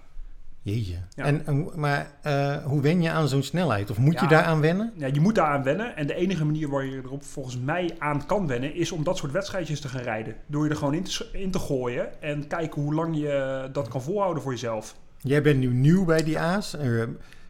Jeetje. 0.64 0.96
Ja. 1.16 1.24
En, 1.26 1.70
maar 1.76 2.12
uh, 2.28 2.56
hoe 2.66 2.82
wen 2.82 3.02
je 3.02 3.10
aan 3.10 3.28
zo'n 3.28 3.44
snelheid? 3.44 3.90
Of 3.90 3.98
moet 3.98 4.14
ja, 4.14 4.22
je 4.22 4.28
daaraan 4.28 4.62
wennen? 4.62 4.94
Ja, 4.98 5.08
je 5.14 5.20
moet 5.20 5.36
daaraan 5.36 5.64
wennen. 5.64 5.96
En 5.96 6.08
de 6.08 6.16
enige 6.16 6.46
manier 6.46 6.70
waar 6.70 6.86
je 6.86 7.02
erop 7.06 7.24
volgens 7.24 7.58
mij 7.60 7.96
aan 8.00 8.26
kan 8.26 8.48
wennen... 8.48 8.76
is 8.76 8.92
om 8.92 9.04
dat 9.04 9.18
soort 9.18 9.32
wedstrijdjes 9.32 9.80
te 9.82 9.88
gaan 9.88 10.02
rijden. 10.02 10.36
Door 10.48 10.64
je 10.64 10.70
er 10.70 10.76
gewoon 10.76 10.94
in 10.94 11.04
te, 11.04 11.26
in 11.32 11.52
te 11.52 11.60
gooien... 11.60 12.22
en 12.22 12.48
kijken 12.48 12.82
hoe 12.82 12.94
lang 12.94 13.18
je 13.18 13.70
dat 13.72 13.88
kan 13.88 14.02
volhouden 14.02 14.44
voor 14.44 14.52
jezelf. 14.52 14.96
Jij 15.18 15.42
bent 15.42 15.60
nu 15.60 15.68
nieuw 15.74 16.06
bij 16.06 16.24
die 16.24 16.40
A's. 16.40 16.76
Uh, 16.84 17.04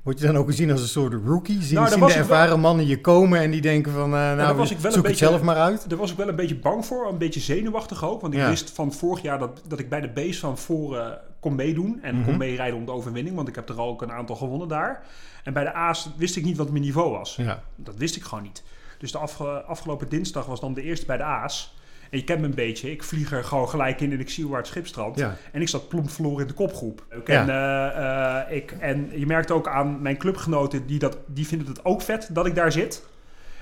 Word 0.03 0.19
je 0.19 0.25
dan 0.25 0.37
ook 0.37 0.47
gezien 0.47 0.71
als 0.71 0.81
een 0.81 0.87
soort 0.87 1.13
rookie? 1.25 1.61
Zien, 1.61 1.75
Nou, 1.75 1.87
zien 1.89 1.99
de 1.99 2.05
wel- 2.05 2.15
ervaren 2.15 2.59
mannen 2.59 2.87
je 2.87 3.01
komen 3.01 3.39
en 3.39 3.51
die 3.51 3.61
denken 3.61 3.91
van... 3.91 4.13
eh, 4.15 4.35
nou, 4.35 4.55
was 4.57 4.71
ik 4.71 4.77
wel 4.77 4.85
een 4.91 4.97
zoek 4.97 5.07
het 5.07 5.17
zelf 5.17 5.41
maar 5.41 5.55
uit. 5.55 5.89
Daar 5.89 5.97
was 5.97 6.11
ik 6.11 6.17
wel 6.17 6.27
een 6.27 6.35
beetje 6.35 6.55
bang 6.59 6.85
voor, 6.85 7.07
een 7.09 7.17
beetje 7.17 7.39
zenuwachtig 7.39 8.05
ook. 8.05 8.21
Want 8.21 8.33
ik 8.33 8.39
Ja. 8.39 8.49
wist 8.49 8.69
van 8.71 8.93
vorig 8.93 9.21
jaar 9.21 9.39
dat, 9.39 9.61
dat 9.67 9.79
ik 9.79 9.89
bij 9.89 10.01
de 10.01 10.09
base 10.09 10.39
van 10.39 10.57
voren 10.57 11.19
kon 11.41 11.55
meedoen. 11.55 11.99
En 12.01 12.15
Mhm. 12.15 12.25
kon 12.25 12.37
meerijden 12.37 12.77
om 12.79 12.85
de 12.85 12.91
overwinning, 12.91 13.35
want 13.35 13.47
ik 13.47 13.55
heb 13.55 13.69
er 13.69 13.79
al 13.79 13.87
ook 13.87 14.01
een 14.01 14.11
aantal 14.11 14.35
gewonnen 14.35 14.67
daar. 14.67 15.03
En 15.43 15.53
bij 15.53 15.63
de 15.63 15.73
A's 15.73 16.09
wist 16.17 16.35
ik 16.35 16.43
niet 16.43 16.57
wat 16.57 16.69
mijn 16.69 16.83
niveau 16.83 17.11
was. 17.11 17.35
Ja. 17.35 17.63
Dat 17.75 17.95
wist 17.95 18.15
ik 18.15 18.23
gewoon 18.23 18.43
niet. 18.43 18.63
Dus 18.97 19.11
de 19.11 19.17
afge- 19.17 19.61
afgelopen 19.63 20.09
dinsdag 20.09 20.45
was 20.45 20.59
dan 20.59 20.73
de 20.73 20.81
eerste 20.81 21.05
bij 21.05 21.17
de 21.17 21.23
A's. 21.23 21.75
En 22.09 22.17
je 22.17 22.23
kent 22.23 22.39
me 22.41 22.45
een 22.45 22.53
beetje. 22.55 22.91
Ik 22.91 23.03
vlieg 23.03 23.31
er 23.31 23.43
gewoon 23.43 23.69
gelijk 23.69 24.01
in 24.01 24.11
en 24.11 24.19
ik 24.19 24.29
zie 24.29 24.47
waar 24.47 24.57
het 24.57 24.67
schip 24.67 24.87
strandt. 24.87 25.19
Ja. 25.19 25.35
En 25.51 25.61
ik 25.61 25.67
zat 25.67 25.87
plomp 25.87 26.09
verloren 26.09 26.41
in 26.41 26.47
de 26.47 26.53
kopgroep. 26.53 27.05
Ja. 27.25 27.41
En, 27.41 27.49
eh, 27.49 28.41
eh, 28.49 28.55
ik, 28.55 28.71
en 28.71 29.09
je 29.15 29.25
merkt 29.25 29.51
ook 29.51 29.67
aan 29.67 30.01
mijn 30.01 30.17
clubgenoten, 30.17 30.85
die, 30.85 30.99
dat, 30.99 31.17
die 31.27 31.47
vinden 31.47 31.67
het 31.67 31.85
ook 31.85 32.01
vet 32.01 32.29
dat 32.31 32.45
ik 32.45 32.55
daar 32.55 32.71
zit. 32.71 33.05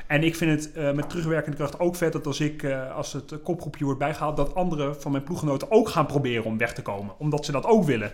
En 0.10 0.24
ik 0.24 0.36
vind 0.36 0.52
het 0.64 0.72
eh, 0.74 0.92
met 0.92 1.10
terugwerkende 1.10 1.58
kracht 1.58 1.80
ook 1.80 1.96
vet 1.96 2.14
dat 2.14 2.26
als 2.28 2.40
ik, 2.40 2.64
eh, 2.64 2.96
als 2.96 3.14
het 3.14 3.42
kopgroepje 3.44 3.84
wordt 3.84 4.00
bijgehaald, 4.00 4.38
dat 4.38 4.56
anderen 4.56 5.02
van 5.02 5.12
mijn 5.12 5.24
ploeggenoten 5.24 5.72
ook 5.72 5.90
gaan 5.90 6.06
proberen 6.06 6.44
om 6.44 6.58
weg 6.58 6.74
te 6.74 6.82
komen. 6.82 7.14
Omdat 7.18 7.46
ze 7.46 7.52
dat 7.52 7.66
ook 7.66 7.84
willen. 7.84 8.12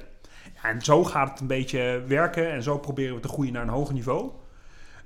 Ja, 0.64 0.70
en 0.70 0.82
zo 0.82 1.04
gaat 1.04 1.30
het 1.30 1.40
een 1.40 1.48
beetje 1.48 2.04
werken 2.08 2.52
en 2.52 2.64
zo 2.64 2.78
proberen 2.78 3.16
we 3.16 3.22
te 3.22 3.28
groeien 3.28 3.54
naar 3.54 3.62
een 3.64 3.70
hoger 3.70 3.94
niveau. 3.94 4.30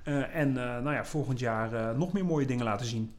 Eh, 0.04 0.36
en 0.36 0.54
nou 0.54 0.92
ja, 0.94 1.06
volgend 1.06 1.40
jaar 1.40 1.96
nog 1.98 2.14
meer 2.14 2.26
mooie 2.26 2.46
dingen 2.46 2.66
laten 2.66 2.86
zien. 2.86 3.14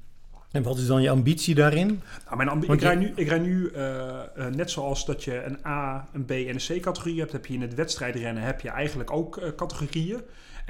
En 0.51 0.63
wat 0.63 0.79
is 0.79 0.87
dan 0.87 1.03
je 1.03 1.11
ambitie 1.11 1.55
daarin? 1.55 2.01
Nou, 2.25 2.37
mijn 2.37 2.49
ambi- 2.49 2.67
Want 2.67 2.83
ik, 2.83 2.91
je- 2.91 2.97
nu, 2.97 3.13
ik 3.15 3.29
rijd 3.29 3.43
nu 3.43 3.73
net 4.57 4.71
zoals 4.71 5.07
dat 5.07 5.25
je 5.25 5.43
een 5.45 5.59
A, 5.67 6.09
een 6.13 6.25
B 6.25 6.31
en 6.31 6.49
een 6.49 6.79
C 6.79 6.81
categorie 6.81 7.19
hebt, 7.21 7.33
heb 7.33 7.47
je 7.47 7.55
in 7.55 7.61
het 7.63 7.75
wedstrijdrennen 7.75 8.43
heb 8.43 8.61
je 8.61 8.69
eigenlijk 8.71 9.11
ook 9.13 9.53
categorieën. 9.57 10.21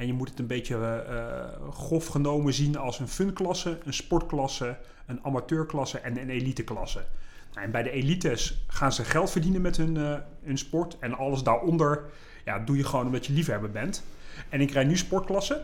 En 0.00 0.06
je 0.06 0.12
moet 0.12 0.28
het 0.28 0.38
een 0.38 0.46
beetje 0.46 0.76
eh, 0.76 1.72
grof 1.72 2.06
genomen 2.06 2.52
zien 2.52 2.76
als 2.76 2.98
een 2.98 3.08
funklasse, 3.08 3.78
een 3.84 3.92
sportklasse, 3.92 4.76
een 5.06 5.20
amateurklasse 5.22 5.98
en 5.98 6.20
een 6.20 6.30
eliteklasse. 6.30 7.04
Nou, 7.52 7.64
en 7.64 7.70
bij 7.70 7.82
de 7.82 7.90
elites 7.90 8.64
gaan 8.66 8.92
ze 8.92 9.04
geld 9.04 9.30
verdienen 9.30 9.60
met 9.60 9.76
hun, 9.76 9.96
eh, 9.96 10.14
hun 10.42 10.58
sport. 10.58 10.96
En 10.98 11.14
alles 11.14 11.42
daaronder 11.42 12.04
ja, 12.44 12.58
doe 12.58 12.76
je 12.76 12.84
gewoon 12.84 13.06
omdat 13.06 13.26
je 13.26 13.32
liefhebber 13.32 13.70
bent. 13.70 14.04
En 14.48 14.60
ik 14.60 14.70
rijd 14.70 14.86
nu 14.86 14.96
sportklasse. 14.96 15.62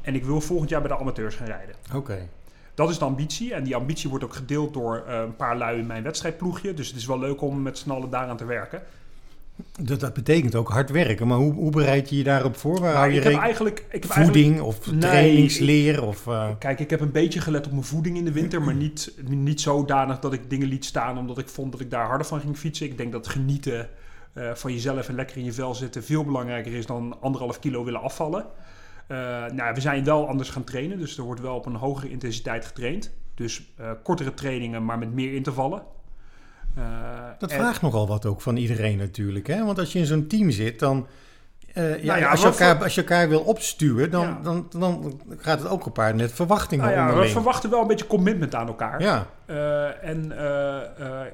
En 0.00 0.14
ik 0.14 0.24
wil 0.24 0.40
volgend 0.40 0.70
jaar 0.70 0.80
bij 0.80 0.90
de 0.90 0.98
amateurs 0.98 1.34
gaan 1.34 1.46
rijden. 1.46 1.74
Oké. 1.94 2.28
Dat 2.74 2.90
is 2.90 2.98
de 2.98 3.04
ambitie. 3.04 3.54
En 3.54 3.64
die 3.64 3.76
ambitie 3.76 4.08
wordt 4.08 4.24
ook 4.24 4.34
gedeeld 4.34 4.74
door 4.74 5.08
een 5.08 5.36
paar 5.36 5.56
lui 5.56 5.78
in 5.78 5.86
mijn 5.86 6.02
wedstrijdploegje. 6.02 6.74
Dus 6.74 6.88
het 6.88 6.96
is 6.96 7.06
wel 7.06 7.18
leuk 7.18 7.40
om 7.40 7.62
met 7.62 7.78
z'n 7.78 7.90
allen 7.90 8.10
daaraan 8.10 8.36
te 8.36 8.44
werken. 8.44 8.82
Dat, 9.80 10.00
dat 10.00 10.14
betekent 10.14 10.54
ook 10.54 10.68
hard 10.68 10.90
werken. 10.90 11.26
Maar 11.26 11.38
hoe, 11.38 11.52
hoe 11.52 11.70
bereid 11.70 12.08
je 12.08 12.16
je 12.16 12.24
daarop 12.24 12.56
voor? 12.56 12.80
Waar 12.80 12.94
Maar 12.94 13.10
je 13.10 13.16
ik 13.16 13.22
heb 13.22 13.38
eigenlijk... 13.40 13.84
Ik 13.90 14.02
heb 14.02 14.10
eigenlijk 14.10 14.44
voeding 14.46 14.60
of 14.60 14.90
Nee, 14.90 15.00
trainingsleer? 15.00 16.02
Of, 16.02 16.26
eh, 16.26 16.48
Kijk, 16.58 16.80
ik 16.80 16.90
heb 16.90 17.00
een 17.00 17.12
beetje 17.12 17.40
gelet 17.40 17.66
op 17.66 17.72
mijn 17.72 17.84
voeding 17.84 18.16
in 18.16 18.24
de 18.24 18.32
winter, 18.32 18.62
maar 18.62 18.74
niet, 18.74 19.12
niet 19.28 19.60
zodanig 19.60 20.18
dat 20.18 20.32
ik 20.32 20.50
dingen 20.50 20.68
liet 20.68 20.84
staan 20.84 21.18
omdat 21.18 21.38
ik 21.38 21.48
vond 21.48 21.72
dat 21.72 21.80
ik 21.80 21.90
daar 21.90 22.06
harder 22.06 22.26
van 22.26 22.40
ging 22.40 22.56
fietsen. 22.56 22.86
Ik 22.86 22.96
denk 22.96 23.12
dat 23.12 23.28
genieten 23.28 23.88
eh, 24.32 24.54
van 24.54 24.72
jezelf 24.72 25.08
en 25.08 25.14
lekker 25.14 25.36
in 25.36 25.44
je 25.44 25.52
vel 25.52 25.74
zitten 25.74 26.04
veel 26.04 26.24
belangrijker 26.24 26.72
is 26.72 26.86
dan 26.86 27.16
anderhalf 27.20 27.58
kilo 27.58 27.84
willen 27.84 28.02
afvallen. 28.02 28.46
Eh, 29.06 29.16
nou, 29.52 29.74
we 29.74 29.80
zijn 29.80 30.04
wel 30.04 30.28
anders 30.28 30.48
gaan 30.48 30.64
trainen, 30.64 30.98
dus 30.98 31.18
er 31.18 31.24
wordt 31.24 31.40
wel 31.40 31.56
op 31.56 31.66
een 31.66 31.74
hogere 31.74 32.10
intensiteit 32.10 32.64
getraind. 32.64 33.12
Dus 33.34 33.74
kortere 34.02 34.34
trainingen, 34.34 34.84
maar 34.84 34.98
met 34.98 35.12
meer 35.12 35.34
intervallen. 35.34 35.82
Eh, 36.76 36.82
dat 37.38 37.50
en- 37.50 37.58
vraagt 37.58 37.82
nogal 37.82 38.06
wat 38.06 38.26
ook 38.26 38.40
van 38.40 38.56
iedereen 38.56 38.98
natuurlijk. 38.98 39.46
Hè? 39.46 39.64
Want 39.64 39.78
als 39.78 39.92
je 39.92 39.98
in 39.98 40.06
zo'n 40.06 40.26
team 40.26 40.50
zit, 40.50 40.78
dan... 40.78 41.06
eh, 41.72 42.02
ja, 42.02 42.06
Nou 42.06 42.18
ja, 42.20 42.30
als, 42.30 42.40
je 42.40 42.46
elkaar, 42.46 42.74
voor- 42.74 42.84
als 42.84 42.94
je 42.94 43.00
elkaar 43.00 43.28
wil 43.28 43.40
opstuwen, 43.40 44.10
dan, 44.10 44.26
Ja. 44.26 44.38
dan, 44.42 44.66
dan 44.70 45.20
gaat 45.38 45.58
het 45.60 45.68
ook 45.68 45.82
gepaard 45.82 46.16
met 46.16 46.32
verwachtingen 46.32 46.84
nou 46.84 46.96
ja, 46.96 47.20
we 47.20 47.28
verwachten 47.28 47.70
wel 47.70 47.80
een 47.80 47.86
beetje 47.86 48.06
commitment 48.06 48.54
aan 48.54 48.66
elkaar. 48.66 49.00
Ja, 49.02 49.26
Eh, 49.46 50.04
en 50.08 50.32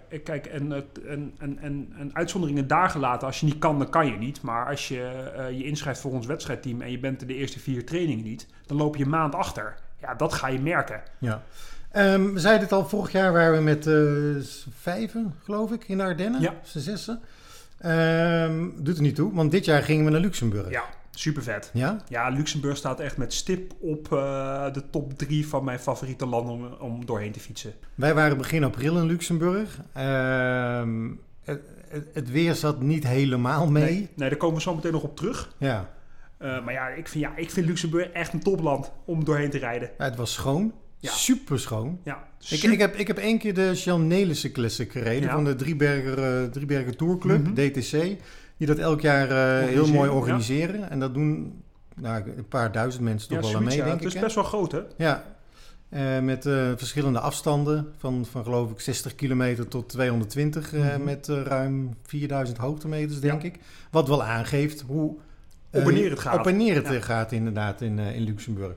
ik 0.08 0.24
kijk, 0.24 0.46
en, 0.46 0.72
en, 1.08 1.32
en, 1.38 1.58
en, 1.60 1.92
en 1.98 2.10
uitzonderingen 2.12 2.66
daar 2.66 2.88
gelaten. 2.90 3.26
Als 3.26 3.40
je 3.40 3.46
niet 3.46 3.58
kan, 3.58 3.78
dan 3.78 3.90
kan 3.90 4.06
je 4.06 4.16
niet. 4.18 4.42
Maar 4.42 4.66
als 4.68 4.88
je 4.88 5.10
je 5.52 5.64
inschrijft 5.64 6.00
voor 6.00 6.12
ons 6.12 6.26
wedstrijdteam 6.26 6.80
en 6.80 6.90
je 6.90 6.98
bent 6.98 7.26
de 7.26 7.34
eerste 7.34 7.58
vier 7.60 7.86
trainingen 7.86 8.24
niet, 8.24 8.46
dan 8.66 8.76
loop 8.76 8.96
je 8.96 9.04
een 9.04 9.10
maand 9.10 9.34
achter. 9.34 9.74
Ja, 10.00 10.14
dat 10.14 10.32
ga 10.32 10.48
je 10.48 10.60
merken. 10.60 11.02
ja. 11.18 11.42
Ehm, 11.92 12.32
we 12.32 12.40
zeiden 12.40 12.62
het 12.62 12.72
al, 12.72 12.88
vorig 12.88 13.12
jaar 13.12 13.32
waren 13.32 13.56
we 13.56 13.62
met 13.62 13.84
z'n 14.44 14.70
vijven, 14.80 15.34
geloof 15.44 15.72
ik, 15.72 15.84
in 15.88 15.96
de 15.96 16.02
Ardennen. 16.02 16.40
Ja. 16.40 16.54
Z'n 16.62 16.78
zessen. 16.78 17.20
Ehm, 17.78 18.68
doet 18.76 18.96
er 18.96 19.02
niet 19.02 19.14
toe, 19.14 19.34
want 19.34 19.50
dit 19.50 19.64
jaar 19.64 19.82
gingen 19.82 20.04
we 20.04 20.10
naar 20.10 20.20
Luxemburg. 20.20 20.70
Ja, 20.70 20.84
super 21.10 21.42
vet. 21.42 21.70
Ja? 21.72 21.96
Ja, 22.08 22.28
Luxemburg 22.28 22.76
staat 22.76 23.00
echt 23.00 23.16
met 23.16 23.32
stip 23.32 23.72
op 23.80 24.12
eh, 24.12 24.72
de 24.72 24.90
top 24.90 25.18
drie 25.18 25.46
van 25.46 25.64
mijn 25.64 25.78
favoriete 25.78 26.26
landen 26.26 26.52
om, 26.54 26.64
om 26.80 27.06
doorheen 27.06 27.32
te 27.32 27.40
fietsen. 27.40 27.72
Wij 27.94 28.14
waren 28.14 28.36
begin 28.36 28.64
april 28.64 28.96
in 28.96 29.06
Luxemburg. 29.06 29.80
Ehm, 29.92 31.10
het, 31.44 31.60
het, 32.12 32.30
weer 32.30 32.54
zat 32.54 32.80
niet 32.80 33.06
helemaal 33.06 33.70
mee. 33.70 33.84
Nee, 33.84 34.10
nee, 34.14 34.28
daar 34.28 34.38
komen 34.38 34.56
we 34.56 34.62
zo 34.62 34.74
meteen 34.74 34.92
nog 34.92 35.02
op 35.02 35.16
terug. 35.16 35.54
Ja. 35.58 35.90
Eh, 36.36 36.64
maar 36.64 36.72
ja 36.72 36.88
ik, 36.88 37.08
vind, 37.08 37.24
ja, 37.24 37.36
ik 37.36 37.50
vind 37.50 37.66
Luxemburg 37.66 38.06
echt 38.06 38.32
een 38.32 38.42
topland 38.42 38.92
om 39.04 39.24
doorheen 39.24 39.50
te 39.50 39.58
rijden. 39.58 39.90
Ja, 39.98 40.04
het 40.04 40.16
was 40.16 40.32
schoon. 40.32 40.72
Ja. 41.02 41.10
Super 41.12 41.58
schoon. 41.60 41.98
Ja, 42.04 42.14
Ik, 42.16 42.22
super- 42.38 42.72
ik, 42.72 42.78
heb, 42.78 42.94
ik 42.94 43.06
heb 43.06 43.18
één 43.18 43.38
keer 43.38 43.54
de 43.54 43.72
Jean 43.74 44.06
Nelissen 44.06 44.52
Classic 44.52 44.92
gereden 44.92 45.22
Ja. 45.22 45.32
van 45.34 45.44
de 45.44 45.54
Drieberger, 45.54 46.18
eh 46.42 46.50
Drieberger 46.50 46.96
Tour 46.96 47.18
Club, 47.18 47.42
Mhm. 47.42 47.54
DTC. 47.54 48.16
Die 48.56 48.66
dat 48.66 48.78
elk 48.78 49.00
jaar 49.00 49.28
eh, 49.30 49.34
heel 49.34 49.62
Organiseren, 49.66 49.94
mooi 49.94 50.10
ja. 50.10 50.16
organiseren. 50.16 50.90
En 50.90 51.00
dat 51.00 51.14
doen 51.14 51.62
nou, 51.96 52.22
een 52.36 52.48
paar 52.48 52.72
duizend 52.72 53.04
mensen 53.04 53.28
toch 53.28 53.40
wel 53.40 53.56
aan 53.56 53.64
mee, 53.64 53.76
ja. 53.76 53.84
denk 53.84 53.94
Het 53.94 54.02
ik. 54.02 54.08
is 54.08 54.14
hè? 54.14 54.20
best 54.20 54.34
wel 54.34 54.44
groot, 54.44 54.72
hè? 54.72 54.80
Ja, 54.96 55.24
Eh, 55.88 56.18
met 56.20 56.42
verschillende 56.76 57.20
afstanden 57.20 57.88
van, 57.98 58.26
van 58.30 58.44
geloof 58.44 58.70
ik 58.70 58.80
60 58.80 59.14
kilometer 59.14 59.68
tot 59.68 59.88
220 59.88 60.72
eh, 60.74 60.80
Mhm. 60.80 61.04
met 61.04 61.26
ruim 61.28 61.94
4000 62.02 62.58
hoogtemeters, 62.58 63.20
denk 63.20 63.42
Ja. 63.42 63.48
ik. 63.48 63.58
Wat 63.90 64.08
wel 64.08 64.22
aangeeft 64.22 64.80
hoe... 64.80 65.16
Op 65.70 65.80
en 65.88 65.94
neer 65.94 66.10
het 66.10 66.18
gaat. 66.18 66.38
Op 66.38 66.46
en 66.46 66.56
neer 66.56 66.74
het 66.74 66.88
Ja. 66.88 67.00
gaat 67.00 67.32
inderdaad 67.32 67.80
in, 67.80 67.98
in 67.98 68.22
Luxemburg. 68.22 68.72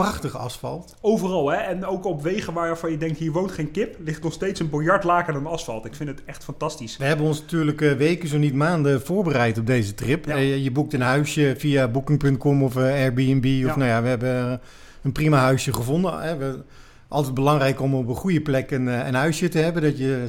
Prachtig 0.00 0.36
asfalt. 0.36 0.96
Overal, 1.00 1.50
hè? 1.50 1.56
En 1.56 1.84
ook 1.84 2.04
op 2.04 2.22
wegen 2.22 2.52
waarvan 2.52 2.90
je 2.90 2.96
denkt, 2.96 3.18
hier 3.18 3.32
woont 3.32 3.52
geen 3.52 3.70
kip, 3.70 3.96
ligt 4.04 4.22
nog 4.22 4.32
steeds 4.32 4.60
een 4.60 4.70
biljartlaken 4.70 5.34
aan 5.34 5.46
asfalt. 5.46 5.84
Ik 5.84 5.94
vind 5.94 6.08
het 6.08 6.22
echt 6.24 6.44
fantastisch. 6.44 6.96
We 6.96 7.04
hebben 7.04 7.26
ons 7.26 7.40
natuurlijk 7.40 7.80
eh, 7.80 7.92
weken, 7.92 8.28
zo 8.28 8.38
niet 8.38 8.54
maanden 8.54 9.02
voorbereid 9.02 9.58
op 9.58 9.66
deze 9.66 9.94
trip. 9.94 10.26
Ja. 10.26 10.34
Eh, 10.34 10.62
je 10.62 10.70
boekt 10.70 10.92
een 10.92 11.00
huisje 11.00 11.54
via 11.58 11.88
booking.com 11.88 12.62
of 12.62 12.76
eh, 12.76 12.82
Airbnb. 12.82 13.44
Of 13.44 13.74
Ja. 13.74 13.76
nou 13.76 13.88
ja, 13.88 14.02
we 14.02 14.08
hebben 14.08 14.60
een 15.02 15.12
prima 15.12 15.38
huisje 15.38 15.72
gevonden. 15.72 16.20
Hè. 16.20 16.36
We, 16.36 16.62
altijd 17.08 17.34
belangrijk 17.34 17.80
om 17.80 17.94
op 17.94 18.08
een 18.08 18.14
goede 18.14 18.40
plek 18.40 18.70
een, 18.70 18.86
een 18.86 19.14
huisje 19.14 19.48
te 19.48 19.58
hebben. 19.58 19.82
Dat 19.82 19.98
je 19.98 20.24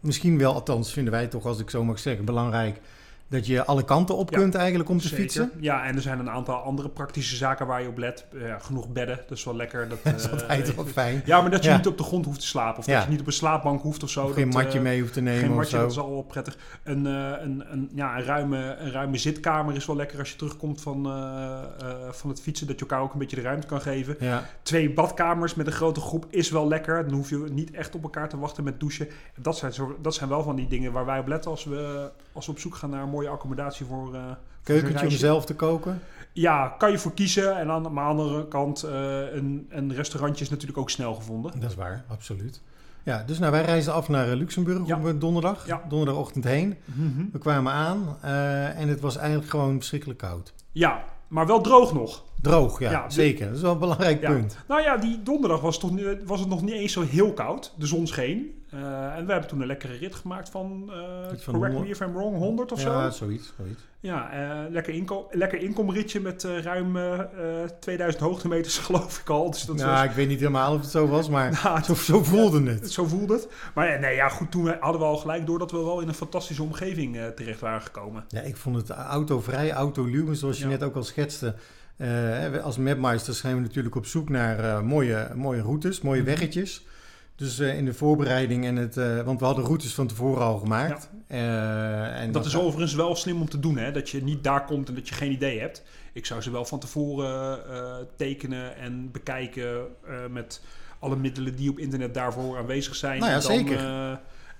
misschien 0.00 0.38
wel, 0.38 0.54
althans 0.54 0.92
vinden 0.92 1.12
wij 1.12 1.26
toch, 1.26 1.46
als 1.46 1.58
ik 1.58 1.70
zo 1.70 1.84
mag 1.84 1.98
zeggen, 1.98 2.24
belangrijk. 2.24 2.80
Dat 3.28 3.46
je 3.46 3.64
alle 3.64 3.84
kanten 3.84 4.16
op 4.16 4.30
Ja, 4.30 4.38
kunt 4.38 4.54
eigenlijk 4.54 4.88
om 4.88 4.98
te 4.98 5.02
Zeker. 5.08 5.22
fietsen. 5.22 5.50
Ja, 5.60 5.84
en 5.84 5.96
er 5.96 6.02
zijn 6.02 6.18
een 6.18 6.30
aantal 6.30 6.54
andere 6.56 6.88
praktische 6.88 7.36
zaken 7.36 7.66
waar 7.66 7.82
je 7.82 7.88
op 7.88 7.98
let. 7.98 8.26
Eh, 8.34 8.46
Ja, 8.46 8.58
genoeg 8.58 8.88
bedden, 8.88 9.16
dat 9.28 9.38
is 9.38 9.44
wel 9.44 9.56
lekker. 9.56 9.88
Dat, 9.88 9.98
Dat 10.04 10.14
is 10.14 10.24
eh, 10.24 10.32
altijd 10.32 10.74
wel 10.74 10.86
fijn. 11.02 11.22
Ja, 11.24 11.40
maar 11.40 11.50
dat 11.50 11.62
je 11.64 11.70
Ja. 11.70 11.76
niet 11.76 11.86
op 11.86 11.98
de 11.98 12.02
grond 12.04 12.24
hoeft 12.24 12.40
te 12.40 12.46
slapen. 12.46 12.78
Of 12.78 12.84
dat 12.84 13.02
je 13.02 13.08
niet 13.10 13.20
op 13.20 13.26
een 13.26 13.32
slaapbank 13.32 13.82
hoeft 13.82 14.02
of 14.02 14.10
zo. 14.10 14.24
Of 14.24 14.32
geen 14.32 14.50
dat, 14.50 14.62
matje 14.62 14.78
eh, 14.78 14.84
mee 14.84 15.00
hoeft 15.00 15.12
te 15.12 15.20
nemen 15.20 15.40
Geen 15.40 15.54
matje, 15.54 15.76
dat 15.78 15.90
is 15.90 15.98
al 15.98 16.10
wel 16.10 16.22
prettig. 16.22 16.56
Een, 16.82 17.06
eh, 17.06 17.12
een, 17.40 17.64
een, 17.72 17.90
ja, 17.94 18.16
een, 18.18 18.24
ruime, 18.24 18.76
een 18.78 18.90
ruime 18.90 19.16
zitkamer 19.16 19.74
is 19.74 19.86
wel 19.86 19.96
lekker 19.96 20.18
als 20.18 20.30
je 20.30 20.36
terugkomt 20.36 20.80
van, 20.80 21.06
eh, 21.06 21.12
eh, 21.80 21.94
van 22.10 22.30
het 22.30 22.40
fietsen. 22.40 22.66
Dat 22.66 22.78
je 22.78 22.86
elkaar 22.86 23.00
ook 23.00 23.12
een 23.12 23.18
beetje 23.18 23.36
de 23.36 23.42
ruimte 23.42 23.66
kan 23.66 23.80
geven. 23.80 24.16
Twee 24.62 24.90
badkamers 24.92 25.54
met 25.54 25.66
een 25.66 25.72
grote 25.72 26.00
groep 26.00 26.26
is 26.30 26.50
wel 26.50 26.68
lekker. 26.68 27.04
Dan 27.04 27.14
hoef 27.14 27.30
je 27.30 27.44
niet 27.50 27.70
echt 27.70 27.94
op 27.94 28.02
elkaar 28.02 28.28
te 28.28 28.38
wachten 28.38 28.64
met 28.64 28.80
douchen. 28.80 29.08
Dat 29.40 29.56
zijn, 29.58 29.72
dat 30.02 30.14
zijn 30.14 30.28
wel 30.28 30.42
van 30.42 30.56
die 30.56 30.68
dingen 30.68 30.92
waar 30.92 31.06
wij 31.06 31.18
op 31.18 31.26
letten 31.26 31.50
als 31.50 31.64
we, 31.64 32.10
als 32.32 32.46
we 32.46 32.52
op 32.52 32.58
zoek 32.58 32.74
gaan 32.74 32.90
naar 32.90 33.02
een 33.02 33.14
mooie 33.16 33.28
accommodatie 33.28 33.86
voor, 33.86 34.14
eh 34.14 34.20
voor 34.24 34.36
Keukentje 34.62 35.06
om 35.06 35.12
zelf 35.12 35.44
te 35.46 35.54
koken. 35.54 36.00
Ja, 36.32 36.74
kan 36.78 36.90
je 36.90 36.98
voor 36.98 37.12
kiezen. 37.14 37.56
En 37.58 37.70
aan, 37.70 37.92
maar 37.92 38.04
aan 38.04 38.16
de 38.16 38.22
andere 38.22 38.48
kant, 38.48 38.82
eh, 38.82 39.32
een, 39.34 39.66
een 39.70 39.94
restaurantje 39.94 40.44
is 40.44 40.50
natuurlijk 40.50 40.78
ook 40.78 40.90
snel 40.90 41.14
gevonden. 41.14 41.60
Dat 41.60 41.70
is 41.70 41.76
waar, 41.76 42.04
absoluut. 42.08 42.60
Ja, 43.02 43.22
dus 43.26 43.38
nou, 43.38 43.52
wij 43.52 43.64
reizen 43.64 43.92
af 43.92 44.08
naar 44.08 44.30
eh, 44.30 44.36
Luxemburg 44.36 44.86
Ja. 44.86 45.00
op 45.04 45.20
donderdag. 45.20 45.66
Ja. 45.66 45.82
Donderdagochtend 45.88 46.44
heen. 46.44 46.76
We 47.32 47.38
kwamen 47.38 47.72
aan 47.72 48.16
en 48.76 48.88
het 48.88 49.00
was 49.00 49.16
eigenlijk 49.16 49.50
gewoon 49.50 49.74
verschrikkelijk 49.76 50.18
koud. 50.18 50.54
Ja, 50.72 51.04
maar 51.28 51.46
wel 51.46 51.60
droog 51.60 51.92
nog. 51.92 52.24
Droog, 52.42 52.80
ja, 52.80 52.90
Ja, 52.90 53.06
de- 53.06 53.12
zeker. 53.12 53.46
Dat 53.46 53.56
is 53.56 53.62
wel 53.62 53.72
een 53.72 53.78
belangrijk 53.78 54.20
punt. 54.20 54.58
Nou 54.68 54.82
ja, 54.82 54.96
die 54.96 55.22
donderdag 55.22 55.60
was, 55.60 55.78
toch, 55.78 55.90
was 56.24 56.40
het 56.40 56.48
nog 56.48 56.62
niet 56.62 56.74
eens 56.74 56.92
zo 56.92 57.02
heel 57.02 57.32
koud. 57.32 57.74
De 57.78 57.86
zon 57.86 58.06
scheen. 58.06 58.55
Eh, 58.70 59.16
en 59.16 59.26
we 59.26 59.32
hebben 59.32 59.48
toen 59.50 59.60
een 59.60 59.66
lekkere 59.66 59.96
rit 59.96 60.14
gemaakt 60.14 60.48
van, 60.48 60.90
eh 60.92 61.38
van 61.38 61.54
correct 61.54 61.72
me 61.74 61.78
100 61.78 61.88
if 61.88 62.00
I'm 62.00 62.12
wrong, 62.12 62.36
100 62.36 62.72
of 62.72 62.82
ja, 62.82 63.10
zo. 63.10 63.16
zoiets. 63.24 63.52
zoiets. 63.56 63.80
Ja, 64.00 64.30
eh, 64.32 64.70
lekker, 64.72 64.94
inko 64.94 65.28
lekker 65.30 65.58
inkomritje 65.60 66.20
met 66.20 66.42
ruim 66.42 66.96
eh, 66.96 67.20
eh, 67.62 67.70
2000 67.80 68.22
hoogtemeters 68.22 68.78
geloof 68.86 69.18
ik 69.20 69.28
al. 69.28 69.50
Dus 69.50 69.64
dat 69.64 69.76
nou, 69.76 69.90
was, 69.90 70.04
ik 70.04 70.10
weet 70.10 70.28
niet 70.28 70.38
helemaal 70.38 70.74
of 70.74 70.80
het 70.80 70.90
zo 70.90 71.06
was, 71.08 71.28
maar 71.28 71.60
Nou, 71.64 71.82
zo, 71.82 71.94
zo 71.94 72.22
voelde 72.24 72.70
het. 72.70 72.90
Zo 72.96 73.04
voelde 73.04 73.32
het. 73.34 73.48
Maar 73.74 74.00
nee, 74.00 74.14
ja, 74.14 74.28
goed, 74.28 74.50
toen 74.50 74.68
hadden 74.80 75.00
we 75.00 75.06
al 75.06 75.16
gelijk 75.16 75.46
door 75.46 75.58
dat 75.58 75.70
we 75.70 75.76
wel 75.78 76.00
in 76.00 76.08
een 76.08 76.14
fantastische 76.14 76.62
omgeving 76.62 77.18
terecht 77.34 77.60
waren 77.60 77.82
gekomen. 77.82 78.24
Ja, 78.28 78.40
ik 78.40 78.56
vond 78.56 78.76
het 78.76 78.90
autovrij, 78.90 79.72
autoluw, 79.72 80.34
zoals 80.34 80.58
je 80.58 80.64
Ja. 80.64 80.70
net 80.70 80.82
ook 80.82 80.96
al 80.96 81.02
schetste. 81.04 81.54
als 82.62 82.76
mapmeisters 82.78 83.38
zijn 83.38 83.54
we 83.54 83.60
natuurlijk 83.60 83.94
op 83.94 84.06
zoek 84.06 84.28
naar 84.28 84.84
mooie, 84.84 85.28
mooie 85.34 85.62
routes, 85.62 86.00
mooie 86.00 86.20
Mhm. 86.20 86.28
weggetjes. 86.30 86.86
Dus 87.36 87.58
eh, 87.58 87.76
in 87.76 87.84
de 87.84 87.94
voorbereiding 87.94 88.64
en 88.64 88.76
het... 88.76 88.96
eh, 88.96 89.20
want 89.22 89.38
we 89.40 89.46
hadden 89.46 89.64
routes 89.64 89.94
van 89.94 90.06
tevoren 90.06 90.42
al 90.42 90.58
gemaakt. 90.58 91.08
Eh, 91.26 92.20
en 92.20 92.32
Dat 92.32 92.46
is 92.46 92.56
overigens 92.56 92.94
wel 92.94 93.16
slim 93.16 93.40
om 93.40 93.48
te 93.48 93.60
doen, 93.60 93.76
hè? 93.76 93.92
dat 93.92 94.10
je 94.10 94.22
niet 94.22 94.44
daar 94.44 94.64
komt 94.64 94.88
en 94.88 94.94
dat 94.94 95.08
je 95.08 95.14
geen 95.14 95.32
idee 95.32 95.60
hebt. 95.60 95.82
Ik 96.12 96.26
zou 96.26 96.40
ze 96.40 96.50
wel 96.50 96.64
van 96.64 96.78
tevoren 96.78 97.58
tekenen 98.16 98.76
en 98.76 99.10
bekijken 99.12 99.84
met 100.30 100.60
alle 100.98 101.16
middelen 101.16 101.56
die 101.56 101.70
op 101.70 101.78
internet 101.78 102.14
daarvoor 102.14 102.56
aanwezig 102.58 102.94
zijn. 102.94 103.18
Nou 103.20 103.30
ja, 103.30 103.36
en 103.36 103.42
dan, 103.42 103.52
zeker. 103.52 103.78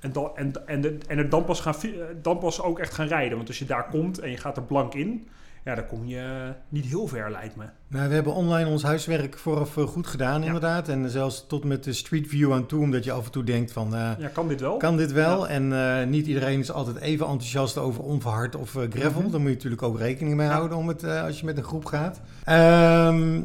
en, 0.01 0.13
dan, 0.13 0.31
en, 0.37 0.67
en, 0.67 0.81
de- 0.81 0.99
en 1.07 1.19
er 1.19 1.29
dan 1.29 1.45
pas, 1.45 1.61
gaan, 1.61 1.75
dan 2.23 2.39
pas 2.39 2.61
ook 2.63 2.79
echt 2.79 2.95
gaan 2.95 3.07
rijden. 3.09 3.37
Want 3.37 3.49
als 3.49 3.59
je 3.59 3.65
daar 3.65 3.89
komt 3.89 4.19
en 4.19 4.31
je 4.31 4.37
gaat 4.37 4.57
er 4.57 4.63
blank 4.63 4.95
in, 4.95 5.29
ja, 5.67 5.75
dan 5.75 5.87
kom 5.87 6.07
je 6.07 6.19
eh, 6.19 6.51
niet 6.69 6.85
heel 6.85 7.07
ver, 7.07 7.31
lijkt 7.31 7.57
me. 7.57 7.65
Nou, 7.89 8.09
we 8.09 8.15
hebben 8.15 8.33
online 8.35 8.69
ons 8.71 8.83
huiswerk 8.83 9.39
vooraf 9.39 9.77
eh, 9.77 9.85
goed 9.85 10.07
gedaan, 10.07 10.41
Ja. 10.41 10.47
inderdaad. 10.47 10.89
En 10.89 11.11
zelfs 11.11 11.45
tot 11.49 11.65
met 11.65 11.85
de 11.85 11.93
Street 11.93 12.29
View 12.29 12.53
aan 12.53 12.67
toe, 12.67 12.83
omdat 12.83 13.05
je 13.05 13.13
af 13.13 13.25
en 13.25 13.31
toe 13.31 13.45
denkt 13.45 13.73
van... 13.73 13.95
eh, 13.95 14.11
Ja, 14.19 14.29
kan 14.29 14.49
dit 14.49 14.61
wel? 14.61 14.77
Kan 14.77 14.97
dit 14.97 15.13
wel? 15.13 15.49
En 15.49 16.11
niet 16.11 16.27
iedereen 16.27 16.59
is 16.59 16.71
altijd 16.73 16.97
even 16.97 17.27
enthousiast 17.27 17.79
over 17.79 18.03
onverhard 18.03 18.57
of 18.57 18.71
gravel. 18.71 19.21
Mhm. 19.23 19.31
Daar 19.31 19.41
moet 19.41 19.49
je 19.49 19.55
natuurlijk 19.55 19.83
ook 19.83 19.99
rekening 19.99 20.37
mee 20.37 20.49
houden 20.49 20.77
om 20.79 20.89
het, 20.89 21.05
als 21.05 21.41
je 21.41 21.47
met 21.47 21.57
een 21.57 21.65
groep 21.65 21.85
gaat. 21.85 22.21
Ehm, 22.45 23.41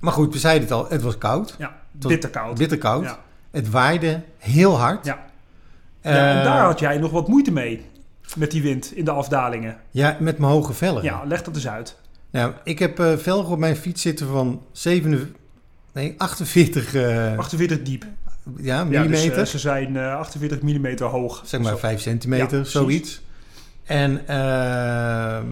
maar 0.00 0.12
goed, 0.12 0.32
we 0.32 0.38
zeiden 0.38 0.62
het 0.62 0.72
al, 0.72 0.86
het 0.88 1.02
was 1.02 1.18
koud. 1.18 1.54
Ja, 1.58 1.76
Tot- 1.98 2.10
bitterkoud. 2.10 2.58
Bitterkoud. 2.58 3.04
Ja. 3.04 3.18
Het 3.50 3.70
waaide 3.70 4.20
heel 4.38 4.78
hard. 4.78 5.04
Ja. 5.06 5.18
En 6.00 6.44
daar 6.44 6.64
had 6.64 6.78
jij 6.78 6.98
nog 6.98 7.10
wat 7.10 7.28
moeite 7.28 7.52
mee. 7.52 7.86
Met 8.36 8.50
die 8.50 8.62
wind 8.62 8.96
in 8.96 9.04
de 9.04 9.10
afdalingen. 9.10 9.76
Ja, 9.90 10.16
met 10.20 10.38
mijn 10.38 10.52
hoge 10.52 10.72
velgen. 10.72 11.04
Ja, 11.04 11.22
leg 11.24 11.42
dat 11.42 11.54
eens 11.54 11.68
uit. 11.68 11.96
Nou, 12.30 12.52
ik 12.64 12.78
heb 12.78 12.98
eh, 13.00 13.16
velgen 13.16 13.52
op 13.52 13.58
mijn 13.58 13.76
fiets 13.76 14.02
zitten 14.02 14.26
van 14.26 14.62
7, 14.72 15.34
nee, 15.92 16.14
48 16.18 16.94
eh, 16.94 17.38
48 17.38 17.82
diep. 17.82 18.04
ja, 18.56 18.76
Ja, 18.78 18.84
millimeter. 18.84 19.28
dus, 19.34 19.38
eh, 19.38 19.44
ze 19.44 19.58
zijn 19.58 19.96
eh, 19.96 20.14
48 20.16 20.62
mm 20.62 20.98
hoog. 20.98 21.42
zeg 21.44 21.60
maar 21.60 21.72
Zo. 21.72 21.76
5 21.78 22.00
centimeter, 22.00 22.58
Ja, 22.58 22.64
zoiets. 22.64 23.22
En 23.84 24.26
ehm, 24.26 25.46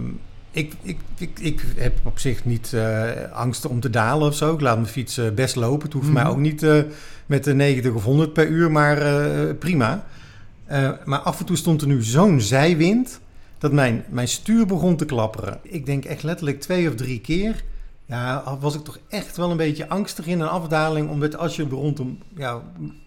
ik, 0.51 0.73
ik, 0.83 0.99
ik, 1.19 1.38
ik 1.40 1.62
heb 1.77 1.99
op 2.03 2.19
zich 2.19 2.45
niet 2.45 2.73
eh, 2.73 3.09
angst 3.33 3.66
om 3.66 3.81
te 3.81 3.90
dalen 3.90 4.29
of 4.29 4.35
zo. 4.35 4.55
Ik 4.55 4.61
laat 4.61 4.77
mijn 4.77 4.88
fiets 4.88 5.19
eh, 5.19 5.31
best 5.31 5.57
lopen. 5.57 5.83
Het 5.85 5.93
hoeft 5.93 6.05
Mhm. 6.07 6.14
mij 6.14 6.27
ook 6.27 6.37
niet 6.38 6.62
eh, 6.62 6.79
met 7.27 7.45
de 7.45 7.55
90 7.55 7.93
of 7.93 8.05
100 8.05 8.33
per 8.33 8.47
uur, 8.47 8.71
maar 8.71 8.99
eh, 8.99 9.55
prima. 9.59 10.05
Eh, 10.71 10.91
maar 11.05 11.19
af 11.19 11.41
en 11.41 11.47
toe 11.47 11.57
stond 11.57 11.81
er 11.81 11.87
nu 11.87 12.03
zo'n 12.03 12.41
zijwind 12.41 13.21
dat 13.59 13.73
mijn, 13.73 14.05
mijn 14.09 14.29
stuur 14.29 14.67
begon 14.67 14.97
te 14.97 15.05
klapperen. 15.05 15.59
Ik 15.63 15.87
denk 15.87 16.05
echt 16.05 16.23
letterlijk 16.23 16.61
twee 16.61 16.89
of 16.89 16.95
drie 16.95 17.21
keer. 17.21 17.65
Ja, 18.07 18.57
was 18.61 18.75
ik 18.75 18.85
toch 18.85 18.99
echt 19.09 19.37
wel 19.37 19.51
een 19.51 19.57
beetje 19.57 19.89
angstig 19.89 20.27
in 20.27 20.41
een 20.41 20.49
afdaling. 20.49 21.11
Omdat 21.11 21.37
als 21.37 21.57
je 21.57 21.63
rond 21.63 21.99
een 21.99 22.23
ja, 22.37 22.63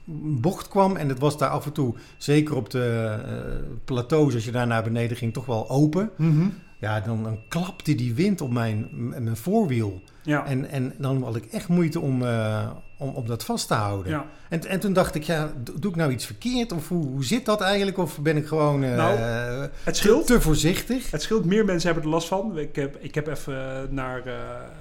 een 0.08 0.42
bocht 0.42 0.68
kwam 0.68 0.96
en 0.96 1.10
het 1.10 1.20
was 1.20 1.38
daar 1.38 1.50
af 1.50 1.66
en 1.66 1.72
toe, 1.72 1.96
zeker 2.18 2.56
op 2.56 2.70
de 2.70 3.18
eh, 3.26 3.34
plateaus, 3.86 4.34
als 4.34 4.46
je 4.46 4.52
daar 4.52 4.68
naar 4.68 4.84
beneden 4.84 5.18
ging, 5.18 5.34
toch 5.34 5.46
wel 5.46 5.70
open. 5.70 6.10
Mhm. 6.16 6.48
Ja, 6.80 7.00
dan, 7.00 7.24
dan 7.24 7.40
klapte 7.48 7.96
die 7.96 8.14
wind 8.14 8.42
op 8.42 8.52
mijn, 8.52 8.88
mijn 8.92 9.38
voorwiel. 9.38 10.02
Ja. 10.24 10.46
En, 10.46 10.70
en 10.70 10.94
dan 10.98 11.24
had 11.24 11.36
ik 11.36 11.46
echt 11.46 11.68
moeite 11.68 12.00
om, 12.00 12.26
eh, 12.26 12.70
om, 12.98 13.10
om 13.10 13.26
dat 13.28 13.44
vast 13.46 13.68
te 13.68 13.74
houden. 13.74 14.12
ja. 14.12 14.26
En, 14.50 14.66
en 14.66 14.80
toen 14.80 14.94
dacht 14.94 15.16
ik, 15.16 15.24
ja, 15.24 15.52
do- 15.64 15.74
doe 15.80 15.92
ik 15.92 15.98
nou 15.98 16.12
iets 16.12 16.26
verkeerd? 16.26 16.72
Of 16.72 16.88
hoe, 16.88 17.06
hoe 17.06 17.26
zit 17.26 17.46
dat 17.46 17.62
eigenlijk? 17.62 17.98
Of 17.98 18.20
ben 18.20 18.38
ik 18.38 18.48
gewoon 18.48 18.84
eh, 18.84 18.96
Nou, 18.96 19.18
Het 19.84 19.98
scheelt. 19.98 20.28
te 20.28 20.42
voorzichtig? 20.42 21.12
Het 21.12 21.22
scheelt. 21.22 21.46
Meer 21.46 21.66
mensen 21.66 21.86
hebben 21.92 22.04
er 22.10 22.14
last 22.16 22.28
van. 22.28 22.58
Ik 22.58 22.76
heb, 22.76 22.98
ik 23.00 23.16
heb 23.16 23.28
even 23.28 23.88
naar, 23.90 24.26
eh, 24.26 24.34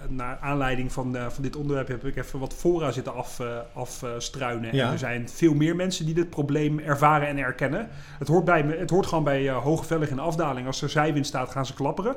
naar 0.08 0.38
aanleiding 0.40 0.92
van, 0.92 1.16
van 1.28 1.42
dit 1.42 1.56
onderwerp 1.56 1.88
heb 1.88 2.04
ik 2.04 2.16
even 2.16 2.38
wat 2.38 2.54
fora 2.54 2.90
zitten 2.90 3.14
af, 3.14 3.40
afstruinen. 3.74 4.74
Ja. 4.76 4.86
En 4.86 4.92
er 4.92 4.98
zijn 4.98 5.28
veel 5.28 5.54
meer 5.54 5.76
mensen 5.76 6.04
die 6.04 6.14
dit 6.14 6.30
probleem 6.30 6.78
ervaren 6.78 7.28
en 7.28 7.38
erkennen. 7.38 7.88
Het 8.18 8.28
hoort, 8.28 8.44
bij, 8.44 8.62
het 8.78 8.90
hoort 8.90 9.06
gewoon 9.06 9.24
bij 9.24 9.48
eh, 9.48 9.56
hoge 9.56 9.84
vellig 9.84 10.08
in 10.10 10.16
de 10.16 10.22
afdaling. 10.22 10.66
Als 10.66 10.82
er 10.82 10.88
zijwind 10.90 11.26
staat, 11.26 11.50
gaan 11.50 11.66
ze 11.66 11.74
klapperen. 11.74 12.16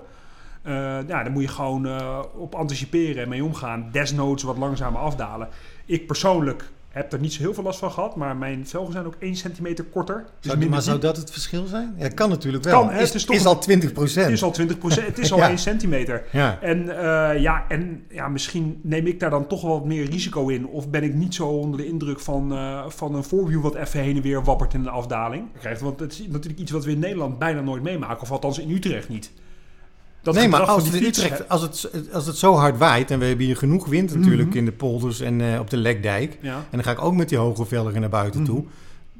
Eh, 0.66 0.74
ja, 1.08 1.24
dan 1.24 1.32
moet 1.32 1.42
je 1.42 1.48
gewoon 1.48 1.86
eh, 1.88 2.20
op 2.36 2.56
anticiperen 2.56 3.24
en 3.24 3.30
mee 3.30 3.44
omgaan. 3.44 3.90
Desnoods 3.92 4.44
wat 4.44 4.58
langzamer 4.58 5.00
afdalen. 5.00 5.48
Ik 5.86 6.08
persoonlijk 6.08 6.72
heb 6.90 7.14
er 7.14 7.20
niet 7.20 7.34
zo 7.34 7.42
heel 7.42 7.54
veel 7.54 7.64
last 7.64 7.80
van 7.80 7.92
gehad. 7.92 8.16
Maar 8.16 8.36
mijn 8.38 8.68
velgen 8.68 8.92
zijn 8.94 9.06
ook 9.06 9.16
1 9.20 9.36
centimeter 9.36 9.86
korter. 9.86 10.26
Dus 10.40 10.52
Zou, 10.52 10.70
maar 10.70 10.82
zou 10.82 11.00
dat 11.00 11.18
het 11.18 11.32
verschil 11.32 11.66
zijn? 11.66 11.96
Ja, 11.98 12.08
kan 12.08 12.30
natuurlijk 12.30 12.64
wel. 12.64 12.80
Kan, 12.80 12.90
hè, 12.90 13.02
is, 13.02 13.08
het 13.08 13.16
is 13.16 13.26
toch 13.26 13.36
is 13.36 13.42
een- 13.42 13.48
al 13.48 13.60
20 13.60 13.94
procent. 13.94 14.26
Het 14.26 14.34
is 14.34 14.44
al 14.44 14.52
20 14.52 14.78
Het 15.06 15.20
is 15.20 15.32
al 15.34 15.38
Ja. 15.38 15.48
1 15.50 15.58
centimeter. 15.58 16.24
Ja. 16.32 16.62
En, 16.62 16.90
eh, 16.90 17.42
ja, 17.42 17.66
en 17.68 18.04
ja, 18.10 18.28
misschien 18.28 18.80
neem 18.84 19.08
ik 19.08 19.20
daar 19.20 19.30
dan 19.30 19.48
toch 19.48 19.62
wel 19.62 19.72
wat 19.72 19.86
meer 19.86 20.06
risico 20.10 20.48
in. 20.48 20.68
Of 20.68 20.90
ben 20.90 21.04
ik 21.04 21.14
niet 21.14 21.36
zo 21.36 21.48
onder 21.48 21.80
de 21.80 21.88
indruk 21.88 22.20
van, 22.20 22.58
van 22.88 23.16
een 23.16 23.24
voorwiel 23.24 23.62
wat 23.62 23.76
even 23.76 24.00
heen 24.00 24.16
en 24.16 24.22
weer 24.22 24.44
wappert 24.44 24.74
in 24.74 24.80
een 24.80 24.88
afdaling. 24.88 25.48
Krijgt, 25.60 25.82
want 25.82 26.00
het 26.00 26.12
is 26.12 26.28
natuurlijk 26.28 26.60
iets 26.62 26.72
wat 26.72 26.86
we 26.86 26.92
in 26.92 27.00
Nederland 27.00 27.40
bijna 27.40 27.62
nooit 27.62 27.84
meemaken. 27.84 28.22
Of 28.22 28.32
althans 28.32 28.60
in 28.60 28.72
Utrecht 28.72 29.10
niet. 29.10 29.32
Dat 30.26 30.34
nee, 30.36 30.48
maar 30.48 30.62
als 30.64 30.84
het, 30.86 30.94
in 30.94 31.04
Utrecht, 31.04 31.50
als, 31.50 31.62
het, 31.62 31.90
als 32.14 32.26
het 32.28 32.38
zo 32.38 32.54
hard 32.54 32.78
waait, 32.78 33.12
en 33.12 33.20
we 33.20 33.26
hebben 33.26 33.46
hier 33.46 33.58
genoeg 33.58 33.86
wind 33.88 34.16
natuurlijk 34.16 34.48
Mhm. 34.50 34.58
in 34.58 34.66
de 34.66 34.72
polders 34.72 35.20
en 35.20 35.42
eh, 35.54 35.60
op 35.60 35.70
de 35.70 35.78
Lekdijk. 35.78 36.38
Ja. 36.42 36.56
En 36.56 36.64
dan 36.72 36.84
ga 36.84 36.92
ik 36.92 37.02
ook 37.02 37.14
met 37.14 37.30
die 37.30 37.38
hoge 37.38 37.66
velgen 37.66 38.00
naar 38.02 38.10
buiten 38.10 38.42
Mhm. 38.42 38.50
toe. 38.52 38.64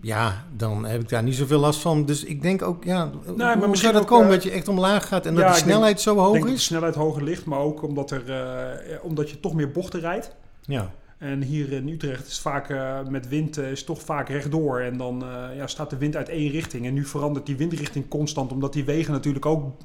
Ja, 0.02 0.46
dan 0.56 0.86
heb 0.86 1.02
ik 1.02 1.10
daar 1.10 1.24
niet 1.24 1.36
zoveel 1.36 1.60
last 1.60 1.80
van. 1.80 2.06
Dus 2.06 2.24
ik 2.24 2.42
denk 2.42 2.62
ook, 2.62 2.84
ja, 2.84 3.12
hoe- 3.26 3.36
maar 3.38 3.58
hoe 3.58 3.68
misschien 3.68 3.92
zou 3.92 3.94
dat 3.94 4.06
komen 4.12 4.26
eh, 4.26 4.32
dat 4.34 4.44
je 4.44 4.52
echt 4.52 4.68
omlaag 4.68 5.08
gaat 5.08 5.26
en 5.26 5.34
ja, 5.36 5.40
dat 5.40 5.48
de 5.48 5.54
denk- 5.54 5.66
snelheid 5.66 6.02
zo 6.02 6.18
hoog 6.18 6.38
dat 6.38 6.48
de 6.48 6.54
is? 6.54 6.64
snelheid 6.64 6.96
hoger 6.96 7.24
ligt, 7.24 7.46
maar 7.46 7.60
ook 7.60 7.84
omdat, 7.84 8.12
er, 8.12 8.30
eh, 8.32 8.98
omdat 9.02 9.30
je 9.30 9.40
toch 9.40 9.54
meer 9.54 9.72
bochten 9.72 10.00
rijdt. 10.00 10.36
Ja. 10.62 10.92
En 11.18 11.42
hier 11.42 11.72
in 11.72 11.88
Utrecht 11.88 12.28
is 12.28 12.40
vaak 12.40 12.70
eh, 12.70 13.00
met 13.08 13.28
wind 13.28 13.58
eh, 13.58 13.72
is 13.72 13.84
toch 13.84 14.02
vaak 14.02 14.30
rechtdoor. 14.30 14.80
En 14.80 14.98
dan 14.98 15.24
eh, 15.24 15.56
ja, 15.56 15.68
staat 15.68 15.90
de 15.90 15.98
wind 15.98 16.16
uit 16.16 16.30
één 16.30 16.52
richting. 16.52 16.86
En 16.86 16.94
nu 16.94 17.06
verandert 17.06 17.46
die 17.46 17.56
windrichting 17.56 18.08
constant, 18.08 18.52
omdat 18.52 18.74
die 18.74 18.86
wegen 18.86 19.12
natuurlijk 19.12 19.46
ook 19.46 19.78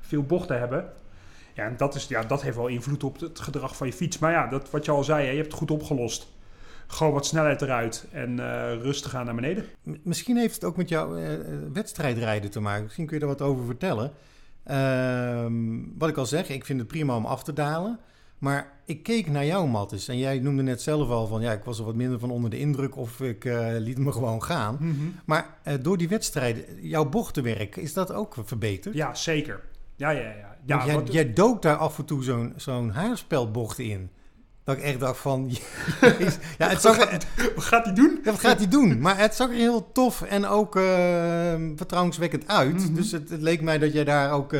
veel 0.00 0.22
bochten 0.22 0.58
hebben. 0.58 0.84
Ja, 1.54 1.64
en 1.64 1.76
dat, 1.76 1.94
is, 1.94 2.06
ja, 2.06 2.22
dat 2.22 2.42
heeft 2.42 2.56
wel 2.56 2.66
invloed 2.66 3.04
op 3.04 3.20
het 3.20 3.40
gedrag 3.40 3.76
van 3.76 3.86
je 3.86 3.92
fiets. 3.92 4.18
Maar 4.18 4.32
ja, 4.32 4.46
dat, 4.46 4.70
wat 4.70 4.84
je 4.84 4.90
al 4.90 5.04
zei, 5.04 5.24
hè, 5.24 5.30
je 5.30 5.36
hebt 5.36 5.50
het 5.50 5.58
goed 5.58 5.70
opgelost. 5.70 6.28
Gewoon 6.86 7.12
wat 7.12 7.26
snelheid 7.26 7.62
eruit 7.62 8.06
en 8.12 8.36
rustig 8.80 9.14
aan 9.14 9.24
naar 9.24 9.34
beneden. 9.34 9.64
Misschien 10.02 10.36
heeft 10.36 10.54
het 10.54 10.64
ook 10.64 10.76
met 10.76 10.88
jouw 10.88 11.18
wedstrijdrijden 11.72 12.50
te 12.50 12.60
maken. 12.60 12.82
Misschien 12.82 13.06
kun 13.06 13.14
je 13.14 13.20
daar 13.20 13.36
wat 13.36 13.42
over 13.42 13.64
vertellen. 13.64 14.12
Ehm, 14.64 15.98
wat 15.98 16.08
ik 16.08 16.16
al 16.16 16.26
zeg, 16.26 16.48
ik 16.48 16.64
vind 16.64 16.78
het 16.78 16.88
prima 16.88 17.16
om 17.16 17.26
af 17.26 17.44
te 17.44 17.52
dalen. 17.52 17.98
Maar 18.40 18.72
ik 18.84 19.02
keek 19.02 19.28
naar 19.28 19.44
jou, 19.44 19.68
Mattis. 19.68 20.08
En 20.08 20.18
jij 20.18 20.38
noemde 20.38 20.62
net 20.62 20.82
zelf 20.82 21.08
al 21.08 21.26
van... 21.26 21.40
ja, 21.40 21.52
ik 21.52 21.64
was 21.64 21.78
er 21.78 21.84
wat 21.84 21.94
minder 21.94 22.18
van 22.18 22.30
onder 22.30 22.50
de 22.50 22.58
indruk... 22.58 22.96
of 22.96 23.20
ik 23.20 23.44
eh, 23.44 23.66
liet 23.78 23.98
me 23.98 24.12
gewoon 24.12 24.42
gaan. 24.42 24.78
Maar 25.24 25.56
eh, 25.62 25.74
door 25.80 25.96
die 25.98 26.08
wedstrijden, 26.08 26.64
jouw 26.80 27.08
bochtenwerk... 27.08 27.76
is 27.76 27.92
dat 27.92 28.12
ook 28.12 28.36
verbeterd? 28.44 28.94
Ja, 28.94 29.14
zeker. 29.14 29.60
Ja, 29.96 30.10
ja, 30.10 30.20
ja. 30.20 30.56
ja 30.64 30.86
jij, 30.86 30.94
wat- 30.94 31.12
jij 31.12 31.32
dook 31.32 31.62
daar 31.62 31.76
af 31.76 31.98
en 31.98 32.04
toe 32.04 32.22
zo'n 32.22 32.52
zo'n 32.56 32.90
haarspeldbocht 32.90 33.78
in. 33.78 34.10
Dat 34.64 34.76
ik 34.76 34.82
echt 34.82 35.00
dacht 35.00 35.18
van... 35.18 35.50
jezus. 36.00 36.38
ja, 36.58 36.68
het 36.68 36.80
zag, 36.80 36.96
wat 37.54 37.64
gaat 37.64 37.84
hij 37.84 37.94
doen? 37.94 38.20
ja, 38.24 38.30
wat 38.30 38.40
gaat 38.40 38.58
hij 38.58 38.68
doen? 38.68 39.00
Maar 39.00 39.18
het 39.18 39.34
zag 39.34 39.48
er 39.48 39.54
heel 39.54 39.92
tof 39.92 40.22
en 40.22 40.46
ook 40.46 40.76
eh, 40.76 41.54
vertrouwenswekkend 41.76 42.48
uit. 42.48 42.74
Mhm. 42.84 42.94
Dus 42.94 43.12
het, 43.12 43.30
het 43.30 43.40
leek 43.40 43.60
mij 43.60 43.78
dat 43.78 43.92
jij 43.92 44.04
daar 44.04 44.32
ook 44.32 44.52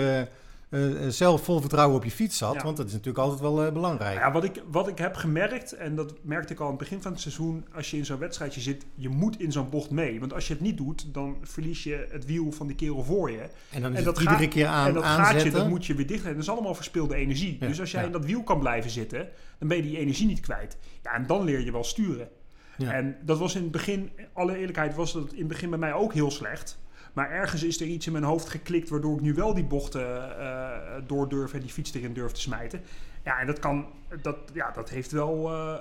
eh, 0.70 1.04
eh, 1.04 1.11
zelf 1.11 1.44
vol 1.44 1.61
vertrouwen 1.61 1.96
op 1.96 2.04
je 2.04 2.11
fiets 2.11 2.38
zat. 2.38 2.54
Ja. 2.54 2.62
Want 2.62 2.76
dat 2.76 2.87
is 2.87 2.92
natuurlijk 2.92 3.18
altijd 3.18 3.40
wel 3.40 3.64
eh, 3.64 3.72
belangrijk. 3.72 4.18
Ja, 4.18 4.33
wat 4.33 4.44
ik, 4.44 4.62
wat 4.70 4.88
ik 4.88 4.98
heb 4.98 5.14
gemerkt, 5.14 5.72
en 5.72 5.94
dat 5.94 6.14
merkte 6.22 6.52
ik 6.52 6.59
al 6.59 6.64
aan 6.64 6.70
het 6.70 6.80
begin 6.80 7.02
van 7.02 7.12
het 7.12 7.20
seizoen, 7.20 7.64
als 7.74 7.90
je 7.90 7.96
in 7.96 8.04
zo'n 8.04 8.18
wedstrijdje 8.18 8.61
zit, 8.61 8.87
je 8.94 9.09
moet 9.09 9.40
in 9.40 9.52
zo'n 9.52 9.68
bocht 9.70 9.90
mee. 9.90 10.20
Want 10.20 10.33
als 10.33 10.46
je 10.46 10.52
het 10.52 10.62
niet 10.62 10.76
doet, 10.76 11.14
dan 11.14 11.37
verlies 11.42 11.85
je 11.85 12.06
het 12.11 12.24
wiel 12.24 12.52
van 12.52 12.66
die 12.66 12.76
kerel 12.76 13.04
voor 13.04 13.30
je. 13.30 13.48
en 13.70 13.83
dan 13.83 13.92
is 13.92 13.98
en 13.98 14.04
dat 14.04 14.18
iedere 14.18 14.38
gaat- 14.38 14.48
keer 14.48 14.66
aan, 14.66 14.87
en 14.87 14.94
dat 14.94 15.02
aanzetten. 15.02 15.35
gaatje, 15.35 15.50
dat 15.50 15.68
moet 15.68 15.87
je 15.87 15.94
weer 15.94 16.06
dicht. 16.06 16.24
En 16.24 16.33
dat 16.33 16.42
is 16.42 16.50
allemaal 16.50 16.74
verspilde 16.74 17.14
energie. 17.14 17.56
Ja, 17.61 17.66
dus 17.66 17.80
als 17.80 17.90
jij 17.90 18.04
in 18.04 18.12
dat 18.12 18.24
wiel 18.24 18.42
kan 18.42 18.59
blijven 18.59 18.90
zitten, 18.90 19.28
dan 19.59 19.68
ben 19.68 19.76
je 19.76 19.83
die 19.83 19.98
energie 19.98 20.26
niet 20.26 20.40
kwijt. 20.40 20.76
Ja, 21.02 21.12
en 21.12 21.26
dan 21.26 21.44
leer 21.44 21.61
je 21.64 21.72
wel 21.72 21.85
sturen. 21.85 22.28
Ja. 22.76 22.92
En 22.92 23.16
dat 23.24 23.38
was 23.38 23.54
in 23.54 23.62
het 23.62 23.70
begin, 23.70 24.11
alle 24.33 24.56
eerlijkheid, 24.56 24.94
was 24.94 25.12
dat 25.12 25.33
in 25.33 25.38
het 25.38 25.48
begin 25.48 25.70
bij 25.70 25.78
mij 25.78 25.92
ook 25.92 26.14
heel 26.14 26.30
slecht. 26.30 26.78
Maar 27.12 27.30
ergens 27.30 27.62
is 27.62 27.80
er 27.80 27.86
iets 27.86 28.06
in 28.06 28.12
mijn 28.12 28.24
hoofd 28.24 28.48
geklikt 28.48 28.88
waardoor 28.88 29.14
ik 29.14 29.20
nu 29.20 29.34
wel 29.34 29.54
die 29.54 29.64
bochten 29.64 30.38
eh 30.40 30.68
door 31.06 31.28
durf 31.28 31.52
en 31.54 31.60
die 31.60 31.70
fiets 31.70 31.94
erin 31.94 32.12
durf 32.12 32.32
te 32.32 32.40
smijten. 32.40 32.80
Ja, 33.24 33.40
en 33.40 33.46
dat 33.46 33.58
kan, 33.58 33.86
dat, 34.22 34.36
ja, 34.52 34.70
dat 34.70 34.88
heeft 34.90 35.10
wel 35.10 35.50
eh, 35.50 35.74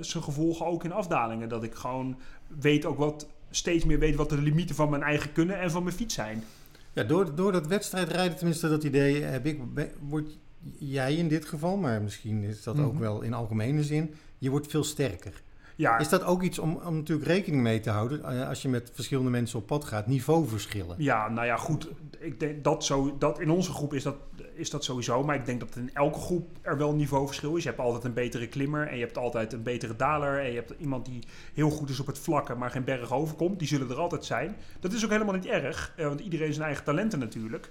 zijn 0.00 0.22
gevolgen 0.22 0.66
ook 0.66 0.84
in 0.84 0.92
afdalingen. 0.92 1.48
Dat 1.48 1.62
ik 1.62 1.74
gewoon 1.74 2.16
weet 2.60 2.84
ook 2.84 2.98
wat, 2.98 3.26
steeds 3.50 3.84
meer 3.84 3.98
weet 3.98 4.14
wat 4.16 4.28
de 4.28 4.42
limieten 4.42 4.74
van 4.74 4.90
mijn 4.90 5.02
eigen 5.02 5.32
kunnen 5.32 5.60
en 5.60 5.70
van 5.70 5.82
mijn 5.82 5.94
fiets 5.96 6.14
zijn. 6.14 6.44
Ja, 6.92 7.02
door, 7.04 7.34
door 7.34 7.52
dat 7.52 7.66
wedstrijdrijden, 7.66 8.36
tenminste 8.36 8.68
dat 8.68 8.84
idee 8.84 9.22
heb 9.22 9.46
ik, 9.46 9.60
word 10.08 10.38
jij 10.78 11.14
in 11.14 11.28
dit 11.28 11.44
geval, 11.44 11.76
maar 11.76 12.02
misschien 12.02 12.42
is 12.42 12.62
dat 12.62 12.78
ook 12.78 12.92
Mhm. 12.92 13.00
wel 13.02 13.22
in 13.22 13.34
algemene 13.34 13.84
zin, 13.84 14.14
je 14.38 14.50
wordt 14.50 14.66
veel 14.66 14.84
sterker. 14.84 15.42
Ja, 15.76 15.98
Is 15.98 16.08
dat 16.08 16.24
ook 16.24 16.42
iets 16.42 16.58
om, 16.58 16.80
om 16.84 16.96
natuurlijk 16.96 17.28
rekening 17.28 17.62
mee 17.62 17.80
te 17.80 17.90
houden 17.90 18.24
eh, 18.24 18.48
als 18.48 18.62
je 18.62 18.68
met 18.68 18.90
verschillende 18.94 19.30
mensen 19.30 19.58
op 19.58 19.66
pad 19.66 19.84
gaat, 19.84 20.06
niveauverschillen? 20.06 20.96
Ja, 20.98 21.28
nou 21.28 21.46
ja, 21.46 21.56
goed. 21.56 21.88
Ik 22.18 22.40
denk 22.40 22.64
dat 22.64 22.84
zo, 22.84 23.16
dat 23.18 23.40
in 23.40 23.50
onze 23.50 23.72
groep 23.72 23.94
is 23.94 24.02
dat, 24.02 24.16
is 24.54 24.70
dat 24.70 24.84
sowieso. 24.84 25.24
Maar 25.24 25.36
ik 25.36 25.46
denk 25.46 25.60
dat 25.60 25.76
in 25.76 25.90
elke 25.94 26.18
groep 26.18 26.48
er 26.62 26.76
wel 26.76 26.90
een 26.90 26.96
niveauverschil 26.96 27.56
is. 27.56 27.62
Je 27.62 27.68
hebt 27.68 27.80
altijd 27.80 28.04
een 28.04 28.14
betere 28.14 28.48
klimmer 28.48 28.88
en 28.88 28.96
je 28.96 29.04
hebt 29.04 29.18
altijd 29.18 29.52
een 29.52 29.62
betere 29.62 29.96
daler. 29.96 30.38
En 30.38 30.48
je 30.50 30.56
hebt 30.56 30.74
iemand 30.78 31.04
die 31.04 31.22
heel 31.54 31.70
goed 31.70 31.88
is 31.88 32.00
op 32.00 32.06
het 32.06 32.18
vlakken, 32.18 32.58
maar 32.58 32.70
geen 32.70 32.84
berg 32.84 33.12
overkomt. 33.12 33.58
Die 33.58 33.68
zullen 33.68 33.90
er 33.90 33.98
altijd 33.98 34.24
zijn. 34.24 34.56
Dat 34.80 34.92
is 34.92 35.04
ook 35.04 35.10
helemaal 35.10 35.34
niet 35.34 35.46
erg, 35.46 35.92
eh, 35.96 36.06
want 36.06 36.20
iedereen 36.20 36.52
zijn 36.52 36.66
eigen 36.66 36.84
talenten 36.84 37.18
natuurlijk. 37.18 37.70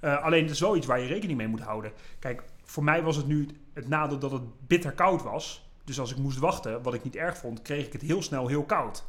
Eh, 0.00 0.22
alleen 0.22 0.42
het 0.42 0.50
is 0.50 0.60
wel 0.60 0.76
iets 0.76 0.86
waar 0.86 1.00
je 1.00 1.06
rekening 1.06 1.38
mee 1.38 1.48
moet 1.48 1.60
houden. 1.60 1.92
Kijk, 2.18 2.42
voor 2.64 2.84
mij 2.84 3.02
was 3.02 3.16
het 3.16 3.26
nu 3.26 3.48
het 3.72 3.88
nadeel 3.88 4.18
dat 4.18 4.30
het 4.30 4.42
bitter 4.66 4.92
koud 4.92 5.22
was. 5.22 5.63
Dus 5.84 6.00
als 6.00 6.10
ik 6.10 6.16
moest 6.16 6.38
wachten, 6.38 6.82
wat 6.82 6.94
ik 6.94 7.04
niet 7.04 7.16
erg 7.16 7.36
vond, 7.36 7.62
kreeg 7.62 7.86
ik 7.86 7.92
het 7.92 8.02
heel 8.02 8.22
snel 8.22 8.48
heel 8.48 8.64
koud. 8.64 9.04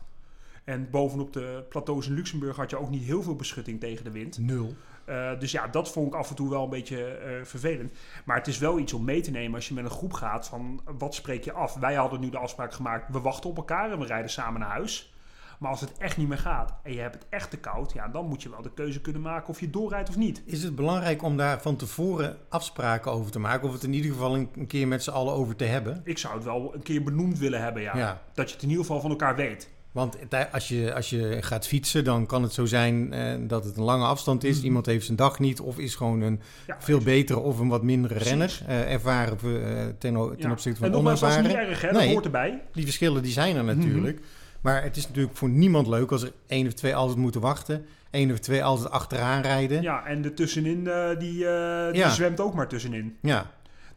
En 0.63 0.89
bovenop 0.89 1.33
de 1.33 1.65
plateaus 1.69 2.07
in 2.07 2.13
Luxemburg 2.13 2.55
had 2.55 2.69
je 2.69 2.79
ook 2.79 2.89
niet 2.89 3.03
heel 3.03 3.23
veel 3.23 3.35
beschutting 3.35 3.79
tegen 3.79 4.03
de 4.03 4.11
wind. 4.11 4.37
Nul. 4.37 4.75
Uh, 5.09 5.39
dus 5.39 5.51
ja, 5.51 5.67
dat 5.67 5.91
vond 5.91 6.07
ik 6.07 6.13
af 6.13 6.29
en 6.29 6.35
toe 6.35 6.49
wel 6.49 6.63
een 6.63 6.69
beetje 6.69 7.19
uh, 7.25 7.45
vervelend. 7.45 7.91
Maar 8.25 8.37
het 8.37 8.47
is 8.47 8.57
wel 8.57 8.79
iets 8.79 8.93
om 8.93 9.03
mee 9.03 9.21
te 9.21 9.31
nemen 9.31 9.55
als 9.55 9.67
je 9.67 9.73
met 9.73 9.83
een 9.83 9.89
groep 9.89 10.13
gaat 10.13 10.47
van 10.47 10.81
wat 10.97 11.15
spreek 11.15 11.43
je 11.43 11.51
af. 11.51 11.73
Wij 11.73 11.95
hadden 11.95 12.19
nu 12.19 12.29
de 12.29 12.37
afspraak 12.37 12.73
gemaakt, 12.73 13.11
we 13.11 13.19
wachten 13.19 13.49
op 13.49 13.57
elkaar 13.57 13.91
en 13.91 13.99
we 13.99 14.05
rijden 14.05 14.31
samen 14.31 14.59
naar 14.59 14.69
huis. 14.69 15.14
Maar 15.59 15.69
als 15.71 15.81
het 15.81 15.91
echt 15.97 16.17
niet 16.17 16.27
meer 16.27 16.37
gaat 16.37 16.73
en 16.83 16.93
je 16.93 16.99
hebt 16.99 17.13
het 17.15 17.25
echt 17.29 17.49
te 17.49 17.57
koud, 17.57 17.93
ja, 17.93 18.07
dan 18.07 18.25
moet 18.27 18.43
je 18.43 18.49
wel 18.49 18.61
de 18.61 18.73
keuze 18.73 19.01
kunnen 19.01 19.21
maken 19.21 19.49
of 19.49 19.59
je 19.59 19.69
doorrijdt 19.69 20.09
of 20.09 20.17
niet. 20.17 20.41
Is 20.45 20.63
het 20.63 20.75
belangrijk 20.75 21.23
om 21.23 21.37
daar 21.37 21.61
van 21.61 21.75
tevoren 21.75 22.37
afspraken 22.49 23.11
over 23.11 23.31
te 23.31 23.39
maken? 23.39 23.67
Of 23.67 23.73
het 23.73 23.83
in 23.83 23.93
ieder 23.93 24.11
geval 24.11 24.35
een, 24.35 24.67
keer 24.67 24.87
met 24.87 25.03
z'n 25.03 25.09
allen 25.09 25.33
over 25.33 25.55
te 25.55 25.63
hebben? 25.65 26.01
Ik 26.03 26.17
zou 26.17 26.33
het 26.35 26.43
wel 26.43 26.71
een 26.75 26.83
keer 26.83 27.03
benoemd 27.03 27.37
willen 27.39 27.61
hebben, 27.61 27.81
ja. 27.81 27.97
Ja. 27.97 28.21
Dat 28.33 28.47
je 28.47 28.53
het 28.53 28.63
in 28.63 28.69
ieder 28.69 28.85
geval 28.85 29.01
van 29.01 29.09
elkaar 29.09 29.35
weet. 29.35 29.69
Want 29.91 30.17
als 30.51 30.67
je, 30.67 30.93
als 30.93 31.09
je 31.09 31.37
gaat 31.41 31.67
fietsen, 31.67 32.03
dan 32.03 32.25
kan 32.25 32.43
het 32.43 32.53
zo 32.53 32.65
zijn 32.65 33.13
eh, 33.13 33.35
dat 33.47 33.65
het 33.65 33.77
een 33.77 33.83
lange 33.83 34.05
afstand 34.05 34.43
is. 34.43 34.57
Mhm. 34.57 34.65
Iemand 34.65 34.85
heeft 34.85 35.05
zijn 35.05 35.17
dag 35.17 35.39
niet 35.39 35.59
of 35.59 35.77
is 35.79 35.95
gewoon 35.95 36.21
een 36.21 36.41
Ja, 36.67 36.75
veel 36.79 36.99
betere 36.99 37.39
of 37.39 37.59
een 37.59 37.67
wat 37.67 37.83
mindere 37.83 38.13
Precies. 38.13 38.29
renner. 38.31 38.61
eh, 38.67 38.93
ervaren 38.93 39.37
eh, 39.43 39.83
ten, 39.83 39.97
ten 39.99 40.13
Ja. 40.37 40.51
opzichte 40.51 40.69
En 40.69 40.75
van 40.75 40.91
nogmaals, 40.91 41.19
dat 41.19 41.29
is 41.29 41.35
niet 41.35 41.45
onervaren. 41.45 41.69
erg, 41.69 41.81
hè? 41.81 41.91
Nee. 41.91 42.01
Dat 42.01 42.11
hoort 42.11 42.25
erbij. 42.25 42.61
Die 42.73 42.83
verschillen 42.83 43.23
die 43.23 43.31
zijn 43.31 43.55
er 43.55 43.63
Mhm. 43.63 43.77
natuurlijk. 43.77 44.19
Maar 44.65 44.83
het 44.83 44.97
is 44.97 45.07
natuurlijk 45.07 45.35
voor 45.37 45.49
niemand 45.49 45.87
leuk 45.87 46.11
als 46.11 46.23
er 46.23 46.31
één 46.47 46.67
of 46.67 46.73
twee 46.73 46.95
altijd 46.95 47.17
moeten 47.17 47.41
wachten. 47.41 47.85
één 48.11 48.31
of 48.31 48.39
twee 48.39 48.63
altijd 48.63 48.89
achteraan 48.89 49.41
rijden. 49.41 49.81
Ja. 49.81 49.93
Ja, 50.01 50.05
en 50.05 50.21
de 50.21 50.33
tussenin, 50.33 50.87
eh, 50.87 51.07
die, 51.19 51.47
eh, 51.47 51.91
die 51.91 52.01
Ja. 52.01 52.09
zwemt 52.09 52.39
ook 52.39 52.53
maar 52.53 52.67
tussenin. 52.67 53.17
Nou 53.21 53.43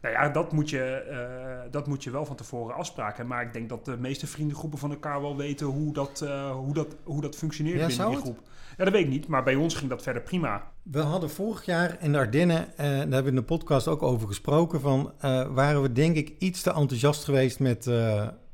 ja, 0.01 0.29
dat 0.29 0.51
moet, 0.51 0.69
je, 0.69 0.81
eh, 0.83 1.71
dat 1.71 1.87
moet 1.87 2.03
je 2.03 2.11
wel 2.11 2.25
van 2.25 2.35
tevoren 2.35 2.75
afspraken. 2.75 3.27
Maar 3.27 3.41
ik 3.41 3.53
denk 3.53 3.69
dat 3.69 3.85
de 3.85 3.97
meeste 3.97 4.27
vriendengroepen 4.27 4.79
van 4.79 4.89
elkaar 4.91 5.21
wel 5.21 5.37
weten 5.37 5.65
hoe 5.67 5.93
dat, 5.93 6.25
hoe 6.53 6.73
dat, 6.73 6.95
hoe 7.03 7.21
dat 7.21 7.35
functioneert 7.35 7.79
Ja, 7.79 7.87
binnen 7.87 8.05
die 8.05 8.15
het? 8.15 8.23
groep. 8.23 8.39
Ja, 8.77 8.83
dat 8.83 8.93
weet 8.93 9.03
ik 9.03 9.09
niet, 9.09 9.27
maar 9.27 9.43
bij 9.43 9.55
ons 9.55 9.75
ging 9.75 9.89
dat 9.89 10.01
verder 10.03 10.21
prima. 10.21 10.63
We 10.83 10.99
hadden 10.99 11.29
vorig 11.29 11.65
jaar 11.65 11.97
in 11.99 12.11
de 12.11 12.17
Ardennen, 12.17 12.65
daar 12.77 12.85
hebben 12.97 13.23
we 13.23 13.29
in 13.29 13.35
de 13.35 13.41
podcast 13.43 13.87
ook 13.87 14.01
over 14.03 14.27
gesproken, 14.27 14.81
van 14.81 15.11
waren 15.53 15.81
we 15.81 15.91
denk 15.91 16.15
ik 16.15 16.33
iets 16.39 16.61
te 16.61 16.73
enthousiast 16.73 17.23
geweest 17.23 17.59
met 17.59 17.85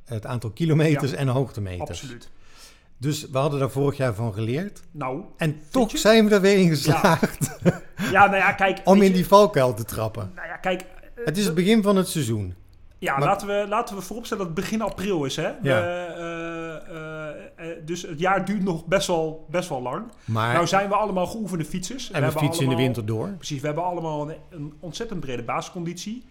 het 0.06 0.26
aantal 0.26 0.50
kilometers 0.50 1.12
en 1.14 1.28
hoogtemeters. 1.28 1.90
Absoluut. 2.02 2.30
Dus 2.98 3.30
we 3.30 3.38
hadden 3.38 3.60
daar 3.60 3.70
vorig 3.70 3.98
jaar 3.98 4.14
van 4.14 4.34
geleerd. 4.34 4.82
Nou, 4.92 5.22
En 5.38 5.60
toch 5.72 5.98
zijn 5.98 6.28
we 6.30 6.36
er 6.36 6.42
weer 6.42 6.58
in 6.58 6.70
geslaagd 6.70 7.60
ja, 8.12 8.26
nou 8.26 8.36
ja, 8.36 8.52
kijk. 8.52 8.82
om 8.84 8.98
in 8.98 9.04
je, 9.08 9.12
die 9.12 9.28
valkuil 9.28 9.74
te 9.74 9.84
trappen. 9.84 10.32
Nou 10.36 10.48
ja, 10.48 10.56
kijk. 10.58 10.82
eh, 10.82 11.26
Het 11.26 11.38
is 11.38 11.46
het 11.46 11.56
begin 11.56 11.84
van 11.84 11.96
het 11.96 12.08
seizoen. 12.08 12.56
Ja, 12.98 13.18
Maar- 13.18 13.28
laten, 13.28 13.48
we, 13.48 13.66
laten 13.70 13.96
we 13.96 14.02
vooropstellen 14.02 14.46
dat 14.46 14.56
het 14.56 14.64
begin 14.66 14.82
april 14.82 15.24
is, 15.24 15.36
hè? 15.36 15.52
Ja. 15.62 15.82
Eh, 15.82 16.76
eh, 17.70 17.78
dus 17.86 18.02
het 18.02 18.20
jaar 18.20 18.46
duurt 18.46 18.64
nog 18.64 18.86
best 18.86 19.08
wel, 19.08 19.46
best 19.50 19.70
wel 19.70 19.82
lang. 19.82 20.12
Maar, 20.26 20.54
Nou 20.54 20.68
zijn 20.68 20.88
we 20.90 20.96
allemaal 20.96 21.28
geoefende 21.28 21.66
fietsers. 21.66 22.12
en 22.12 22.24
we 22.24 22.32
fietsen 22.32 22.64
in 22.64 22.70
de 22.70 22.76
winter 22.76 23.06
door. 23.06 23.30
Precies, 23.30 23.60
we 23.60 23.66
hebben 23.66 23.84
allemaal 23.84 24.30
een, 24.30 24.36
een 24.50 24.74
ontzettend 24.80 25.20
brede 25.20 25.44
basisconditie. 25.44 26.26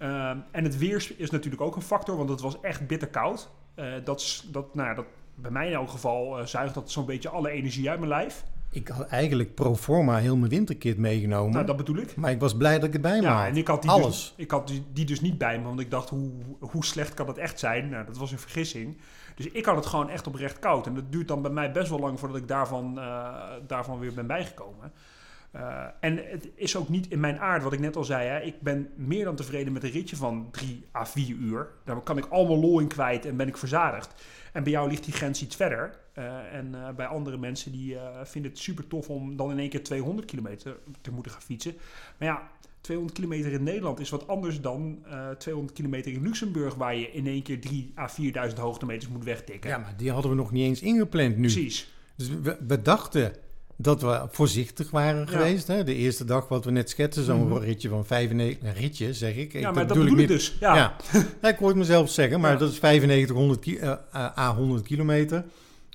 Ehm, 0.00 0.38
en 0.50 0.64
het 0.64 0.78
weer 0.78 1.12
is 1.16 1.30
natuurlijk 1.30 1.62
ook 1.62 1.76
een 1.76 1.82
factor, 1.82 2.16
want 2.16 2.28
het 2.28 2.40
was 2.40 2.60
echt 2.60 2.86
bitter 2.86 3.08
koud. 3.08 3.50
Eh, 3.74 3.86
dat, 4.04 4.44
dat, 4.50 4.74
nou 4.74 4.88
ja, 4.88 4.94
dat, 4.94 5.04
bij 5.34 5.50
mij 5.50 5.66
in 5.66 5.72
elk 5.72 5.90
geval 5.90 6.38
eh, 6.38 6.46
zuigt 6.46 6.74
dat 6.74 6.90
zo'n 6.90 7.06
beetje 7.06 7.28
alle 7.28 7.50
energie 7.50 7.90
uit 7.90 7.98
mijn 7.98 8.10
lijf. 8.10 8.44
Ik 8.70 8.88
had 8.88 9.06
eigenlijk 9.06 9.54
pro 9.54 9.76
forma 9.76 10.16
heel 10.16 10.36
mijn 10.36 10.50
winterkit 10.50 10.98
meegenomen. 10.98 11.52
Nou, 11.52 11.66
dat 11.66 11.76
bedoel 11.76 11.96
ik. 11.96 12.16
Maar 12.16 12.30
ik 12.30 12.40
was 12.40 12.56
blij 12.56 12.74
dat 12.74 12.84
ik 12.84 12.92
het 12.92 13.02
bij 13.02 13.16
me 13.16 13.22
Ja, 13.22 13.36
had. 13.36 13.48
en 13.48 13.56
ik 13.56 13.66
had, 13.66 13.82
die 13.82 13.90
Alles. 13.90 14.06
Dus, 14.06 14.34
ik 14.36 14.50
had 14.50 14.68
die, 14.68 14.84
die 14.92 15.04
dus 15.04 15.20
niet 15.20 15.38
bij 15.38 15.58
me, 15.58 15.64
want 15.64 15.80
ik 15.80 15.90
dacht, 15.90 16.08
hoe, 16.08 16.30
hoe 16.60 16.84
slecht 16.84 17.14
kan 17.14 17.26
dat 17.26 17.38
echt 17.38 17.58
zijn? 17.58 17.88
Nou, 17.88 18.06
dat 18.06 18.16
was 18.16 18.32
een 18.32 18.38
vergissing. 18.38 18.98
Dus 19.34 19.46
ik 19.46 19.64
had 19.64 19.76
het 19.76 19.86
gewoon 19.86 20.10
echt 20.10 20.26
oprecht 20.26 20.58
koud. 20.58 20.86
En 20.86 20.94
dat 20.94 21.12
duurt 21.12 21.28
dan 21.28 21.42
bij 21.42 21.50
mij 21.50 21.72
best 21.72 21.90
wel 21.90 21.98
lang 21.98 22.18
voordat 22.18 22.38
ik 22.38 22.48
daarvan, 22.48 22.98
eh, 22.98 23.34
daarvan 23.66 23.98
weer 23.98 24.14
ben 24.14 24.26
bijgekomen. 24.26 24.92
Eh, 25.50 25.84
en 26.00 26.16
het 26.16 26.48
is 26.54 26.76
ook 26.76 26.88
niet 26.88 27.10
in 27.10 27.20
mijn 27.20 27.38
aard, 27.38 27.62
wat 27.62 27.72
ik 27.72 27.80
net 27.80 27.96
al 27.96 28.04
zei. 28.04 28.28
Hè, 28.28 28.40
ik 28.40 28.60
ben 28.60 28.88
meer 28.94 29.24
dan 29.24 29.36
tevreden 29.36 29.72
met 29.72 29.84
een 29.84 29.90
ritje 29.90 30.16
van 30.16 30.48
3 30.50 30.84
à 30.94 31.06
4 31.06 31.36
uur. 31.36 31.68
Daar 31.84 32.00
kan 32.00 32.18
ik 32.18 32.26
allemaal 32.26 32.58
lol 32.58 32.80
in 32.80 32.88
kwijt 32.88 33.26
en 33.26 33.36
ben 33.36 33.48
ik 33.48 33.56
verzadigd. 33.56 34.14
En 34.52 34.62
bij 34.62 34.72
jou 34.72 34.88
ligt 34.88 35.04
die 35.04 35.14
grens 35.14 35.42
iets 35.42 35.56
verder. 35.56 35.98
Eh, 36.12 36.54
en 36.54 36.74
eh, 36.74 36.94
bij 36.94 37.06
andere 37.06 37.36
mensen 37.36 37.72
die 37.72 37.96
vinden 38.22 38.50
het 38.50 38.60
super 38.60 38.86
tof 38.86 39.08
om 39.08 39.36
dan 39.36 39.50
in 39.50 39.58
één 39.58 39.68
keer 39.68 39.82
200 39.82 40.26
kilometer 40.26 40.76
te 41.00 41.12
moeten 41.12 41.32
gaan 41.32 41.42
fietsen. 41.42 41.74
Maar 42.18 42.28
ja, 42.28 42.48
200 42.80 43.18
kilometer 43.18 43.52
in 43.52 43.62
Nederland 43.62 44.00
is 44.00 44.10
wat 44.10 44.28
anders 44.28 44.60
dan 44.60 44.98
eh 45.06 45.30
200 45.30 45.76
kilometer 45.76 46.12
in 46.12 46.22
Luxemburg, 46.22 46.74
waar 46.74 46.96
je 46.96 47.12
in 47.12 47.26
één 47.26 47.42
keer 47.42 47.60
3 47.60 47.92
à 47.98 48.08
4000 48.08 48.60
hoogtemeters 48.60 49.10
moet 49.10 49.24
wegtikken. 49.24 49.70
Ja, 49.70 49.78
maar 49.78 49.94
die 49.96 50.10
hadden 50.10 50.30
we 50.30 50.36
nog 50.36 50.52
niet 50.52 50.64
eens 50.64 50.80
ingepland 50.80 51.36
nu. 51.36 51.40
Precies. 51.40 51.92
Dus 52.16 52.28
we, 52.28 52.56
we 52.66 52.82
dachten 52.82 53.32
dat 53.82 54.02
we 54.02 54.26
voorzichtig 54.30 54.90
waren 54.90 55.20
Ja. 55.20 55.26
geweest. 55.26 55.66
Hè? 55.66 55.84
De 55.84 55.94
eerste 55.94 56.24
dag 56.24 56.48
wat 56.48 56.64
we 56.64 56.70
net 56.70 56.90
schetsen, 56.90 57.24
zo'n 57.24 57.48
Mhm. 57.48 57.56
ritje 57.58 57.88
van 57.88 58.04
95... 58.06 58.68
Een 58.68 58.74
ritje, 58.74 59.14
zeg 59.14 59.34
ik. 59.36 59.52
Ja, 59.52 59.70
maar 59.70 59.86
dat 59.86 59.96
bedoel 59.98 60.12
ik 60.12 60.16
niet- 60.18 60.28
dus. 60.28 60.56
Ja. 60.60 60.74
Ja. 60.76 60.96
Ja, 61.42 61.48
ik 61.52 61.56
hoor 61.58 61.68
het 61.68 61.76
mezelf 61.76 62.10
zeggen, 62.10 62.40
maar 62.40 62.52
Ja. 62.52 62.58
dat 62.58 62.70
is 62.72 62.80
9500 62.80 63.60
ki- 63.60 63.76
eh, 63.78 64.38
à 64.38 64.54
100 64.54 64.82
kilometer. 64.86 65.44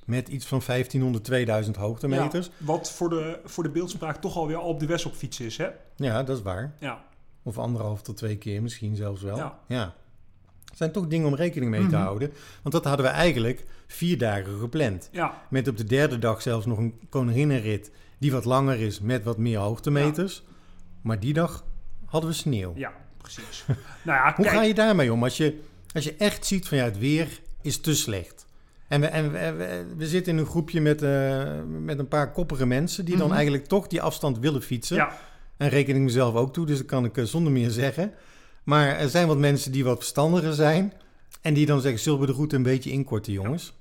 Met 0.06 0.28
iets 0.28 0.46
van 0.46 0.62
1500, 0.62 1.24
2000 1.24 1.76
hoogtemeters. 1.76 2.46
Ja, 2.46 2.52
wat 2.66 2.92
voor 2.92 3.10
de, 3.10 3.40
voor 3.46 3.64
de 3.64 3.70
beeldspraak 3.70 4.22
toch 4.22 4.36
alweer 4.38 4.56
al 4.58 4.68
op 4.68 4.80
de 4.80 4.86
West 4.86 5.06
op 5.06 5.14
fietsen 5.16 5.46
is, 5.46 5.58
hè? 5.58 5.68
Ja, 5.96 6.24
dat 6.24 6.38
is 6.38 6.44
waar. 6.44 6.74
Ja. 6.80 7.04
Of 7.44 7.58
anderhalf 7.58 8.02
tot 8.02 8.18
twee 8.18 8.38
keer 8.38 8.62
misschien 8.62 8.96
zelfs 8.96 9.22
wel. 9.22 9.52
Ja. 9.68 9.94
Zijn 10.76 10.92
toch 10.92 11.08
dingen 11.08 11.28
om 11.28 11.36
rekening 11.36 11.72
mee 11.72 11.82
te 11.82 11.86
Mhm. 11.96 11.96
houden. 12.04 12.32
Want 12.62 12.76
dat 12.76 12.86
hadden 12.86 13.06
we 13.06 13.12
eigenlijk 13.12 13.66
vier 13.88 14.18
dagen 14.18 14.60
gepland. 14.60 15.10
Ja. 15.12 15.42
Met 15.50 15.68
op 15.68 15.78
de 15.78 15.84
derde 15.84 16.20
dag 16.20 16.42
zelfs 16.42 16.66
nog 16.66 16.78
een 16.78 16.94
koninginnenrit 17.10 17.92
die 18.20 18.32
wat 18.32 18.46
langer 18.46 18.80
is 18.80 19.00
met 19.00 19.24
wat 19.24 19.38
meer 19.38 19.58
hoogtemeters. 19.58 20.44
Maar 21.02 21.20
die 21.20 21.34
dag 21.34 21.66
hadden 22.06 22.30
we 22.30 22.36
sneeuw. 22.36 22.74
Ja, 22.76 22.92
precies. 23.18 23.66
nou 24.06 24.20
ja, 24.20 24.34
Hoe 24.36 24.48
ga 24.48 24.62
je 24.62 24.74
daarmee 24.74 25.14
om? 25.14 25.24
Als 25.24 25.38
je, 25.38 25.60
als 25.94 26.04
je 26.04 26.16
echt 26.18 26.46
ziet 26.46 26.68
van 26.68 26.78
ja, 26.78 26.84
het 26.84 26.98
weer 26.98 27.40
is 27.62 27.82
te 27.82 27.96
slecht. 27.96 28.46
En 28.88 29.02
we, 29.02 29.08
en 29.08 29.32
we, 29.32 29.52
we, 29.52 29.86
we 29.98 30.08
zitten 30.08 30.34
in 30.34 30.40
een 30.40 30.46
groepje 30.46 30.82
met, 30.82 31.02
eh, 31.02 31.44
met 31.82 32.00
een 32.00 32.08
paar 32.08 32.32
koppige 32.32 32.66
mensen 32.66 33.06
die 33.06 33.18
dan 33.18 33.26
Mhm. 33.28 33.36
eigenlijk 33.36 33.66
toch 33.66 33.88
die 33.88 34.02
afstand 34.02 34.40
willen 34.40 34.62
fietsen. 34.62 34.96
Ja, 34.96 35.18
En 35.58 35.70
reken 35.70 35.96
ik 35.96 36.02
mezelf 36.02 36.34
ook 36.36 36.54
toe, 36.54 36.66
dus 36.66 36.78
dat 36.78 36.86
kan 36.88 37.06
ik 37.06 37.18
eh, 37.18 37.24
zonder 37.24 37.52
meer 37.52 37.70
zeggen. 37.70 38.12
Maar 38.66 38.88
er 38.88 39.10
zijn 39.10 39.28
wat 39.28 39.38
mensen 39.38 39.72
die 39.72 39.84
wat 39.84 39.98
verstandiger 39.98 40.54
zijn. 40.54 40.94
En 41.42 41.54
die 41.54 41.66
dan 41.66 41.82
zeggen, 41.82 42.02
zullen 42.02 42.20
we 42.20 42.26
de 42.26 42.34
route 42.34 42.56
een 42.56 42.64
beetje 42.64 42.92
inkorten, 42.92 43.34
jongens? 43.34 43.74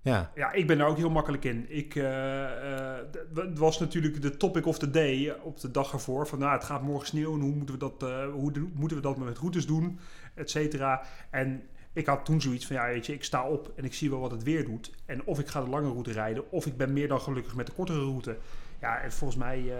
Ja, 0.00 0.30
ja, 0.34 0.52
ik 0.52 0.66
ben 0.66 0.78
daar 0.78 0.88
ook 0.88 0.96
heel 0.96 1.10
makkelijk 1.10 1.44
in. 1.44 1.66
Ik, 1.68 1.94
eh, 1.94 2.94
eh, 2.94 3.04
het 3.34 3.58
was 3.58 3.78
natuurlijk 3.78 4.22
de 4.22 4.36
topic 4.36 4.66
of 4.66 4.78
the 4.78 4.90
day 4.90 5.36
op 5.42 5.60
de 5.60 5.70
dag 5.70 5.92
ervoor. 5.92 6.26
Van 6.26 6.38
nou, 6.38 6.52
het 6.52 6.64
gaat 6.64 6.82
morgen 6.82 7.06
sneeuwen. 7.06 7.40
Hoe 7.40 7.54
moeten 7.54 7.74
we 7.74 7.80
dat, 7.80 8.02
eh, 8.02 8.32
hoe 8.32 8.52
moeten 8.74 8.96
we 8.96 9.02
dat 9.02 9.16
met 9.16 9.38
routes 9.38 9.66
doen? 9.66 9.98
Et 10.34 10.50
cetera. 10.50 11.02
En 11.30 11.62
ik 11.92 12.06
had 12.06 12.24
toen 12.24 12.40
zoiets 12.40 12.66
van, 12.66 12.76
ja, 12.76 12.86
weet 12.86 13.06
je, 13.06 13.12
ik 13.12 13.24
sta 13.24 13.48
op 13.48 13.72
en 13.76 13.84
ik 13.84 13.94
zie 13.94 14.10
wel 14.10 14.20
wat 14.20 14.30
het 14.30 14.42
weer 14.42 14.64
doet. 14.64 14.90
En 15.06 15.24
of 15.24 15.38
ik 15.38 15.48
ga 15.48 15.60
de 15.60 15.70
lange 15.70 15.88
route 15.88 16.12
rijden, 16.12 16.50
of 16.50 16.66
ik 16.66 16.76
ben 16.76 16.92
meer 16.92 17.08
dan 17.08 17.20
gelukkig 17.20 17.54
met 17.54 17.66
de 17.66 17.72
kortere 17.72 18.00
route. 18.00 18.36
Ja, 18.80 19.00
en 19.00 19.12
volgens 19.12 19.38
mij 19.38 19.72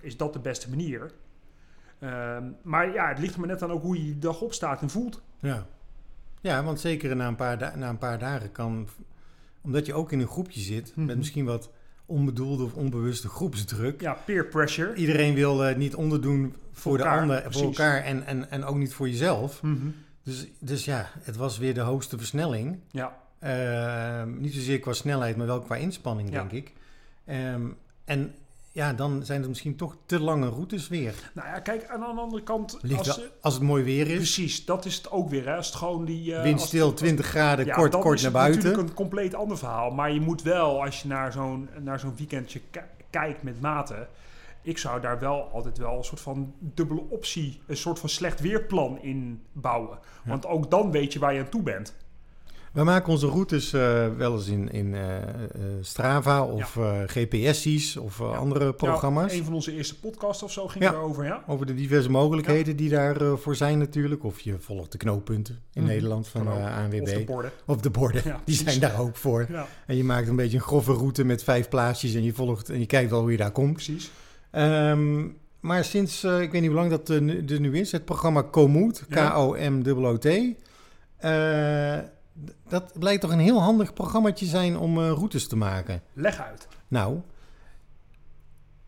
is 0.00 0.16
dat 0.16 0.32
de 0.32 0.38
beste 0.38 0.68
manier. 0.68 1.10
Ehm, 1.98 2.44
maar 2.62 2.92
ja, 2.92 3.08
het 3.08 3.18
ligt 3.18 3.34
er 3.34 3.40
maar 3.40 3.48
net 3.48 3.62
aan 3.62 3.70
ook 3.70 3.82
hoe 3.82 3.96
je 3.98 4.02
die 4.04 4.18
dag 4.18 4.40
opstaat 4.40 4.82
en 4.82 4.90
voelt. 4.90 5.22
ja. 5.38 5.66
Ja, 6.40 6.64
want 6.64 6.80
zeker 6.80 7.16
na 7.16 7.28
een 7.28 7.36
paar, 7.36 7.72
na 7.78 7.88
een 7.88 7.98
paar 7.98 8.18
dagen 8.18 8.52
kan... 8.52 8.88
Omdat 9.62 9.86
je 9.86 9.94
ook 9.94 10.12
in 10.12 10.20
een 10.20 10.26
groepje 10.28 10.60
zit, 10.60 10.92
Mhm. 10.96 11.06
met 11.06 11.16
misschien 11.16 11.44
wat 11.44 11.70
onbedoelde 12.06 12.64
of 12.64 12.74
onbewuste 12.74 13.28
groepsdruk. 13.28 14.00
Ja, 14.00 14.12
peer 14.24 14.46
pressure. 14.46 14.94
Iedereen 14.94 15.34
wil 15.34 15.64
eh, 15.64 15.76
niet 15.76 15.94
onderdoen 15.94 16.54
voor, 16.72 16.96
de 16.96 17.04
ander, 17.08 17.44
voor 17.52 17.62
elkaar 17.62 18.02
en, 18.02 18.26
en, 18.26 18.50
en 18.50 18.64
ook 18.64 18.76
niet 18.76 18.94
voor 18.94 19.08
jezelf. 19.08 19.62
Mhm. 19.62 19.86
Dus, 20.22 20.46
dus 20.60 20.84
ja, 20.84 21.06
het 21.20 21.36
was 21.36 21.58
weer 21.58 21.74
de 21.74 21.80
hoogste 21.80 22.18
versnelling. 22.18 22.78
Ja, 22.90 23.22
Ehm, 23.38 24.40
niet 24.40 24.54
zozeer 24.54 24.78
qua 24.80 24.92
snelheid, 24.92 25.36
maar 25.36 25.46
wel 25.46 25.60
qua 25.60 25.76
inspanning, 25.76 26.30
Ja. 26.30 26.38
denk 26.38 26.52
ik. 26.52 26.72
Ehm, 27.24 27.66
en 28.04 28.34
ja, 28.74 28.92
dan 28.92 29.24
zijn 29.24 29.40
het 29.40 29.48
misschien 29.48 29.76
toch 29.76 29.96
te 30.06 30.20
lange 30.20 30.48
routes 30.48 30.88
weer. 30.88 31.30
nou 31.34 31.48
ja, 31.48 31.58
kijk, 31.60 31.86
aan 31.88 32.00
de 32.00 32.06
andere 32.06 32.42
kant... 32.42 32.78
Ligt 32.82 32.98
als, 33.08 33.16
wel- 33.16 33.26
als 33.40 33.54
het 33.54 33.62
mooi 33.62 33.84
weer 33.84 34.06
is, 34.08 34.14
Precies, 34.16 34.64
dat 34.64 34.84
is 34.84 34.96
het 34.96 35.10
ook 35.10 35.28
weer. 35.28 35.46
Hè. 35.46 35.56
Als 35.56 35.66
het 35.66 35.74
gewoon 35.76 36.04
die... 36.04 36.34
als- 36.34 36.44
windstil, 36.44 36.86
als- 36.90 36.94
20 37.00 37.26
graden, 37.26 37.66
Ja, 37.66 37.74
kort, 37.74 37.98
kort 37.98 38.16
is 38.16 38.22
naar 38.22 38.32
buiten. 38.32 38.60
natuurlijk 38.62 38.88
een 38.88 38.94
compleet 38.94 39.34
ander 39.34 39.58
verhaal. 39.58 39.90
Maar 39.90 40.12
je 40.12 40.20
moet 40.20 40.42
wel, 40.42 40.82
als 40.82 41.02
je 41.02 41.08
naar 41.08 41.32
zo'n, 41.32 41.68
naar 41.80 42.00
zo'n 42.00 42.16
weekendje 42.16 42.60
ki- 42.70 42.80
kijkt 43.10 43.42
met 43.42 43.60
maten... 43.60 44.08
Ik 44.62 44.78
zou 44.78 45.00
daar 45.00 45.18
wel 45.18 45.50
altijd 45.52 45.78
wel 45.78 45.96
een 45.96 46.04
soort 46.04 46.20
van 46.20 46.54
dubbele 46.58 47.02
optie, 47.08 47.60
een 47.66 47.76
soort 47.76 47.98
van 47.98 48.08
slecht 48.08 48.40
weerplan 48.40 49.02
in 49.02 49.42
bouwen. 49.52 49.98
Want 50.24 50.46
ook 50.46 50.70
dan 50.70 50.90
weet 50.90 51.12
je 51.12 51.18
waar 51.18 51.34
je 51.34 51.40
aan 51.40 51.48
toe 51.48 51.62
bent. 51.62 51.94
We 52.74 52.84
maken 52.84 53.12
onze 53.12 53.26
routes 53.26 53.72
eh, 53.72 54.06
wel 54.16 54.32
eens 54.34 54.46
in, 54.48 54.70
in 54.70 54.94
eh, 54.94 55.16
eh, 55.22 55.22
Strava 55.80 56.44
of 56.44 56.76
eh, 56.76 57.00
GPS's 57.06 57.96
of 57.96 58.18
Ja. 58.18 58.24
andere 58.24 58.72
programma's. 58.72 59.32
Ja, 59.32 59.38
een 59.38 59.44
van 59.44 59.54
onze 59.54 59.72
eerste 59.72 59.98
podcasts 60.00 60.42
of 60.42 60.52
zo 60.52 60.68
ging 60.68 60.84
Ja. 60.84 60.92
erover, 60.92 61.24
ja? 61.24 61.42
Over 61.46 61.66
de 61.66 61.74
diverse 61.74 62.10
mogelijkheden 62.10 62.76
die 62.76 62.88
daarvoor 62.90 63.38
voor 63.38 63.56
zijn 63.56 63.78
natuurlijk. 63.78 64.24
Of 64.24 64.40
je 64.40 64.56
volgt 64.58 64.92
de 64.92 64.98
knooppunten 64.98 65.60
in 65.72 65.82
Mhm. 65.82 65.90
Nederland 65.90 66.28
van 66.28 66.48
ANWB. 66.48 67.00
Of 67.02 67.10
de 67.12 67.24
borden. 67.24 67.50
Of 67.66 67.80
de 67.80 67.90
borden, 67.90 68.22
Ja, 68.24 68.40
die 68.44 68.54
zijn 68.56 68.80
daar 68.80 69.00
ook 69.00 69.16
voor. 69.16 69.46
Ja, 69.50 69.66
En 69.86 69.96
je 69.96 70.04
maakt 70.04 70.28
een 70.28 70.36
beetje 70.36 70.56
een 70.56 70.62
grove 70.62 70.92
route 70.92 71.24
met 71.24 71.44
vijf 71.44 71.68
plaatsjes 71.68 72.14
en 72.14 72.22
je 72.22 72.32
volgt 72.32 72.68
en 72.70 72.78
je 72.78 72.86
kijkt 72.86 73.10
wel 73.10 73.20
hoe 73.20 73.30
je 73.30 73.36
daar 73.36 73.50
komt. 73.52 73.72
precies. 73.72 74.10
Ehm, 74.50 75.26
maar 75.60 75.84
sinds, 75.84 76.24
ik 76.24 76.50
weet 76.52 76.60
niet 76.60 76.70
hoe 76.70 76.78
lang 76.80 76.90
dat 76.90 77.08
nu- 77.20 77.44
er 77.48 77.60
nu 77.60 77.78
is, 77.78 77.92
het 77.92 78.04
programma 78.04 78.42
Komoot, 78.42 79.04
Ja. 79.08 79.28
K-O-M-O-T. 79.30 80.28
Dat 82.68 82.98
blijkt 82.98 83.20
toch 83.20 83.30
een 83.30 83.38
heel 83.38 83.62
handig 83.62 83.92
programmaatje 83.92 84.46
zijn 84.46 84.78
om 84.78 84.98
eh, 84.98 85.08
routes 85.10 85.48
te 85.48 85.56
maken. 85.56 86.02
Leg 86.12 86.40
uit. 86.40 86.68
Nou, 86.88 87.18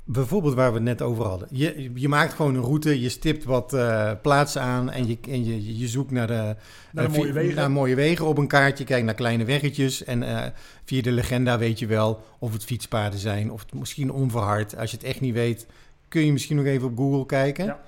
bijvoorbeeld 0.05 0.55
waar 0.55 0.69
we 0.69 0.75
het 0.75 0.85
net 0.85 1.03
over 1.03 1.25
hadden. 1.25 1.49
Je, 1.51 1.91
je 1.95 2.09
maakt 2.09 2.33
gewoon 2.33 2.55
een 2.55 2.63
route, 2.63 3.01
je 3.01 3.09
stipt 3.09 3.45
wat 3.45 3.73
eh, 3.73 4.13
plaatsen 4.23 4.63
aan 4.63 4.91
en, 4.91 5.07
je, 5.07 5.19
en 5.29 5.45
je, 5.45 5.79
je 5.79 5.89
zoekt 5.89 6.11
naar 6.11 6.27
de, 6.27 6.57
Naar 6.93 7.09
de 7.09 7.13
eh, 7.13 7.19
mooie 7.19 7.33
wegen. 7.33 7.55
naar 7.55 7.71
mooie 7.71 7.95
wegen 7.95 8.27
op 8.27 8.39
een 8.39 8.49
kaartje, 8.49 8.85
kijk 8.85 9.05
naar 9.05 9.15
kleine 9.15 9.45
weggetjes. 9.45 10.05
En 10.05 10.53
via 10.85 11.03
de 11.03 11.13
legenda 11.13 11.59
weet 11.59 11.79
je 11.79 11.87
wel 11.87 12.25
of 12.39 12.53
het 12.53 12.65
fietspaden 12.65 13.19
zijn 13.19 13.51
of 13.51 13.61
het 13.61 13.75
misschien 13.75 14.13
onverhard. 14.13 14.77
Als 14.77 14.91
je 14.91 14.97
het 14.97 15.07
echt 15.07 15.21
niet 15.21 15.35
weet, 15.35 15.67
kun 16.09 16.25
je 16.25 16.33
misschien 16.33 16.57
nog 16.57 16.65
even 16.65 16.89
op 16.89 16.97
Google 16.97 17.27
kijken. 17.27 17.65
Ja. 17.65 17.81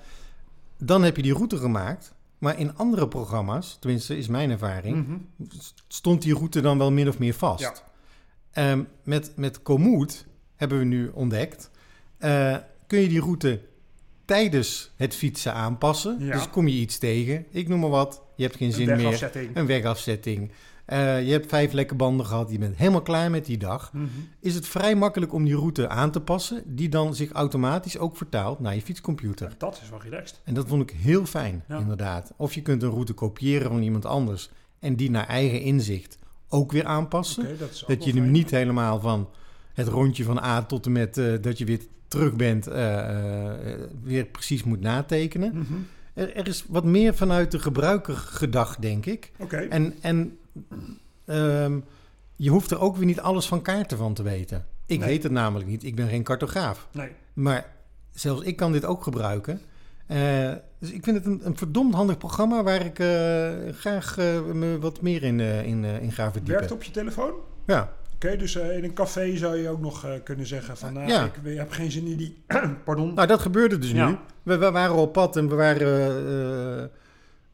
Dan 0.77 1.03
heb 1.03 1.15
je 1.15 1.21
die 1.21 1.33
route 1.33 1.57
gemaakt. 1.57 2.13
Maar 2.39 2.59
in 2.59 2.75
andere 2.77 3.07
programma's, 3.07 3.77
tenminste 3.79 4.17
is 4.17 4.27
mijn 4.27 4.49
ervaring, 4.51 5.07
Mhm. 5.07 5.17
stond 5.87 6.21
die 6.21 6.33
route 6.33 6.61
dan 6.61 6.77
wel 6.77 6.91
min 6.91 7.07
of 7.07 7.19
meer 7.19 7.33
vast. 7.33 7.61
Ja. 7.63 7.73
Ehm, 8.51 8.83
met, 9.03 9.31
met 9.35 9.61
Komoot 9.61 10.25
hebben 10.55 10.79
we 10.79 10.85
nu 10.85 11.07
ontdekt, 11.13 11.69
eh, 12.17 12.55
kun 12.87 12.99
je 12.99 13.07
die 13.07 13.19
route 13.19 13.61
tijdens 14.25 14.91
het 14.95 15.15
fietsen 15.15 15.53
aanpassen. 15.53 16.17
Ja. 16.19 16.33
Dus 16.33 16.49
kom 16.49 16.67
je 16.67 16.75
iets 16.79 16.97
tegen, 16.97 17.45
ik 17.51 17.67
noem 17.67 17.79
maar 17.79 17.89
wat, 17.89 18.21
je 18.35 18.43
hebt 18.43 18.55
geen 18.55 18.67
Een 18.67 18.73
zin 18.73 18.85
meer, 18.85 18.95
wegafzetting. 18.97 19.55
een 19.55 19.65
wegafzetting. 19.65 20.51
Eh, 20.89 21.25
je 21.25 21.31
hebt 21.31 21.49
vijf 21.49 21.71
lekke 21.71 21.95
banden 21.95 22.25
gehad, 22.25 22.51
je 22.51 22.57
bent 22.57 22.75
helemaal 22.75 23.01
klaar 23.01 23.31
met 23.31 23.45
die 23.45 23.57
dag. 23.57 23.93
Mhm. 23.93 24.05
Is 24.39 24.55
het 24.55 24.67
vrij 24.67 24.95
makkelijk 24.95 25.33
om 25.33 25.43
die 25.45 25.55
route 25.55 25.87
aan 25.89 26.11
te 26.11 26.21
passen, 26.21 26.63
die 26.65 26.89
dan 26.89 27.15
zich 27.15 27.31
automatisch 27.31 27.97
ook 27.97 28.17
vertaalt 28.17 28.59
naar 28.59 28.75
je 28.75 28.81
fietscomputer. 28.81 29.53
Dat 29.57 29.79
is 29.83 29.89
wel 29.89 30.01
relaxed. 30.01 30.41
En 30.43 30.53
dat 30.53 30.67
vond 30.67 30.81
ik 30.81 30.97
heel 30.97 31.25
fijn, 31.25 31.63
Ja. 31.67 31.77
inderdaad. 31.77 32.33
Of 32.37 32.53
je 32.53 32.61
kunt 32.61 32.83
een 32.83 32.89
route 32.89 33.13
kopiëren 33.13 33.71
van 33.71 33.81
iemand 33.81 34.05
anders 34.05 34.49
en 34.79 34.95
die 34.95 35.09
naar 35.11 35.27
eigen 35.27 35.61
inzicht 35.61 36.17
ook 36.49 36.71
weer 36.71 36.85
aanpassen. 36.85 37.57
Dat 37.87 38.03
je 38.03 38.11
hem 38.11 38.19
fijn. 38.19 38.31
niet 38.31 38.49
helemaal 38.51 38.99
van 38.99 39.29
het 39.73 39.87
rondje 39.87 40.23
van 40.23 40.39
A 40.43 40.63
tot 40.63 40.85
en 40.85 40.91
met 40.91 41.17
eh, 41.17 41.33
dat 41.41 41.57
je 41.57 41.65
weer 41.65 41.81
terug 42.07 42.35
bent, 42.35 42.67
eh, 42.67 43.53
weer 44.03 44.25
precies 44.25 44.63
moet 44.63 44.81
natekenen. 44.81 45.51
Mhm. 45.57 45.73
Er, 46.13 46.35
er 46.35 46.47
is 46.47 46.65
wat 46.67 46.83
meer 46.83 47.15
vanuit 47.15 47.51
de 47.51 47.59
gebruiker 47.59 48.15
gedacht, 48.15 48.81
denk 48.81 49.05
ik. 49.05 49.31
Oké. 49.37 49.57
En, 49.57 49.93
en 50.01 50.37
ehm, 51.25 51.79
je 52.35 52.49
hoeft 52.49 52.71
er 52.71 52.79
ook 52.79 52.95
weer 52.97 53.05
niet 53.05 53.19
alles 53.19 53.47
van 53.47 53.61
kaarten 53.61 53.97
van 53.97 54.13
te 54.13 54.23
weten. 54.23 54.65
Ik 54.85 54.99
Nee. 54.99 55.07
weet 55.07 55.23
het 55.23 55.31
namelijk 55.31 55.69
niet. 55.69 55.83
Ik 55.83 55.95
ben 55.95 56.07
geen 56.07 56.23
cartograaf. 56.23 56.87
Nee. 56.91 57.09
Maar 57.33 57.65
zelfs 58.13 58.41
ik 58.41 58.55
kan 58.55 58.71
dit 58.71 58.85
ook 58.85 59.03
gebruiken. 59.03 59.61
Eh, 60.07 60.51
dus 60.79 60.91
ik 60.91 61.03
vind 61.03 61.15
het 61.17 61.25
een, 61.25 61.41
een 61.43 61.57
verdomd 61.57 61.93
handig 61.93 62.17
programma 62.17 62.63
waar 62.63 62.85
ik 62.85 62.99
eh, 62.99 63.73
graag 63.73 64.17
eh, 64.17 64.41
me 64.53 64.77
wat 64.79 65.01
meer 65.01 65.23
in, 65.23 65.39
in, 65.39 65.83
in 65.83 66.11
ga 66.11 66.23
verdiepen. 66.31 66.53
Werkt 66.59 66.71
op 66.71 66.83
je 66.83 66.91
telefoon? 66.91 67.31
Ja, 67.65 67.93
Oké, 68.15 68.37
dus 68.37 68.55
in 68.55 68.83
een 68.83 68.93
café 68.93 69.37
zou 69.37 69.57
je 69.57 69.69
ook 69.69 69.79
nog 69.79 70.05
kunnen 70.23 70.45
zeggen 70.47 70.77
van... 70.77 70.93
nou, 70.93 71.07
Ja. 71.07 71.25
ik, 71.25 71.35
ik 71.43 71.57
heb 71.57 71.71
geen 71.71 71.91
zin 71.91 72.05
in 72.07 72.17
die... 72.17 72.43
Pardon. 72.85 73.13
nou 73.13 73.27
dat 73.27 73.39
gebeurde 73.39 73.77
dus 73.77 73.91
Ja. 73.91 74.09
nu. 74.09 74.17
We, 74.43 74.57
we 74.57 74.71
waren 74.71 74.95
op 74.95 75.13
pad 75.13 75.35
en 75.37 75.49
we 75.49 75.55
waren 75.55 76.91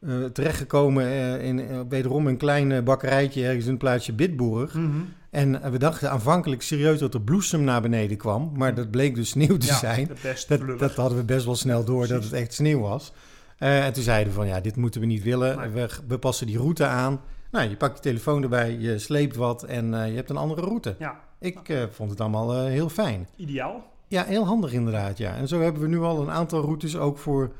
eh, 0.06 0.24
terechtgekomen 0.24 1.04
eh, 1.06 1.44
in 1.44 1.60
eh, 1.60 1.80
wederom 1.88 2.26
een 2.26 2.36
klein 2.36 2.84
bakkerijtje 2.84 3.44
ergens 3.46 3.64
in 3.64 3.70
het 3.70 3.78
plaatsje 3.78 4.12
Bitburg. 4.12 4.74
Mhm. 4.74 4.90
En 5.30 5.70
we 5.70 5.78
dachten 5.78 6.10
aanvankelijk 6.10 6.62
serieus 6.62 6.98
dat 6.98 7.14
er 7.14 7.20
bloesem 7.20 7.64
naar 7.64 7.82
beneden 7.82 8.16
kwam. 8.16 8.52
Maar 8.54 8.74
dat 8.74 8.90
bleek 8.90 9.14
dus 9.14 9.28
sneeuw 9.28 9.56
te 9.56 9.66
Ja, 9.66 9.74
zijn. 9.78 10.10
Dat, 10.48 10.78
dat 10.78 10.94
hadden 10.94 11.18
we 11.18 11.24
best 11.24 11.44
wel 11.44 11.56
snel 11.56 11.84
door 11.84 12.06
dat 12.06 12.24
het 12.24 12.32
echt 12.32 12.54
sneeuw 12.54 12.80
was. 12.80 13.12
En 13.58 13.92
toen 13.92 14.02
zeiden 14.02 14.32
we 14.32 14.38
van 14.38 14.46
ja, 14.46 14.60
dit 14.60 14.76
moeten 14.76 15.00
we 15.00 15.06
niet 15.06 15.22
willen. 15.22 15.58
Nee. 15.58 15.68
We, 15.68 15.88
we 16.08 16.18
passen 16.18 16.46
die 16.46 16.58
route 16.58 16.86
aan. 16.86 17.20
Nou, 17.50 17.68
je 17.68 17.76
pakt 17.76 17.96
je 17.96 18.02
telefoon 18.02 18.42
erbij, 18.42 18.76
je 18.78 18.98
sleept 18.98 19.36
wat 19.36 19.62
en 19.62 19.86
je 19.86 20.14
hebt 20.14 20.30
een 20.30 20.36
andere 20.36 20.60
route. 20.60 20.94
Ja, 20.98 21.20
Ik 21.38 21.58
vond 21.92 22.10
het 22.10 22.20
allemaal 22.20 22.64
heel 22.64 22.88
fijn. 22.88 23.28
ideaal. 23.36 23.84
Ja, 24.08 24.24
heel 24.24 24.46
handig 24.46 24.72
inderdaad, 24.72 25.18
ja. 25.18 25.36
En 25.36 25.48
zo 25.48 25.60
hebben 25.60 25.82
we 25.82 25.88
nu 25.88 26.00
al 26.00 26.20
een 26.20 26.30
aantal 26.30 26.60
routes 26.60 26.96
ook 26.96 27.18
voor 27.18 27.50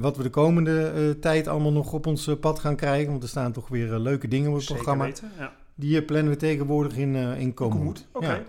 wat 0.00 0.16
we 0.16 0.22
de 0.22 0.30
komende 0.30 0.86
eh, 0.86 1.20
tijd 1.20 1.48
allemaal 1.48 1.72
nog 1.72 1.92
op 1.92 2.06
ons 2.06 2.26
eh, 2.26 2.36
pad 2.40 2.58
gaan 2.58 2.76
krijgen. 2.76 3.10
Want 3.10 3.22
er 3.22 3.28
staan 3.28 3.52
toch 3.52 3.68
weer 3.68 3.92
eh, 3.92 4.00
leuke 4.00 4.28
dingen 4.28 4.48
op 4.48 4.54
het 4.54 4.62
Zeker 4.64 4.76
programma. 4.82 5.04
weten. 5.04 5.30
Ja. 5.38 5.52
Die 5.74 5.98
eh, 5.98 6.06
plannen 6.06 6.32
we 6.32 6.38
tegenwoordig 6.38 6.96
in, 6.96 7.16
eh 7.16 7.40
in 7.40 7.58
Oké. 7.58 8.02
Ja. 8.20 8.42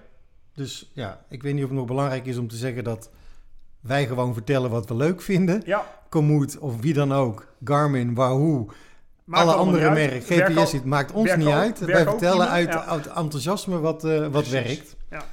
Dus 0.54 0.92
ja, 0.94 1.26
ik 1.30 1.44
weet 1.44 1.54
niet 1.54 1.64
of 1.64 1.70
het 1.70 1.78
nog 1.78 1.88
belangrijk 1.88 2.26
is 2.26 2.38
om 2.38 2.48
te 2.48 2.56
zeggen 2.56 2.84
dat 2.84 3.10
wij 3.80 4.08
gewoon 4.08 4.34
vertellen 4.34 4.70
wat 4.70 4.88
we 4.88 4.96
leuk 4.96 5.22
vinden. 5.22 5.62
Ja, 5.66 5.86
Komoot 6.10 6.58
of 6.58 6.82
wie 6.82 6.94
dan 6.94 7.14
ook, 7.14 7.48
Garmin, 7.64 8.14
Wahoo, 8.14 8.70
maakt 9.24 9.44
alle 9.44 9.54
andere 9.54 9.92
merken, 9.94 10.22
GPS, 10.22 10.72
het 10.72 10.86
maakt 10.86 11.12
ons 11.12 11.36
niet 11.36 11.48
uit. 11.48 11.80
Wij 11.80 12.04
vertellen 12.04 12.50
uit, 12.50 12.68
ja. 12.68 12.86
uit 12.86 13.08
enthousiasme 13.08 13.80
wat, 13.80 14.04
eh, 14.04 14.28
wat 14.28 14.48
werkt. 14.48 14.96
Ja. 15.10 15.24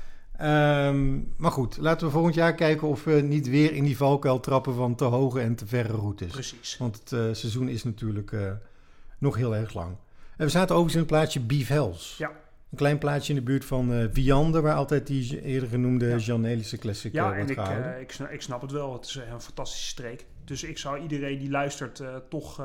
Ehm, 0.40 1.18
maar 1.36 1.50
goed, 1.50 1.76
laten 1.76 2.06
we 2.06 2.12
volgend 2.12 2.34
jaar 2.34 2.54
kijken 2.54 2.88
of 2.88 3.04
we 3.04 3.12
niet 3.12 3.48
weer 3.48 3.72
in 3.72 3.84
die 3.84 3.96
valkuil 3.96 4.40
trappen 4.40 4.74
van 4.74 4.94
te 4.94 5.04
hoge 5.04 5.40
en 5.40 5.54
te 5.54 5.66
verre 5.66 5.92
routes. 5.92 6.32
Precies. 6.32 6.76
Want 6.78 6.98
het 6.98 7.12
eh, 7.12 7.18
seizoen 7.32 7.68
is 7.68 7.84
natuurlijk 7.84 8.32
eh, 8.32 8.52
nog 9.18 9.36
heel 9.36 9.56
erg 9.56 9.74
lang. 9.74 9.96
En 10.36 10.44
we 10.46 10.48
zaten 10.48 10.74
overigens 10.76 10.94
in 10.94 11.00
het 11.00 11.08
plaatsje 11.08 11.40
Beef 11.40 11.68
Hells. 11.68 12.14
Ja. 12.18 12.28
Een 12.70 12.76
klein 12.76 12.98
plaatsje 12.98 13.30
in 13.32 13.38
de 13.38 13.44
buurt 13.44 13.64
van 13.64 14.08
Viande, 14.12 14.60
waar 14.60 14.74
altijd 14.74 15.06
die 15.06 15.42
eerder 15.42 15.68
genoemde 15.68 16.06
Ja. 16.08 16.16
Jan 16.16 16.40
Nelissen 16.40 16.78
Classic 16.78 17.12
Ja, 17.12 17.24
wordt 17.24 17.38
en 17.38 17.48
ik, 17.48 17.54
gehouden. 17.54 17.94
eh, 17.94 18.00
ik, 18.00 18.12
snap, 18.12 18.30
ik 18.30 18.42
snap 18.42 18.60
het 18.60 18.70
wel. 18.70 18.92
Het 18.92 19.04
is 19.06 19.14
een 19.14 19.40
fantastische 19.40 19.88
streek. 19.88 20.26
Dus 20.44 20.62
ik 20.64 20.78
zou 20.78 20.98
iedereen 21.00 21.38
die 21.38 21.50
luistert 21.50 22.02
toch 22.28 22.62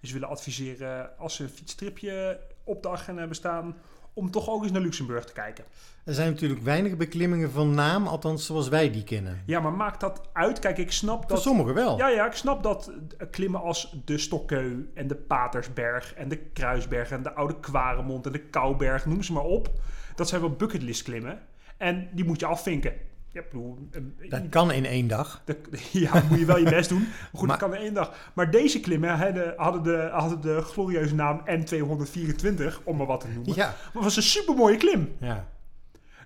eens 0.00 0.12
willen 0.12 0.28
adviseren... 0.28 1.18
als 1.18 1.34
ze 1.34 1.42
een 1.42 1.48
fietstripje 1.48 2.40
op 2.64 2.82
de 2.82 2.88
agenda 2.88 3.18
hebben 3.18 3.36
staan... 3.36 3.76
om 4.12 4.30
toch 4.30 4.48
ook 4.48 4.62
eens 4.62 4.72
naar 4.72 4.82
Luxemburg 4.82 5.24
te 5.24 5.32
kijken. 5.32 5.64
Er 6.04 6.14
zijn 6.14 6.30
natuurlijk 6.30 6.62
weinig 6.62 6.96
beklimmingen 6.96 7.50
van 7.50 7.74
naam, 7.74 8.06
althans 8.06 8.46
zoals 8.46 8.68
wij 8.68 8.90
die 8.90 9.04
kennen. 9.04 9.42
Ja, 9.46 9.60
maar 9.60 9.72
maakt 9.72 10.00
dat 10.00 10.20
uit? 10.32 10.58
Kijk, 10.58 10.78
ik 10.78 10.92
snap 10.92 11.20
Voor 11.20 11.28
dat... 11.28 11.42
sommigen 11.42 11.74
wel. 11.74 11.98
Ja, 11.98 12.08
ja, 12.08 12.26
ik 12.26 12.32
snap 12.32 12.62
dat 12.62 12.92
klimmen 13.30 13.60
als 13.60 13.96
de 14.04 14.18
Stokkeu 14.18 14.90
en 14.94 15.08
de 15.08 15.16
Patersberg 15.16 16.14
en 16.14 16.28
de 16.28 16.36
Kruisberg 16.36 17.10
en 17.10 17.22
de 17.22 17.34
Oude 17.34 17.60
Kwaremond 17.60 18.26
en 18.26 18.32
de 18.32 18.40
Kouberg, 18.40 19.06
noem 19.06 19.22
ze 19.22 19.32
maar 19.32 19.44
op. 19.44 19.70
Dat 20.14 20.28
zijn 20.28 20.40
wel 20.40 20.50
bucketlist 20.50 21.02
klimmen. 21.02 21.38
En 21.76 22.08
die 22.12 22.24
moet 22.24 22.40
je 22.40 22.46
afvinken. 22.46 22.92
Ja, 23.32 23.42
bedoel, 23.50 23.88
Dat 24.28 24.48
kan 24.48 24.72
in 24.72 24.84
één 24.84 25.08
dag. 25.08 25.42
ja, 25.92 26.22
moet 26.28 26.38
je 26.38 26.44
wel 26.44 26.58
je 26.58 26.70
best 26.70 26.88
doen. 26.88 27.00
Maar 27.00 27.28
goed, 27.32 27.48
Maar- 27.48 27.58
dat 27.58 27.68
kan 27.68 27.78
in 27.78 27.84
één 27.84 27.94
dag. 27.94 28.30
Maar 28.34 28.50
deze 28.50 28.80
klimmen 28.80 29.18
hadden, 29.18 29.54
hadden, 29.56 29.82
de, 29.82 30.08
hadden 30.12 30.40
de 30.40 30.60
glorieuze 30.62 31.14
naam 31.14 31.40
N224, 31.46 32.82
om 32.84 32.96
maar 32.96 33.06
wat 33.06 33.20
te 33.20 33.28
noemen. 33.28 33.54
Ja. 33.54 33.66
Maar 33.66 33.92
het 33.92 34.02
was 34.02 34.16
een 34.16 34.22
supermooie 34.22 34.76
klim. 34.76 35.12
ja. 35.18 35.48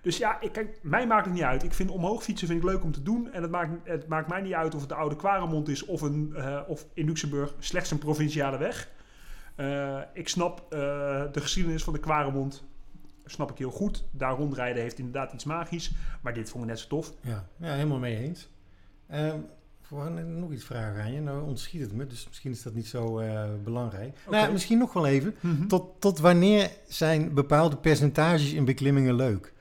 Dus 0.02 0.16
ja, 0.16 0.40
ik, 0.40 0.52
kijk, 0.52 0.78
mij 0.82 1.06
maakt 1.06 1.24
het 1.24 1.34
niet 1.34 1.42
uit. 1.42 1.62
Ik 1.62 1.72
vind 1.74 1.90
omhoog 1.90 2.22
fietsen 2.22 2.48
vind 2.48 2.62
ik 2.62 2.68
leuk 2.68 2.82
om 2.84 2.92
te 2.92 3.02
doen. 3.02 3.32
En 3.32 3.42
het 3.42 3.50
maakt, 3.50 3.70
het 3.84 4.08
maakt 4.08 4.28
mij 4.28 4.40
niet 4.40 4.52
uit 4.52 4.74
of 4.74 4.80
het 4.80 4.88
de 4.88 4.94
Oude 4.94 5.16
Kwaremond 5.16 5.68
is 5.68 5.84
of, 5.84 6.00
een, 6.00 6.32
eh, 6.36 6.60
of 6.66 6.86
in 6.94 7.06
Luxemburg 7.06 7.54
slechts 7.58 7.90
een 7.90 7.98
provinciale 7.98 8.58
weg. 8.58 8.88
Eh, 9.56 9.98
ik 10.12 10.28
snap 10.28 10.60
eh, 10.72 10.78
de 11.32 11.40
geschiedenis 11.40 11.84
van 11.84 11.92
de 11.92 11.98
Kwaremond 11.98 12.64
snap 13.24 13.50
ik 13.50 13.58
heel 13.58 13.70
goed. 13.70 14.04
Daar 14.10 14.36
rondrijden 14.36 14.82
heeft 14.82 14.98
inderdaad 14.98 15.32
iets 15.32 15.44
magisch. 15.44 15.92
Maar 16.22 16.34
dit 16.34 16.50
vond 16.50 16.64
ik 16.64 16.70
net 16.70 16.78
zo 16.78 16.88
tof. 16.88 17.12
Ja, 17.20 17.46
ja 17.56 17.72
helemaal 17.72 17.98
mee 17.98 18.16
eens. 18.16 18.48
Ehm 19.06 19.38
voor 19.86 20.10
nog 20.24 20.52
iets 20.52 20.64
vragen 20.64 21.02
aan 21.02 21.12
je. 21.12 21.20
Nou 21.20 21.46
ontschiet 21.46 21.80
het 21.80 21.92
me, 21.92 22.06
dus 22.06 22.26
misschien 22.28 22.50
is 22.50 22.62
dat 22.62 22.74
niet 22.74 22.86
zo 22.86 23.20
uh, 23.20 23.44
belangrijk. 23.64 24.18
Nou, 24.30 24.52
misschien 24.52 24.78
nog 24.78 24.92
wel 24.92 25.06
even. 25.06 25.34
Mhm. 25.40 25.66
Tot, 25.66 26.00
tot 26.00 26.18
wanneer 26.18 26.70
zijn 26.88 27.34
bepaalde 27.34 27.76
percentages 27.76 28.52
in 28.52 28.64
beklimmingen 28.64 29.14
leuk? 29.14 29.52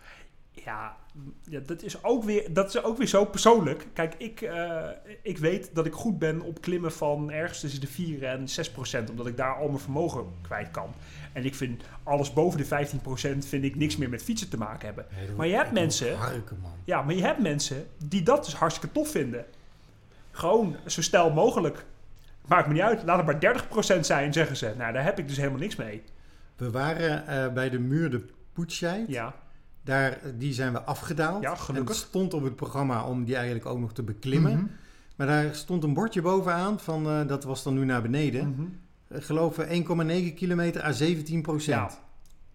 Ja, 0.51 0.97
ja, 1.43 1.59
dat, 1.59 1.81
is 1.83 2.03
ook 2.03 2.23
weer, 2.23 2.53
dat 2.53 2.67
is 2.69 2.83
ook 2.83 2.97
weer 2.97 3.07
zo 3.07 3.25
persoonlijk. 3.25 3.87
Kijk, 3.93 4.15
ik, 4.17 4.41
eh, 4.41 4.87
ik 5.21 5.37
weet 5.37 5.69
dat 5.73 5.85
ik 5.85 5.93
goed 5.93 6.19
ben 6.19 6.41
op 6.41 6.61
klimmen 6.61 6.91
van 6.91 7.31
ergens 7.31 7.59
tussen 7.59 7.81
de 7.81 7.87
4 7.87 8.23
en 8.23 8.47
6 8.49 8.71
procent. 8.71 9.09
Omdat 9.09 9.27
ik 9.27 9.37
daar 9.37 9.55
al 9.55 9.67
mijn 9.67 9.79
vermogen 9.79 10.25
kwijt 10.41 10.71
kan. 10.71 10.93
En 11.33 11.45
ik 11.45 11.55
vind 11.55 11.83
alles 12.03 12.33
boven 12.33 12.57
de 12.57 12.65
15 12.65 13.01
procent 13.01 13.45
vind 13.45 13.63
ik 13.63 13.75
niks 13.75 13.97
meer 13.97 14.09
met 14.09 14.23
fietsen 14.23 14.49
te 14.49 14.57
maken 14.57 14.85
hebben. 14.85 15.05
Nee, 15.15 15.29
Maar 15.35 15.47
je 15.47 15.55
hebt 15.55 15.71
mensen- 15.71 16.17
Harken, 16.17 16.59
man. 16.61 16.71
Ja, 16.83 17.01
maar 17.01 17.15
je 17.15 17.23
hebt 17.23 17.39
mensen 17.41 17.87
die 18.05 18.23
dat 18.23 18.45
dus 18.45 18.55
hartstikke 18.55 18.93
tof 18.95 19.09
vinden. 19.09 19.45
Gewoon 20.31 20.75
zo 20.85 21.01
stijl 21.01 21.31
mogelijk. 21.33 21.85
Maakt 22.47 22.67
me 22.67 22.73
niet 22.73 22.81
uit. 22.81 23.03
Laat 23.03 23.17
het 23.17 23.25
maar 23.25 23.39
30 23.39 23.67
procent 23.67 24.05
zijn, 24.05 24.33
zeggen 24.33 24.57
ze. 24.57 24.73
Nou, 24.77 24.93
daar 24.93 25.03
heb 25.03 25.19
ik 25.19 25.27
dus 25.27 25.37
helemaal 25.37 25.59
niks 25.59 25.75
mee. 25.75 26.03
We 26.55 26.71
waren 26.71 27.27
eh, 27.27 27.53
bij 27.53 27.69
de 27.69 27.79
muur 27.79 28.09
de 28.09 28.25
Poetscheid. 28.53 29.07
Ja, 29.07 29.35
Daar, 29.83 30.19
die 30.37 30.53
zijn 30.53 30.73
we 30.73 30.81
afgedaald. 30.81 31.41
Ja, 31.43 31.55
gelukkig. 31.55 31.95
En 31.95 32.01
het 32.01 32.07
stond 32.09 32.33
op 32.33 32.43
het 32.43 32.55
programma 32.55 33.03
om 33.05 33.23
die 33.23 33.35
eigenlijk 33.35 33.65
ook 33.65 33.79
nog 33.79 33.93
te 33.93 34.03
beklimmen. 34.03 34.51
Mhm. 34.53 34.65
Maar 35.15 35.27
daar 35.27 35.55
stond 35.55 35.83
een 35.83 35.93
bordje 35.93 36.21
bovenaan 36.21 36.79
van, 36.79 37.07
eh, 37.07 37.27
dat 37.27 37.43
was 37.43 37.63
dan 37.63 37.73
nu 37.73 37.85
naar 37.85 38.01
beneden. 38.01 38.49
Mhm. 38.49 38.61
Eh, 39.07 39.21
geloof 39.25 39.59
ik 39.59 39.69
1,9 39.69 40.33
kilometer 40.33 40.83
à 40.83 40.91
17 40.91 41.41
procent. 41.41 41.91
Ja. 41.91 41.97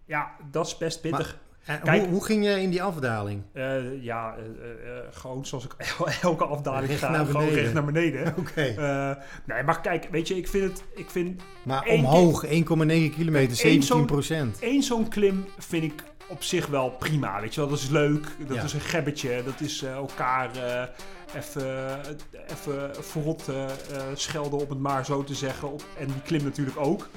ja, 0.04 0.30
dat 0.50 0.66
is 0.66 0.76
best 0.78 1.00
pittig. 1.00 1.38
Kijk- 1.84 2.00
hoe, 2.00 2.08
hoe 2.08 2.24
ging 2.24 2.44
je 2.44 2.60
in 2.60 2.70
die 2.70 2.82
afdaling? 2.82 3.42
Eh, 3.52 4.02
ja, 4.02 4.36
eh, 4.36 4.44
eh, 4.44 4.98
eh, 4.98 5.04
gewoon 5.10 5.46
zoals 5.46 5.64
ik 5.64 5.74
el- 5.98 6.08
elke 6.22 6.44
afdaling 6.44 6.86
Recht 6.88 7.00
ga, 7.00 7.24
gewoon 7.24 7.48
recht 7.48 7.72
naar 7.72 7.84
beneden. 7.84 8.34
Oké. 8.38 8.60
Eh, 8.62 9.16
nee, 9.46 9.62
maar 9.62 9.80
kijk, 9.80 10.08
weet 10.10 10.28
je, 10.28 10.36
ik 10.36 10.48
vind 10.48 10.70
het, 10.70 10.84
ik 10.94 11.10
vind 11.10 11.42
maar 11.64 11.86
omhoog 11.86 12.44
1,9 12.44 13.10
kilometer, 13.10 13.50
Eén 13.50 13.56
17 13.56 13.82
zo'n- 13.82 14.06
procent. 14.06 14.58
één 14.58 14.82
zo'n 14.82 15.08
klim 15.08 15.44
vind 15.58 15.84
ik 15.84 16.04
op 16.28 16.42
zich 16.42 16.66
wel 16.66 16.90
prima, 16.90 17.40
weet 17.40 17.54
je 17.54 17.60
wel. 17.60 17.70
Dat 17.70 17.78
is 17.78 17.88
leuk, 17.88 18.26
dat 18.46 18.56
Ja. 18.56 18.62
is 18.62 18.72
een 18.72 18.80
gebbetje, 18.80 19.42
dat 19.44 19.60
is 19.60 19.82
eh, 19.82 19.92
elkaar 19.92 20.56
eh, 20.56 20.82
even, 21.36 22.00
even 22.50 23.04
verrot 23.04 23.48
eh, 23.48 23.64
eh, 23.64 23.70
schelden 24.14 24.60
op 24.60 24.68
het 24.68 24.78
maar 24.78 25.04
zo 25.04 25.24
te 25.24 25.34
zeggen. 25.34 25.72
Op, 25.72 25.82
en 25.98 26.06
die 26.06 26.22
klim 26.24 26.42
natuurlijk 26.44 26.76
ook. 26.80 27.08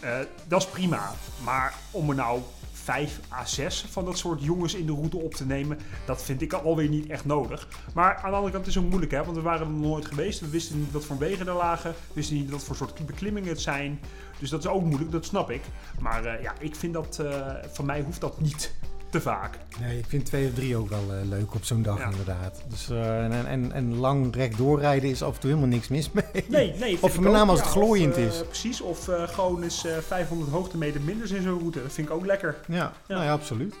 Eh, 0.00 0.18
dat 0.48 0.60
is 0.62 0.66
prima, 0.68 1.12
maar 1.44 1.74
om 1.90 2.08
er 2.08 2.14
nou 2.14 2.40
5 2.82 3.20
à 3.32 3.44
6 3.44 3.84
van 3.90 4.04
dat 4.04 4.18
soort 4.18 4.42
jongens 4.42 4.74
in 4.74 4.86
de 4.86 4.92
route 4.92 5.16
op 5.16 5.34
te 5.34 5.46
nemen, 5.46 5.78
dat 6.06 6.22
vind 6.22 6.42
ik 6.42 6.52
alweer 6.52 6.88
niet 6.88 7.10
echt 7.10 7.24
nodig. 7.24 7.68
Maar 7.94 8.16
aan 8.16 8.30
de 8.30 8.36
andere 8.36 8.52
kant 8.52 8.66
is 8.66 8.74
het 8.74 8.88
moeilijk, 8.88 9.12
hè, 9.12 9.24
want 9.24 9.36
we 9.36 9.42
waren 9.42 9.66
er 9.66 9.72
nog 9.72 9.80
nooit 9.80 10.06
geweest. 10.06 10.40
We 10.40 10.48
wisten 10.48 10.78
niet 10.78 10.92
wat 10.92 11.04
voor 11.04 11.18
wegen 11.18 11.48
er 11.48 11.54
lagen, 11.54 11.90
we 11.90 12.12
wisten 12.12 12.36
niet 12.36 12.50
wat 12.50 12.64
voor 12.64 12.76
soort 12.76 13.06
beklimmingen 13.06 13.48
het 13.48 13.60
zijn. 13.60 14.00
Dus 14.38 14.50
dat 14.50 14.64
is 14.64 14.70
ook 14.70 14.82
moeilijk, 14.82 15.12
dat 15.12 15.24
snap 15.24 15.50
ik. 15.50 15.62
Maar 16.00 16.24
eh, 16.24 16.42
ja, 16.42 16.54
ik 16.58 16.74
vind 16.74 16.92
dat, 16.92 17.18
eh, 17.18 17.54
van 17.72 17.84
mij 17.84 18.00
hoeft 18.02 18.20
dat 18.20 18.40
niet 18.40 18.74
te 19.12 19.20
vaak. 19.20 19.58
Nee, 19.80 19.98
ik 19.98 20.04
vind 20.08 20.24
twee 20.24 20.46
of 20.48 20.54
drie 20.54 20.76
ook 20.76 20.88
wel 20.88 21.02
eh, 21.12 21.28
leuk 21.28 21.54
op 21.54 21.64
zo'n 21.64 21.82
dag 21.82 21.98
Ja. 21.98 22.08
inderdaad. 22.10 22.62
Dus, 22.68 22.90
eh, 22.90 23.24
en, 23.24 23.46
en, 23.46 23.72
en 23.72 23.96
lang 23.96 24.34
rechtdoor 24.36 24.80
rijden 24.80 25.10
is 25.10 25.22
af 25.22 25.34
en 25.34 25.40
toe 25.40 25.50
helemaal 25.50 25.70
niks 25.70 25.88
mis 25.88 26.10
mee. 26.12 26.44
Nee, 26.48 26.74
nee. 26.78 26.98
Of 27.00 27.20
met 27.20 27.32
name 27.32 27.50
als 27.50 27.60
ja, 27.60 27.64
het 27.64 27.74
glooiend 27.74 28.12
of, 28.12 28.18
eh, 28.18 28.26
is. 28.26 28.42
Precies, 28.46 28.80
of 28.80 29.08
eh, 29.08 29.28
gewoon 29.28 29.62
eens 29.62 29.84
eh 29.86 29.96
500 30.06 30.50
hoogtemeter 30.50 31.00
minder 31.00 31.34
in 31.34 31.42
zo'n 31.42 31.58
route. 31.58 31.82
Dat 31.82 31.92
vind 31.92 32.08
ik 32.08 32.14
ook 32.14 32.26
lekker. 32.26 32.56
Ja, 32.68 32.74
Ja. 32.76 32.92
Nou 33.08 33.24
ja 33.24 33.32
absoluut. 33.32 33.74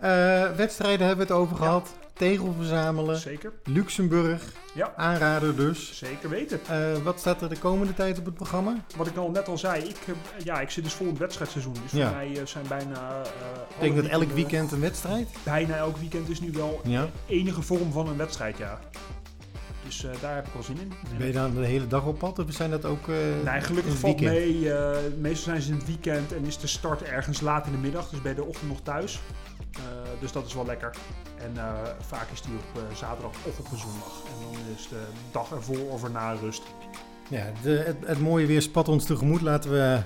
Eh, 0.00 0.50
wedstrijden 0.56 1.06
hebben 1.06 1.26
we 1.26 1.32
het 1.32 1.42
over 1.42 1.56
Ja. 1.56 1.62
gehad. 1.64 1.90
Tegel 2.14 2.52
verzamelen. 2.56 3.16
Zeker, 3.18 3.52
Luxemburg. 3.64 4.42
Ja. 4.74 4.92
Aanrader 4.96 5.56
dus. 5.56 5.98
zeker 5.98 6.28
weten. 6.28 6.60
Eh, 6.68 6.96
wat 7.02 7.18
staat 7.18 7.42
er 7.42 7.48
de 7.48 7.58
komende 7.58 7.94
tijd 7.94 8.18
op 8.18 8.24
het 8.24 8.34
programma? 8.34 8.84
Wat 8.96 9.06
ik 9.06 9.16
al 9.16 9.30
net 9.30 9.48
al 9.48 9.58
zei, 9.58 9.82
ik, 9.82 9.96
heb- 10.04 10.16
ja, 10.44 10.60
ik 10.60 10.70
zit 10.70 10.84
dus 10.84 10.92
vol 10.92 11.04
in 11.06 11.12
het 11.12 11.20
wedstrijdseizoen. 11.20 11.72
Dus 11.82 11.92
Ja. 11.92 12.06
voor 12.08 12.16
mij 12.16 12.36
eh, 12.38 12.46
zijn 12.46 12.64
bijna... 12.68 13.22
eh, 13.22 13.30
Ik 13.76 13.80
denk 13.80 13.96
dat 13.96 14.20
elk 14.20 14.30
weekend 14.30 14.72
een 14.72 14.80
wedstrijd. 14.80 15.28
Bijna 15.42 15.76
elk 15.76 15.96
weekend 15.96 16.28
is 16.28 16.40
nu 16.40 16.50
wel 16.52 16.80
Ja. 16.84 17.08
enige 17.26 17.62
vorm 17.62 17.92
van 17.92 18.08
een 18.08 18.16
wedstrijd, 18.16 18.56
ja. 18.58 18.78
Dus 19.84 20.04
eh, 20.04 20.10
daar 20.20 20.34
heb 20.34 20.46
ik 20.46 20.52
wel 20.52 20.62
zin 20.62 20.78
in. 20.80 20.92
Ben 21.18 21.26
je 21.26 21.32
dan 21.32 21.54
de 21.54 21.64
hele 21.66 21.86
dag 21.86 22.04
op 22.06 22.18
pad 22.18 22.38
of 22.38 22.44
zijn 22.52 22.70
dat 22.70 22.84
ook 22.84 23.08
eh 23.08 23.14
Nee, 23.52 23.60
gelukkig 23.60 23.94
valt 23.98 24.20
mee. 24.20 24.72
eh, 24.72 24.96
meestal 25.18 25.44
zijn 25.44 25.62
ze 25.62 25.70
in 25.70 25.76
het 25.76 25.86
weekend 25.86 26.32
en 26.32 26.44
is 26.44 26.58
de 26.58 26.66
start 26.66 27.02
ergens 27.02 27.40
laat 27.40 27.66
in 27.66 27.72
de 27.72 27.78
middag. 27.78 28.08
Dus 28.08 28.22
ben 28.22 28.30
je 28.34 28.36
de 28.40 28.44
ochtend 28.44 28.68
nog 28.70 28.80
thuis. 28.82 29.20
Eh, 29.76 29.82
dus 30.20 30.32
dat 30.32 30.46
is 30.46 30.54
wel 30.54 30.66
lekker. 30.66 30.96
En 31.38 31.56
eh, 31.56 31.72
vaak 32.00 32.30
is 32.32 32.42
die 32.42 32.54
op 32.54 32.82
eh, 32.82 32.96
zaterdag 32.96 33.32
of 33.46 33.58
op 33.58 33.70
een 33.72 33.78
zondag. 33.78 34.22
En 34.26 34.46
dan 34.52 34.74
is 34.76 34.88
de 34.88 35.02
dag 35.32 35.50
ervoor 35.50 35.90
of 35.90 36.04
erna 36.04 36.32
rust. 36.32 36.62
Ja, 37.28 37.44
de, 37.62 37.70
het, 37.70 37.96
het 38.06 38.20
mooie 38.20 38.46
weer 38.46 38.62
spat 38.62 38.88
ons 38.88 39.04
tegemoet. 39.04 39.40
Laten 39.40 39.70
we 39.70 40.02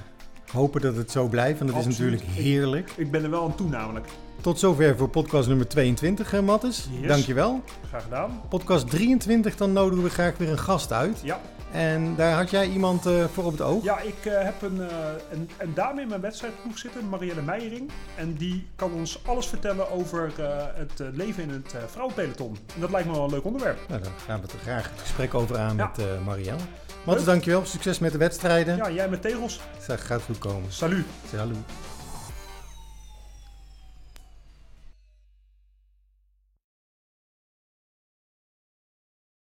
hopen 0.53 0.81
dat 0.81 0.97
het 0.97 1.11
zo 1.11 1.29
blijft. 1.29 1.59
Want 1.59 1.71
het 1.71 1.87
is 1.87 1.99
natuurlijk 1.99 2.23
heerlijk. 2.23 2.91
Ik 2.97 3.11
ben 3.11 3.25
er 3.25 3.31
wel 3.31 3.45
aan 3.45 3.55
toe 3.55 3.69
namelijk. 3.69 4.09
Tot 4.41 4.59
zover 4.59 4.97
voor 4.97 5.09
podcast 5.09 5.49
nummer 5.49 5.69
22, 5.69 6.33
eh, 6.33 6.41
Mattis. 6.41 6.89
Yes. 7.01 7.09
Dankjewel. 7.09 7.62
Graag 7.89 8.03
gedaan. 8.03 8.41
Podcast 8.49 8.91
23, 8.91 9.57
dan 9.57 9.73
nodigen 9.73 10.05
we 10.05 10.11
graag 10.11 10.37
weer 10.37 10.51
een 10.51 10.59
gast 10.59 10.93
uit. 10.93 11.21
Ja, 11.23 11.41
En 11.73 12.14
daar 12.16 12.37
had 12.37 12.51
jij 12.51 12.69
iemand 12.69 13.07
eh, 13.07 13.25
voor 13.25 13.45
op 13.45 13.53
het 13.53 13.61
oog? 13.61 13.85
ja 13.85 14.01
ik 14.01 14.25
eh, 14.27 14.43
heb 14.43 14.62
een, 14.62 14.81
eh, 14.91 14.97
een, 15.31 15.51
een 15.57 15.75
dame 15.75 16.01
in 16.03 16.09
mijn 16.09 16.21
wedstrijdploeg 16.21 16.79
zitten, 16.79 17.09
Marielle 17.09 17.43
Meijering. 17.43 17.91
En 18.16 18.35
die 18.35 18.66
kan 18.77 18.93
ons 18.93 19.21
alles 19.27 19.47
vertellen 19.47 19.91
over 19.91 20.33
het 20.75 21.03
leven 21.12 21.43
in 21.43 21.51
het 21.51 21.75
vrouwenpeloton. 21.87 22.59
En 22.75 22.81
dat 22.81 22.91
lijkt 22.91 23.07
me 23.09 23.12
wel 23.14 23.25
een 23.25 23.31
leuk 23.31 23.45
onderwerp. 23.45 23.79
Nou, 23.89 24.03
dan 24.03 24.12
gaan 24.27 24.37
we 24.37 24.43
het 24.43 24.53
er 24.53 24.59
graag 24.59 24.91
het 24.91 25.01
gesprek 25.01 25.35
over 25.35 25.59
aan 25.59 25.77
Ja. 25.77 25.93
met 25.97 26.25
Marielle. 26.25 26.59
Mattis, 27.05 27.25
dankjewel. 27.25 27.64
Succes 27.64 27.99
met 27.99 28.12
de 28.12 28.19
wedstrijden. 28.19 28.77
Ja, 28.77 28.91
jij 28.91 29.09
met 29.09 29.23
tegels. 29.23 29.61
Het 29.87 30.01
gaat 30.01 30.23
goed 30.23 30.39
komen. 30.39 30.73
Salut. 30.73 31.07
Salut. 31.31 31.57